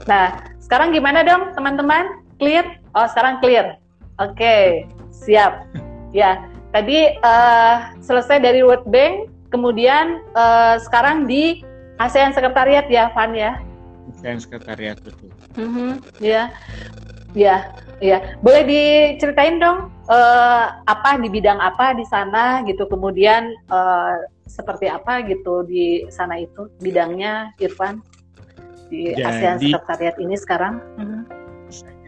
Nah, 0.05 0.27
sekarang 0.61 0.93
gimana 0.93 1.25
dong 1.25 1.53
teman-teman? 1.57 2.23
Clear? 2.37 2.65
Oh 2.93 3.07
sekarang 3.09 3.41
clear. 3.41 3.81
Oke, 4.21 4.37
okay, 4.37 4.65
siap. 5.13 5.65
Ya, 6.17 6.41
Tadi 6.69 7.17
uh, 7.25 7.97
selesai 8.05 8.45
dari 8.45 8.61
World 8.61 8.85
Bank, 8.93 9.33
kemudian 9.49 10.21
uh, 10.37 10.77
sekarang 10.77 11.25
di 11.25 11.65
ASEAN 11.97 12.37
Sekretariat 12.37 12.85
ya, 12.93 13.09
Van 13.17 13.33
ya? 13.33 13.57
ASEAN 14.13 14.37
Sekretariat 14.37 15.01
betul. 15.01 15.33
Mm-hmm, 15.57 15.91
ya, 16.21 16.53
ya, 17.33 17.73
ya. 18.05 18.19
Boleh 18.45 18.69
diceritain 18.69 19.57
dong 19.57 19.89
uh, 20.13 20.67
apa 20.85 21.17
di 21.17 21.33
bidang 21.33 21.57
apa 21.57 21.97
di 21.97 22.05
sana 22.05 22.61
gitu, 22.69 22.85
kemudian 22.85 23.57
uh, 23.73 24.21
seperti 24.45 24.93
apa 24.93 25.25
gitu 25.25 25.65
di 25.65 26.05
sana 26.13 26.37
itu 26.37 26.69
bidangnya, 26.85 27.57
Irfan 27.65 28.05
di 28.93 29.17
Jadi, 29.17 29.25
ASEAN 29.25 29.57
Sekretariat 29.57 30.17
ini 30.21 30.37
sekarang? 30.37 30.85
Mm-hmm 31.01 31.38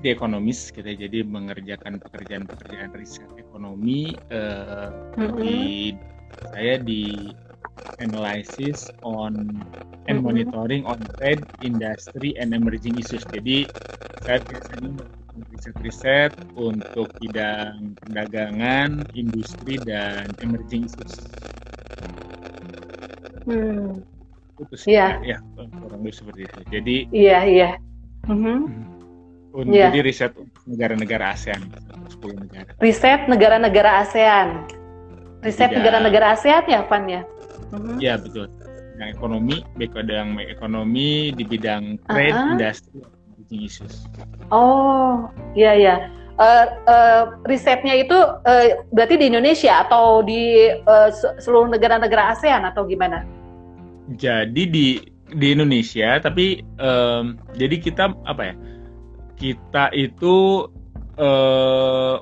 di 0.00 0.08
ekonomis 0.08 0.72
kita 0.72 0.96
jadi 0.96 1.20
mengerjakan 1.28 2.00
pekerjaan-pekerjaan 2.00 2.90
riset 2.96 3.28
ekonomi 3.36 4.16
uh, 4.32 4.88
mm-hmm. 5.16 5.36
di 5.36 5.58
saya 6.56 6.80
di 6.80 7.28
analysis 8.00 8.88
on 9.04 9.60
and 10.08 10.20
mm-hmm. 10.20 10.24
monitoring 10.24 10.82
on 10.88 10.96
trade, 11.20 11.44
industry 11.60 12.32
and 12.40 12.56
emerging 12.56 12.96
issues. 12.96 13.24
Jadi 13.28 13.68
saya 14.24 14.40
biasanya 14.48 15.04
riset-riset 15.52 16.32
untuk 16.56 17.08
bidang 17.20 17.96
perdagangan, 18.00 19.04
industri 19.16 19.80
dan 19.84 20.32
emerging 20.44 20.88
issues. 20.88 21.14
Hmm. 23.48 24.04
Itu 24.60 24.74
sih, 24.76 24.92
yeah. 24.96 25.16
ya 25.24 25.40
kurang 25.56 26.04
lebih 26.04 26.12
seperti 26.12 26.40
itu. 26.44 26.60
Jadi 26.68 26.96
iya 27.12 27.28
yeah, 27.28 27.42
iya. 27.44 27.60
Yeah. 27.60 27.74
Mm-hmm. 28.28 28.89
Yeah. 29.50 29.90
Jadi 29.90 29.98
riset 30.06 30.32
negara-negara 30.62 31.34
ASEAN, 31.34 31.60
10 32.22 32.38
negara. 32.38 32.70
Riset 32.78 33.26
negara-negara 33.26 33.90
ASEAN. 34.06 34.48
Riset 35.42 35.74
negara-negara 35.74 36.38
ASEAN 36.38 36.64
ya, 36.70 36.80
Van 36.86 37.04
ya? 37.10 37.22
Mhm. 37.74 37.98
Iya, 37.98 38.14
uh-huh. 38.14 38.24
betul. 38.26 38.46
Yang 39.00 39.10
ekonomi, 39.16 39.56
baik 39.74 39.92
yang 40.06 40.30
ekonomi 40.38 41.32
di 41.34 41.42
bidang 41.42 41.98
trade, 42.06 42.36
uh-huh. 42.36 42.52
industri, 42.54 43.00
issues. 43.50 44.06
Oh, 44.54 45.26
iya 45.58 45.74
ya. 45.74 45.96
Uh, 46.40 46.66
uh, 46.88 47.22
risetnya 47.44 48.00
itu 48.00 48.16
uh, 48.16 48.66
berarti 48.94 49.20
di 49.20 49.28
Indonesia 49.28 49.84
atau 49.84 50.24
di 50.24 50.72
uh, 50.72 51.10
seluruh 51.42 51.68
negara-negara 51.68 52.32
ASEAN 52.32 52.64
atau 52.64 52.86
gimana? 52.86 53.26
Jadi 54.14 54.62
di 54.70 54.86
di 55.30 55.46
Indonesia, 55.54 56.18
tapi 56.18 56.64
um, 56.80 57.38
jadi 57.54 57.76
kita 57.78 58.14
apa 58.24 58.42
ya? 58.50 58.54
Kita 59.40 59.88
itu 59.96 60.68
eh, 61.16 62.16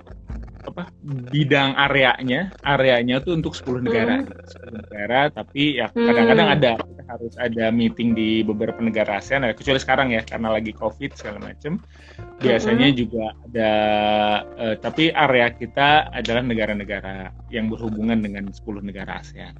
apa 0.68 0.92
bidang 1.32 1.72
areanya 1.74 2.52
areanya 2.60 3.24
tuh 3.24 3.40
untuk 3.40 3.56
10 3.56 3.88
negara 3.88 4.20
hmm. 4.20 4.28
10 4.68 4.80
negara 4.84 5.20
tapi 5.32 5.80
ya 5.80 5.88
kadang-kadang 5.90 6.48
hmm. 6.52 6.56
ada 6.60 6.72
harus 7.08 7.34
ada 7.40 7.72
meeting 7.72 8.12
di 8.12 8.44
beberapa 8.44 8.76
negara 8.84 9.16
ASEAN 9.16 9.48
kecuali 9.56 9.80
sekarang 9.80 10.12
ya 10.12 10.20
karena 10.28 10.52
lagi 10.52 10.76
covid 10.76 11.16
segala 11.16 11.40
macam 11.40 11.80
biasanya 12.36 12.92
hmm. 12.92 12.96
juga 13.00 13.24
ada 13.48 13.72
uh, 14.60 14.74
tapi 14.76 15.08
area 15.08 15.48
kita 15.56 16.12
adalah 16.12 16.44
negara-negara 16.44 17.32
yang 17.48 17.72
berhubungan 17.72 18.20
dengan 18.20 18.52
10 18.52 18.60
negara 18.84 19.24
ASEAN 19.24 19.56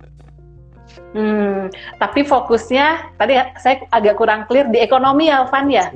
Hmm, 1.12 1.68
tapi 2.00 2.24
fokusnya 2.24 3.16
tadi 3.20 3.36
saya 3.60 3.84
agak 3.92 4.16
kurang 4.16 4.48
clear 4.48 4.72
di 4.72 4.80
ekonomi 4.80 5.28
ya, 5.28 5.44
Van 5.44 5.68
ya? 5.68 5.92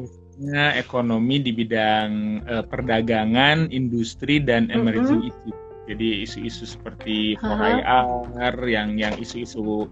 Ekonomi 0.75 1.41
di 1.43 1.53
bidang 1.53 2.43
uh, 2.49 2.65
perdagangan, 2.65 3.69
industri 3.69 4.41
dan 4.41 4.73
emerging 4.73 5.23
mm 5.23 5.29
-hmm. 5.29 5.49
issue. 5.51 5.57
Jadi 5.91 6.09
isu-isu 6.25 6.65
seperti 6.65 7.35
4IR 7.43 8.57
yang 8.71 8.97
yang 8.97 9.15
isu-isu 9.19 9.91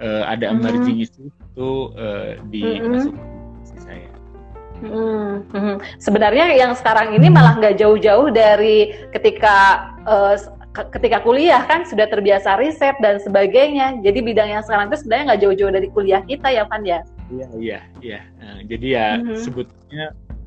uh, 0.00 0.22
ada 0.26 0.50
emerging 0.50 0.98
mm 0.98 1.04
-hmm. 1.04 1.14
issue 1.14 1.28
itu 1.28 1.70
uh, 1.94 2.34
di 2.50 2.62
mm 2.64 2.80
-hmm. 2.84 3.04
saya. 3.76 4.10
Hmm, 4.78 5.42
hmm. 5.50 5.76
Sebenarnya 5.98 6.54
yang 6.54 6.70
sekarang 6.78 7.10
ini 7.18 7.26
malah 7.26 7.58
nggak 7.58 7.82
jauh-jauh 7.82 8.30
dari 8.30 8.94
ketika 9.10 9.90
uh, 10.06 10.38
ketika 10.94 11.18
kuliah 11.26 11.66
kan 11.66 11.82
sudah 11.82 12.06
terbiasa 12.06 12.54
riset 12.62 12.94
dan 13.02 13.18
sebagainya. 13.18 13.98
Jadi 14.06 14.22
bidang 14.22 14.54
yang 14.54 14.62
sekarang 14.62 14.86
itu 14.90 15.02
sebenarnya 15.02 15.24
nggak 15.34 15.42
jauh-jauh 15.42 15.72
dari 15.74 15.88
kuliah 15.90 16.22
kita 16.22 16.48
ya, 16.54 16.62
Van 16.70 16.86
ya. 16.86 17.02
Iya 17.28 17.46
iya 17.60 17.80
iya. 18.00 18.20
Nah, 18.40 18.58
jadi 18.64 18.86
ya 18.86 19.08
mm-hmm. 19.20 19.36
sebetulnya 19.36 20.04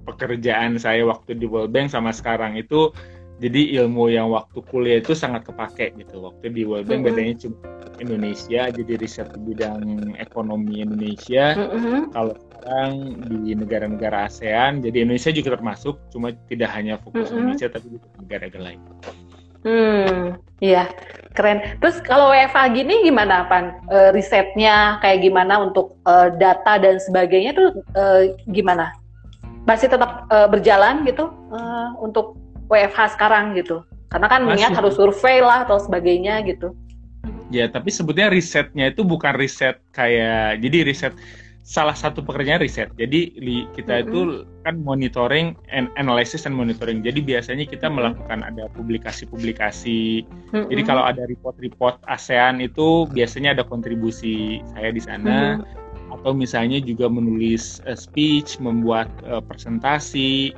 pekerjaan 0.09 0.81
saya 0.81 1.05
waktu 1.05 1.37
di 1.37 1.45
World 1.45 1.69
Bank 1.73 1.93
sama 1.93 2.09
sekarang 2.09 2.57
itu 2.57 2.89
jadi 3.41 3.81
ilmu 3.81 4.13
yang 4.13 4.29
waktu 4.29 4.61
kuliah 4.69 5.01
itu 5.01 5.17
sangat 5.17 5.45
kepake 5.49 5.93
gitu. 5.97 6.21
Waktu 6.25 6.53
di 6.53 6.65
World 6.65 6.89
Bank 6.89 7.05
mm-hmm. 7.05 7.17
bedanya 7.17 7.35
cuma 7.37 7.57
Indonesia 8.01 8.61
jadi 8.73 8.93
riset 8.97 9.29
di 9.33 9.39
bidang 9.53 10.13
ekonomi 10.17 10.81
Indonesia. 10.81 11.53
Mm-hmm. 11.57 11.99
Kalau 12.13 12.33
sekarang 12.37 12.91
di 13.29 13.53
negara-negara 13.57 14.29
ASEAN 14.29 14.81
jadi 14.81 15.05
Indonesia 15.05 15.29
juga 15.33 15.57
termasuk 15.57 15.97
cuma 16.09 16.33
tidak 16.49 16.69
hanya 16.73 16.97
fokus 17.01 17.29
mm-hmm. 17.29 17.37
Indonesia 17.37 17.67
tapi 17.69 17.87
juga 17.93 18.07
negara 18.17 18.45
lain. 18.57 18.81
Hmm, 19.61 20.41
iya, 20.57 20.89
keren. 21.37 21.61
Terus 21.77 22.01
kalau 22.01 22.33
WFA 22.33 22.73
gini 22.73 23.05
gimana, 23.05 23.45
Pan? 23.45 23.77
E, 23.89 23.97
risetnya 24.13 24.97
kayak 25.05 25.21
gimana 25.21 25.61
untuk 25.61 25.97
e, 26.01 26.13
data 26.41 26.81
dan 26.81 26.97
sebagainya 26.97 27.53
tuh 27.53 27.69
e, 27.93 28.03
gimana? 28.49 28.89
Masih 29.69 29.89
tetap 29.89 30.25
e, 30.33 30.37
berjalan 30.49 31.05
gitu 31.05 31.29
e, 31.53 31.59
untuk 32.01 32.37
WFH 32.73 33.17
sekarang 33.17 33.53
gitu? 33.53 33.85
Karena 34.09 34.27
kan 34.27 34.43
niat 34.43 34.75
harus 34.75 34.97
survei 34.97 35.39
lah 35.39 35.63
atau 35.63 35.79
sebagainya 35.79 36.43
gitu. 36.43 36.75
Ya, 37.51 37.67
tapi 37.67 37.91
sebetulnya 37.91 38.31
risetnya 38.31 38.91
itu 38.91 39.03
bukan 39.03 39.35
riset 39.35 39.79
kayak 39.91 40.63
jadi 40.63 40.87
riset 40.87 41.13
salah 41.61 41.93
satu 41.93 42.25
pekerjaan 42.25 42.61
riset. 42.61 42.89
Jadi 42.97 43.37
kita 43.77 43.93
mm 43.93 44.01
-hmm. 44.01 44.09
itu 44.09 44.19
kan 44.65 44.75
monitoring 44.81 45.53
and 45.69 45.93
analysis 45.97 46.49
and 46.49 46.57
monitoring. 46.57 47.05
Jadi 47.05 47.21
biasanya 47.21 47.69
kita 47.69 47.85
melakukan 47.89 48.41
ada 48.41 48.65
publikasi-publikasi. 48.73 50.25
Mm 50.25 50.33
-hmm. 50.51 50.65
Jadi 50.73 50.81
kalau 50.85 51.03
ada 51.05 51.23
report-report 51.29 52.01
ASEAN 52.09 52.61
itu 52.65 53.05
biasanya 53.13 53.53
ada 53.57 53.63
kontribusi 53.65 54.65
saya 54.73 54.89
di 54.89 55.01
sana. 55.01 55.61
Mm 55.61 55.61
-hmm. 55.61 56.13
Atau 56.19 56.35
misalnya 56.35 56.81
juga 56.83 57.07
menulis 57.07 57.79
uh, 57.87 57.95
speech, 57.95 58.57
membuat 58.57 59.07
uh, 59.29 59.39
presentasi. 59.39 60.57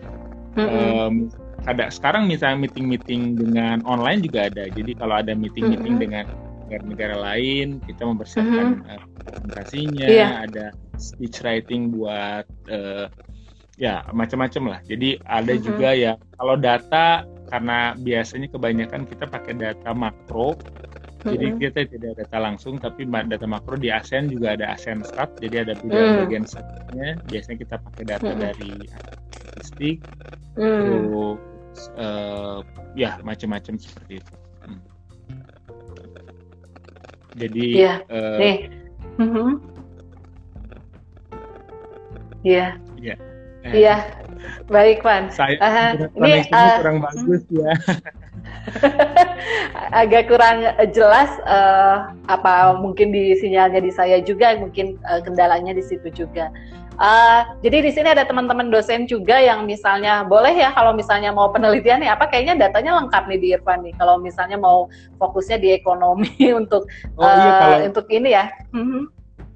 Mm 0.56 0.66
-hmm. 0.66 0.68
um, 0.72 1.16
ada 1.64 1.88
sekarang 1.88 2.28
misalnya 2.28 2.68
meeting-meeting 2.68 3.39
dengan 3.39 3.84
online 3.88 4.24
juga 4.24 4.51
ada. 4.51 4.68
Jadi 4.72 4.95
kalau 4.95 5.20
ada 5.20 5.36
meeting-meeting 5.36 5.99
mm 5.99 5.99
-hmm. 5.99 6.06
dengan 6.08 6.26
negara-negara 6.74 7.15
lain, 7.21 7.78
kita 7.86 8.01
mempersiapkan 8.01 8.67
mm 8.74 8.82
-hmm. 8.82 8.97
uh, 8.97 9.05
presentasinya, 9.21 10.07
yeah. 10.09 10.41
ada 10.41 10.65
speech 10.97 11.45
writing 11.45 11.93
buat 11.93 12.49
uh, 12.74 13.05
ya 13.78 14.01
macam-macam 14.09 14.78
lah. 14.78 14.80
Jadi 14.89 15.21
ada 15.30 15.53
mm 15.53 15.59
-hmm. 15.61 15.65
juga 15.69 15.89
ya 15.93 16.13
kalau 16.41 16.55
data 16.57 17.30
karena 17.53 17.93
biasanya 18.01 18.49
kebanyakan 18.49 19.05
kita 19.05 19.30
pakai 19.30 19.53
data 19.53 19.93
makro. 19.93 20.57
Mm-hmm. 21.24 21.32
Jadi 21.32 21.45
kita 21.55 21.80
tidak 21.88 22.11
data 22.19 22.38
langsung, 22.41 22.76
tapi 22.82 23.07
data 23.07 23.47
makro 23.47 23.80
di 23.80 23.88
ASEAN 23.88 24.28
juga 24.28 24.59
ada 24.59 24.76
ASEAN 24.76 25.07
Stat, 25.07 25.39
jadi 25.39 25.63
ada 25.63 25.80
bagian-bagian 25.80 26.43
statnya. 26.43 27.15
Biasanya 27.32 27.57
kita 27.63 27.76
pakai 27.80 28.03
data 28.03 28.28
mm-hmm. 28.28 28.43
dari 28.43 28.74
statistik, 28.91 29.97
mm. 30.59 30.84
terus 30.84 31.80
uh, 31.95 32.59
ya 32.99 33.24
macam-macam 33.24 33.80
seperti 33.80 34.19
itu. 34.19 34.34
Jadi 37.34 37.66
yeah. 37.74 37.98
uh, 38.10 38.38
nih. 38.38 38.58
Mm-hmm. 39.18 39.50
Iya. 42.44 42.68
Iya. 43.00 43.16
Iya. 43.64 43.96
Baik, 44.68 45.00
Pan. 45.02 45.32
Saya 45.32 45.56
uh, 45.64 45.92
ini 46.20 46.44
uh, 46.52 46.84
kurang 46.84 47.00
bagus 47.00 47.44
ya. 47.48 47.72
agak 50.04 50.28
kurang 50.28 50.68
jelas 50.92 51.32
uh, 51.48 52.12
apa 52.28 52.76
mungkin 52.76 53.16
di 53.16 53.40
sinyalnya 53.40 53.80
di 53.80 53.92
saya 53.94 54.20
juga 54.20 54.60
mungkin 54.60 55.00
uh, 55.08 55.24
kendalanya 55.24 55.72
di 55.72 55.84
situ 55.84 56.12
juga. 56.12 56.52
Uh, 56.94 57.41
jadi 57.66 57.82
di 57.82 57.91
sini 57.91 58.14
ada 58.14 58.22
teman-teman 58.22 58.70
dosen 58.70 59.10
juga 59.10 59.41
yang 59.41 59.66
misalnya 59.66 60.22
boleh 60.22 60.54
ya 60.54 60.70
kalau 60.78 60.94
misalnya 60.94 61.34
mau 61.34 61.50
penelitian 61.50 62.06
nih 62.06 62.14
apa 62.14 62.30
kayaknya 62.30 62.70
datanya 62.70 63.02
lengkap 63.02 63.24
nih 63.34 63.39
di 63.41 63.48
Irfan 63.58 63.82
nih 63.82 63.94
kalau 63.98 64.22
misalnya 64.22 64.62
mau 64.62 64.86
fokusnya 65.18 65.58
di 65.58 65.74
ekonomi 65.74 66.30
untuk 66.62 66.86
oh, 67.18 67.26
uh, 67.26 67.34
iya, 67.34 67.52
kalau... 67.58 67.78
untuk 67.89 68.06
ini 68.14 68.30
ya. 68.30 68.46
Mm-hmm. 68.78 69.04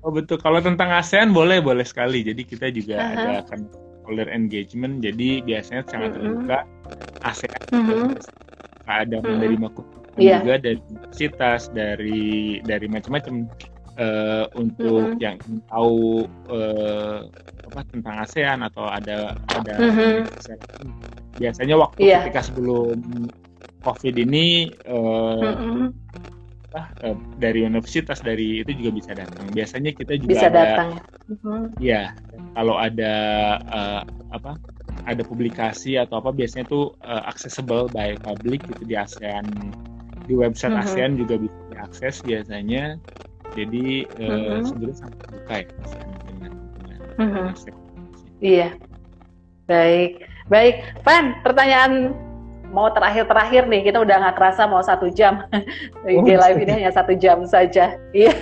Oh 0.02 0.12
betul 0.14 0.42
kalau 0.42 0.64
tentang 0.64 0.90
ASEAN 0.90 1.36
boleh 1.36 1.62
boleh 1.62 1.86
sekali 1.86 2.26
jadi 2.26 2.42
kita 2.42 2.74
juga 2.74 2.96
uh-huh. 3.02 3.14
ada 3.18 3.46
kan 3.46 3.62
stakeholder 4.08 4.32
engagement 4.32 5.04
jadi 5.04 5.44
biasanya 5.44 5.84
sangat 5.92 6.16
mm-hmm. 6.16 6.48
terbuka 6.48 6.60
ASEAN 7.28 7.62
mm-hmm. 7.76 8.08
ada 8.88 9.18
mm-hmm. 9.20 9.36
menerima 9.36 9.68
yeah. 10.16 10.40
juga 10.40 10.56
dari 10.64 10.80
universitas 10.88 11.68
dari 11.76 12.64
dari 12.64 12.88
macam-macam 12.88 13.52
uh, 13.98 14.45
untuk 14.56 15.02
mm 15.04 15.14
-hmm. 15.18 15.22
yang 15.22 15.38
tahu 15.68 16.26
uh, 16.50 17.26
apa 17.68 17.82
tentang 17.91 18.16
ASEAN 18.24 18.64
atau 18.64 18.88
ada 18.88 19.36
ada 19.52 19.74
mm 19.76 19.91
-hmm. 19.91 20.16
biasanya 21.38 21.76
waktu 21.76 22.00
yeah. 22.08 22.24
ketika 22.26 22.48
sebelum 22.48 23.02
COVID 23.84 24.16
ini 24.18 24.72
uh, 24.89 25.41
mm 25.43 25.56
-hmm. 25.58 25.88
uh, 26.78 27.18
dari 27.38 27.66
universitas 27.66 28.20
dari 28.24 28.64
itu 28.64 28.72
juga 28.74 28.91
bisa 28.95 29.12
datang. 29.14 29.45
Biasanya 29.54 29.91
kita 29.93 30.18
juga 30.20 30.32
bisa 30.34 30.48
ada, 30.50 30.58
datang. 30.58 30.89
Mm 31.28 31.38
-hmm. 31.38 31.62
Ya, 31.80 32.16
kalau 32.58 32.76
ada 32.80 33.16
uh, 33.70 34.02
apa 34.34 34.58
ada 35.08 35.24
publikasi 35.24 35.95
atau 35.95 36.20
apa 36.20 36.36
biasanya 36.36 36.68
itu 36.68 36.91
uh, 37.06 37.24
accessible 37.28 37.88
by 37.91 38.20
public 38.20 38.64
gitu 38.68 38.84
di 38.84 38.95
ASEAN 38.98 39.45
di 40.28 40.36
website 40.36 40.76
mm 40.76 40.84
-hmm. 40.84 40.91
ASEAN 40.91 41.12
juga 41.16 41.36
bisa 41.39 41.58
diakses 41.72 42.16
biasanya 42.26 43.00
jadi 43.58 43.86
mm 44.05 44.22
-hmm. 44.22 44.45
uh, 44.53 44.62
sebenarnya 44.62 44.97
sangat 45.01 45.18
terbuka 45.26 45.53
ya 45.58 45.66
dengan 46.30 46.51
dengan 46.78 46.99
mm 47.18 47.30
-hmm. 47.34 47.47
iya. 48.38 48.70
Baik. 49.68 50.24
Baik. 50.47 50.76
Pan 51.03 51.43
pertanyaan 51.43 52.16
mau 52.72 52.88
terakhir-terakhir 52.93 53.68
nih. 53.68 53.91
Kita 53.91 53.99
udah 53.99 54.16
nggak 54.24 54.36
kerasa 54.39 54.64
mau 54.70 54.80
satu 54.80 55.12
jam. 55.12 55.43
Oh, 56.08 56.24
live 56.24 56.64
ini 56.64 56.72
hanya 56.72 56.91
satu 56.95 57.12
jam 57.20 57.43
saja. 57.43 57.99
Iya. 58.16 58.38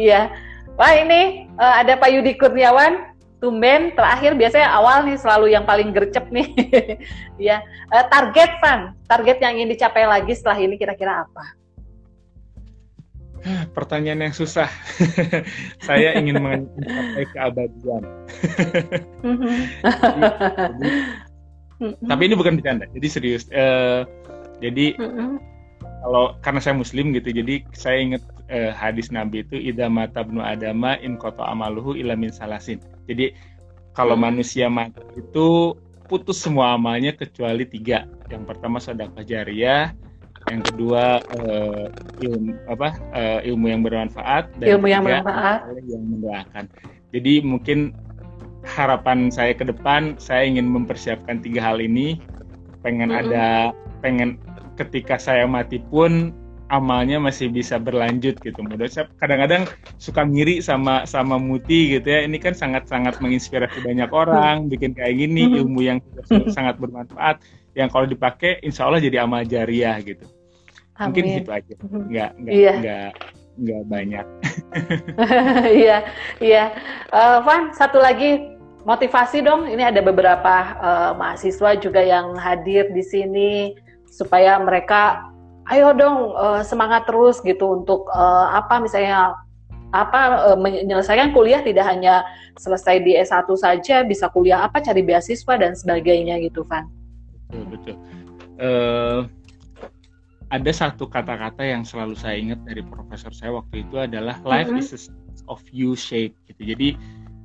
Iya. 0.00 0.32
Wah 0.80 0.92
ini 0.96 1.52
uh, 1.60 1.84
ada 1.84 2.00
Pak 2.00 2.08
Yudi 2.08 2.32
Kurniawan 2.40 3.12
tumben 3.36 3.92
terakhir. 3.92 4.32
Biasanya 4.32 4.72
awal 4.72 5.04
nih 5.04 5.20
selalu 5.20 5.52
yang 5.52 5.68
paling 5.68 5.92
gercep 5.92 6.24
nih. 6.32 6.48
Ya 7.42 7.58
uh, 7.90 8.06
target 8.06 8.62
Pan 8.62 8.94
target 9.10 9.42
yang 9.42 9.58
ingin 9.58 9.74
dicapai 9.74 10.06
lagi 10.06 10.30
setelah 10.30 10.62
ini 10.62 10.78
kira-kira 10.78 11.26
apa 11.26 11.61
Pertanyaan 13.76 14.30
yang 14.30 14.34
susah. 14.34 14.70
saya 15.88 16.14
ingin 16.18 16.38
mencapai 16.38 17.24
keabadian. 17.34 18.02
jadi, 21.82 21.98
mm-hmm. 21.98 22.08
tapi 22.08 22.22
ini 22.30 22.34
bukan 22.38 22.54
bercanda 22.58 22.86
jadi 22.94 23.08
serius 23.10 23.44
uh, 23.50 24.06
jadi 24.62 24.94
mm-hmm. 24.96 25.42
kalau 26.06 26.38
karena 26.40 26.60
saya 26.62 26.74
muslim 26.78 27.10
gitu 27.10 27.34
jadi 27.34 27.66
saya 27.74 27.98
ingat 27.98 28.22
uh, 28.48 28.70
hadis 28.70 29.10
nabi 29.10 29.42
itu 29.42 29.58
ida 29.58 29.90
mata 29.90 30.22
bnu 30.22 30.40
adama 30.40 30.94
in 31.02 31.18
koto 31.18 31.42
amaluhu 31.42 31.98
ilamin 31.98 32.30
salasin 32.30 32.78
jadi 33.10 33.34
kalau 33.92 34.14
mm-hmm. 34.14 34.30
manusia 34.38 34.66
mati 34.70 35.02
itu 35.18 35.74
putus 36.06 36.38
semua 36.38 36.78
amalnya 36.78 37.12
kecuali 37.16 37.66
tiga 37.66 38.06
yang 38.30 38.46
pertama 38.46 38.78
sedekah 38.78 39.26
jariah 39.26 39.90
yang 40.52 40.62
kedua 40.62 41.24
uh, 41.40 41.88
ilmu 42.20 42.52
apa 42.68 42.88
uh, 43.16 43.40
ilmu 43.40 43.66
yang 43.72 43.80
bermanfaat 43.80 44.52
dan 44.60 44.76
ilmu 44.76 44.86
yang 44.92 45.02
bermanfaat 45.02 45.64
yang 45.88 46.04
mendoakan 46.04 46.64
jadi 47.12 47.40
mungkin 47.40 47.96
harapan 48.62 49.32
saya 49.32 49.56
ke 49.56 49.64
depan 49.64 50.14
saya 50.20 50.46
ingin 50.46 50.68
mempersiapkan 50.68 51.40
tiga 51.40 51.64
hal 51.64 51.80
ini 51.80 52.20
pengen 52.84 53.10
mm 53.10 53.16
-hmm. 53.16 53.22
ada 53.32 53.46
pengen 54.04 54.36
ketika 54.76 55.16
saya 55.16 55.48
mati 55.48 55.80
pun 55.90 56.34
amalnya 56.72 57.20
masih 57.20 57.52
bisa 57.52 57.76
berlanjut 57.76 58.40
gitu. 58.40 58.58
Menurut 58.64 58.88
saya 58.88 59.06
kadang-kadang 59.20 59.68
suka 60.00 60.24
ngiri 60.24 60.64
sama 60.64 61.04
sama 61.04 61.36
Muti 61.36 62.00
gitu 62.00 62.08
ya. 62.08 62.24
Ini 62.24 62.40
kan 62.40 62.56
sangat-sangat 62.56 63.20
menginspirasi 63.20 63.84
banyak 63.84 64.08
orang, 64.08 64.72
bikin 64.72 64.96
kayak 64.96 65.20
gini 65.20 65.60
ilmu 65.60 65.84
yang 65.84 65.98
sangat 66.56 66.80
bermanfaat 66.80 67.44
yang 67.76 67.92
kalau 67.92 68.08
dipakai 68.08 68.60
insya 68.64 68.88
Allah 68.88 69.04
jadi 69.04 69.28
amal 69.28 69.44
jariah 69.44 70.00
gitu. 70.00 70.24
Amin. 71.02 71.10
Mungkin 71.10 71.24
gitu 71.42 71.50
aja. 71.50 71.74
Nggak 71.82 72.30
nggak 72.38 72.54
yeah. 72.54 72.76
nggak 72.78 73.10
nggak 73.58 73.82
banyak. 73.90 74.26
Iya 75.82 75.98
iya. 76.40 76.64
Uh, 77.12 77.44
Van 77.44 77.74
satu 77.76 78.00
lagi 78.00 78.56
motivasi 78.88 79.44
dong. 79.44 79.68
Ini 79.68 79.92
ada 79.92 80.00
beberapa 80.00 80.54
uh, 80.80 81.12
mahasiswa 81.18 81.76
juga 81.76 82.00
yang 82.00 82.34
hadir 82.38 82.88
di 82.90 83.04
sini 83.04 83.76
supaya 84.08 84.60
mereka 84.60 85.32
ayo 85.70 85.94
dong 85.94 86.34
uh, 86.34 86.60
semangat 86.64 87.06
terus 87.06 87.38
gitu 87.44 87.80
untuk 87.82 88.08
uh, 88.10 88.52
apa 88.56 88.82
misalnya 88.82 89.36
apa 89.92 90.52
uh, 90.52 90.58
menyelesaikan 90.58 91.36
kuliah 91.36 91.60
tidak 91.60 91.84
hanya 91.84 92.24
selesai 92.56 93.04
di 93.04 93.12
S1 93.16 93.44
saja 93.60 94.02
bisa 94.02 94.32
kuliah 94.32 94.64
apa 94.64 94.80
cari 94.80 95.04
beasiswa 95.04 95.54
dan 95.60 95.76
sebagainya 95.76 96.40
gitu 96.42 96.64
Van. 96.64 96.88
Betul 97.52 97.64
betul. 97.68 97.96
Uh, 98.56 99.28
ada 100.52 100.68
satu 100.68 101.08
kata-kata 101.08 101.64
yang 101.64 101.80
selalu 101.80 102.12
saya 102.12 102.36
ingat 102.36 102.60
dari 102.68 102.84
profesor 102.84 103.32
saya 103.32 103.56
waktu 103.56 103.88
itu 103.88 103.96
adalah 103.96 104.36
life 104.44 104.68
mm 104.68 104.76
-hmm. 104.76 104.84
is 104.84 105.08
a 105.08 105.12
of 105.48 105.64
U 105.72 105.96
shape 105.96 106.36
gitu. 106.46 106.62
Jadi 106.76 106.88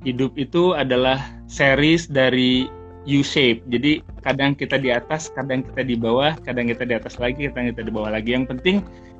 hidup 0.04 0.36
itu 0.36 0.76
adalah 0.76 1.18
series 1.48 2.06
dari 2.06 2.68
U 3.08 3.24
shape. 3.24 3.64
Jadi 3.72 4.04
kadang 4.20 4.52
kita 4.52 4.76
di 4.76 4.92
atas, 4.92 5.32
kadang 5.32 5.64
kita 5.64 5.82
di 5.88 5.96
bawah, 5.96 6.36
kadang 6.44 6.68
kita 6.68 6.84
di 6.84 6.94
atas 6.94 7.16
lagi, 7.16 7.48
kadang 7.48 7.72
kita 7.72 7.88
di 7.88 7.92
bawah 7.92 8.12
lagi. 8.12 8.36
Yang 8.36 8.52
penting 8.52 8.76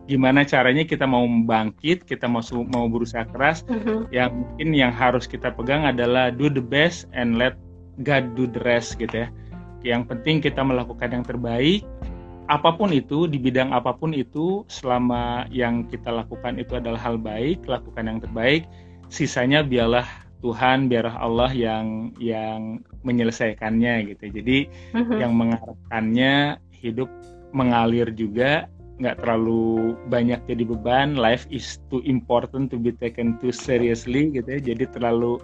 gimana 0.09 0.45
caranya 0.45 0.85
kita 0.85 1.09
mau 1.09 1.25
bangkit, 1.25 2.05
kita 2.05 2.29
mau 2.29 2.45
mau 2.69 2.87
berusaha 2.93 3.25
keras. 3.33 3.65
Mm 3.73 3.81
-hmm. 3.81 3.99
Yang 4.13 4.31
mungkin 4.37 4.69
yang 4.77 4.93
harus 4.93 5.25
kita 5.25 5.49
pegang 5.57 5.89
adalah 5.89 6.29
do 6.29 6.53
the 6.53 6.63
best 6.63 7.09
and 7.17 7.41
let 7.41 7.57
God 8.05 8.37
do 8.37 8.45
the 8.45 8.61
rest 8.69 9.01
gitu 9.01 9.25
ya. 9.25 9.29
Yang 9.81 10.13
penting 10.13 10.45
kita 10.45 10.61
melakukan 10.61 11.09
yang 11.09 11.25
terbaik. 11.25 11.83
Apa 12.49 12.75
pun 12.81 12.89
itu, 12.97 13.29
di 13.29 13.37
bidang 13.37 13.77
apa 13.77 13.93
pun 13.93 14.17
itu, 14.17 14.65
selama 14.73 15.45
yang 15.53 15.85
kita 15.85 16.09
lakukan 16.09 16.57
itu 16.57 16.81
adalah 16.81 16.97
hal 16.97 17.21
baik, 17.21 17.69
lakukan 17.69 18.09
yang 18.09 18.19
terbaik. 18.25 18.65
Sisanya 19.13 19.61
biarlah 19.61 20.09
Tuhan 20.39 20.87
biarlah 20.87 21.19
Allah 21.19 21.51
yang 21.51 22.15
yang 22.23 22.83
menyelesaikannya 23.03 24.15
gitu 24.15 24.25
jadi 24.31 24.59
uh-huh. 24.95 25.19
yang 25.19 25.35
mengarahkannya 25.35 26.63
hidup 26.71 27.11
mengalir 27.51 28.11
juga 28.15 28.71
nggak 28.99 29.23
terlalu 29.23 29.95
banyak 30.11 30.43
jadi 30.47 30.63
beban 30.67 31.19
life 31.19 31.47
is 31.51 31.79
too 31.91 32.03
important 32.07 32.71
to 32.71 32.79
be 32.79 32.91
taken 32.95 33.39
too 33.39 33.55
seriously 33.55 34.31
gitu 34.35 34.59
ya 34.59 34.61
jadi 34.75 34.91
terlalu 34.91 35.39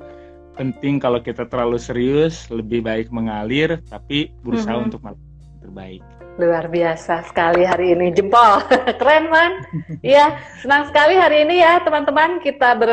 penting 0.54 1.02
kalau 1.02 1.18
kita 1.18 1.46
terlalu 1.50 1.78
serius 1.78 2.46
lebih 2.50 2.86
baik 2.86 3.10
mengalir 3.10 3.82
tapi 3.90 4.30
berusaha 4.46 4.78
uh-huh. 4.78 4.86
untuk 4.90 5.00
melakukan 5.02 5.58
terbaik 5.62 6.02
Luar 6.34 6.66
biasa 6.66 7.22
sekali 7.30 7.62
hari 7.62 7.94
ini 7.94 8.10
jempol. 8.10 8.58
Keren 8.98 9.30
man. 9.30 9.62
Iya, 10.02 10.34
senang 10.58 10.90
sekali 10.90 11.14
hari 11.14 11.46
ini 11.46 11.62
ya 11.62 11.78
teman-teman 11.78 12.42
kita 12.42 12.74
ber, 12.74 12.90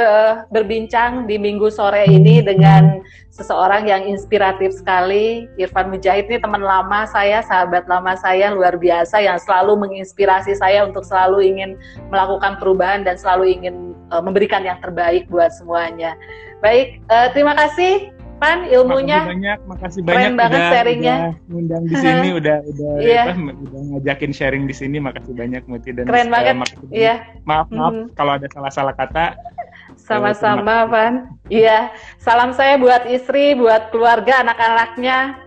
berbincang 0.53 1.25
di 1.25 1.41
minggu 1.41 1.73
sore 1.73 2.05
ini 2.05 2.45
dengan 2.45 3.01
seseorang 3.33 3.89
yang 3.89 4.05
inspiratif 4.05 4.77
sekali. 4.77 5.49
Irfan 5.57 5.89
Mujahid 5.89 6.29
ini 6.29 6.37
teman 6.37 6.61
lama 6.61 7.09
saya, 7.09 7.41
sahabat 7.41 7.89
lama 7.89 8.13
saya 8.13 8.53
luar 8.53 8.77
biasa 8.77 9.17
yang 9.25 9.41
selalu 9.41 9.89
menginspirasi 9.89 10.53
saya 10.53 10.85
untuk 10.85 11.01
selalu 11.01 11.41
ingin 11.41 11.81
melakukan 12.13 12.61
perubahan 12.61 13.01
dan 13.01 13.17
selalu 13.17 13.57
ingin 13.57 13.97
uh, 14.13 14.21
memberikan 14.21 14.61
yang 14.61 14.77
terbaik 14.85 15.25
buat 15.33 15.49
semuanya. 15.49 16.13
Baik, 16.61 17.01
uh, 17.09 17.33
terima 17.33 17.57
kasih 17.57 18.13
Pan 18.41 18.65
ilmunya. 18.65 19.21
Makasih 19.21 19.37
banyak, 19.37 19.59
makasih 19.69 20.01
banyak 20.01 20.17
Keren 20.17 20.33
banget 20.33 20.57
udah, 20.57 20.71
sharingnya. 20.73 21.15
Udah 21.15 21.33
ngundang 21.45 21.83
di 21.85 21.95
sini, 22.03 22.29
udah 22.33 22.57
udah 22.65 22.91
yeah. 22.97 23.25
apa, 23.29 23.53
udah 23.53 23.81
ngajakin 23.93 24.31
sharing 24.33 24.63
di 24.65 24.73
sini. 24.73 24.97
Makasih 24.97 25.33
banyak 25.37 25.61
Muti 25.69 25.93
dan 25.93 26.09
Keren 26.09 26.27
uh, 26.27 26.31
banget. 26.33 26.55
Iya. 26.89 27.15
Maaf 27.45 27.69
maaf 27.69 27.93
mm 27.93 28.01
-hmm. 28.01 28.17
kalau 28.17 28.31
ada 28.41 28.47
salah-salah 28.49 28.97
kata. 28.97 29.37
Sama-sama, 30.01 30.89
Pan. 30.89 31.37
Iya. 31.53 31.93
Salam 32.17 32.57
saya 32.57 32.81
buat 32.81 33.05
istri, 33.05 33.53
buat 33.53 33.93
keluarga, 33.93 34.41
anak-anaknya. 34.41 35.37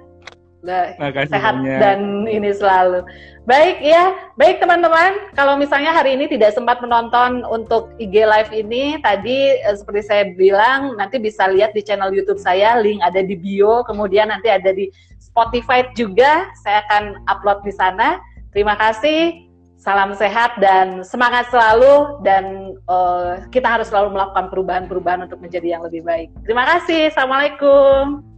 Sehat 1.28 1.60
banyak. 1.60 1.76
dan 1.82 2.24
ini 2.30 2.54
selalu. 2.54 3.04
Baik 3.44 3.84
ya, 3.84 4.32
baik 4.40 4.56
teman-teman. 4.56 5.28
Kalau 5.36 5.60
misalnya 5.60 5.92
hari 5.92 6.16
ini 6.16 6.24
tidak 6.32 6.56
sempat 6.56 6.80
menonton 6.80 7.44
untuk 7.44 7.92
IG 8.00 8.24
Live 8.24 8.48
ini, 8.56 8.96
tadi 9.04 9.60
eh, 9.60 9.76
seperti 9.76 10.00
saya 10.00 10.24
bilang, 10.32 10.96
nanti 10.96 11.20
bisa 11.20 11.44
lihat 11.52 11.76
di 11.76 11.84
channel 11.84 12.08
YouTube 12.08 12.40
saya, 12.40 12.80
link 12.80 13.04
ada 13.04 13.20
di 13.20 13.36
bio, 13.36 13.84
kemudian 13.84 14.32
nanti 14.32 14.48
ada 14.48 14.72
di 14.72 14.88
Spotify 15.20 15.84
juga. 15.92 16.48
Saya 16.64 16.88
akan 16.88 17.20
upload 17.28 17.60
di 17.68 17.72
sana. 17.76 18.16
Terima 18.56 18.80
kasih, 18.80 19.44
salam 19.76 20.16
sehat 20.16 20.56
dan 20.56 21.04
semangat 21.04 21.44
selalu. 21.52 22.24
Dan 22.24 22.72
uh, 22.88 23.44
kita 23.52 23.76
harus 23.76 23.92
selalu 23.92 24.16
melakukan 24.16 24.48
perubahan-perubahan 24.48 25.28
untuk 25.28 25.44
menjadi 25.44 25.76
yang 25.76 25.84
lebih 25.84 26.00
baik. 26.00 26.32
Terima 26.48 26.64
kasih, 26.64 27.12
assalamualaikum. 27.12 28.33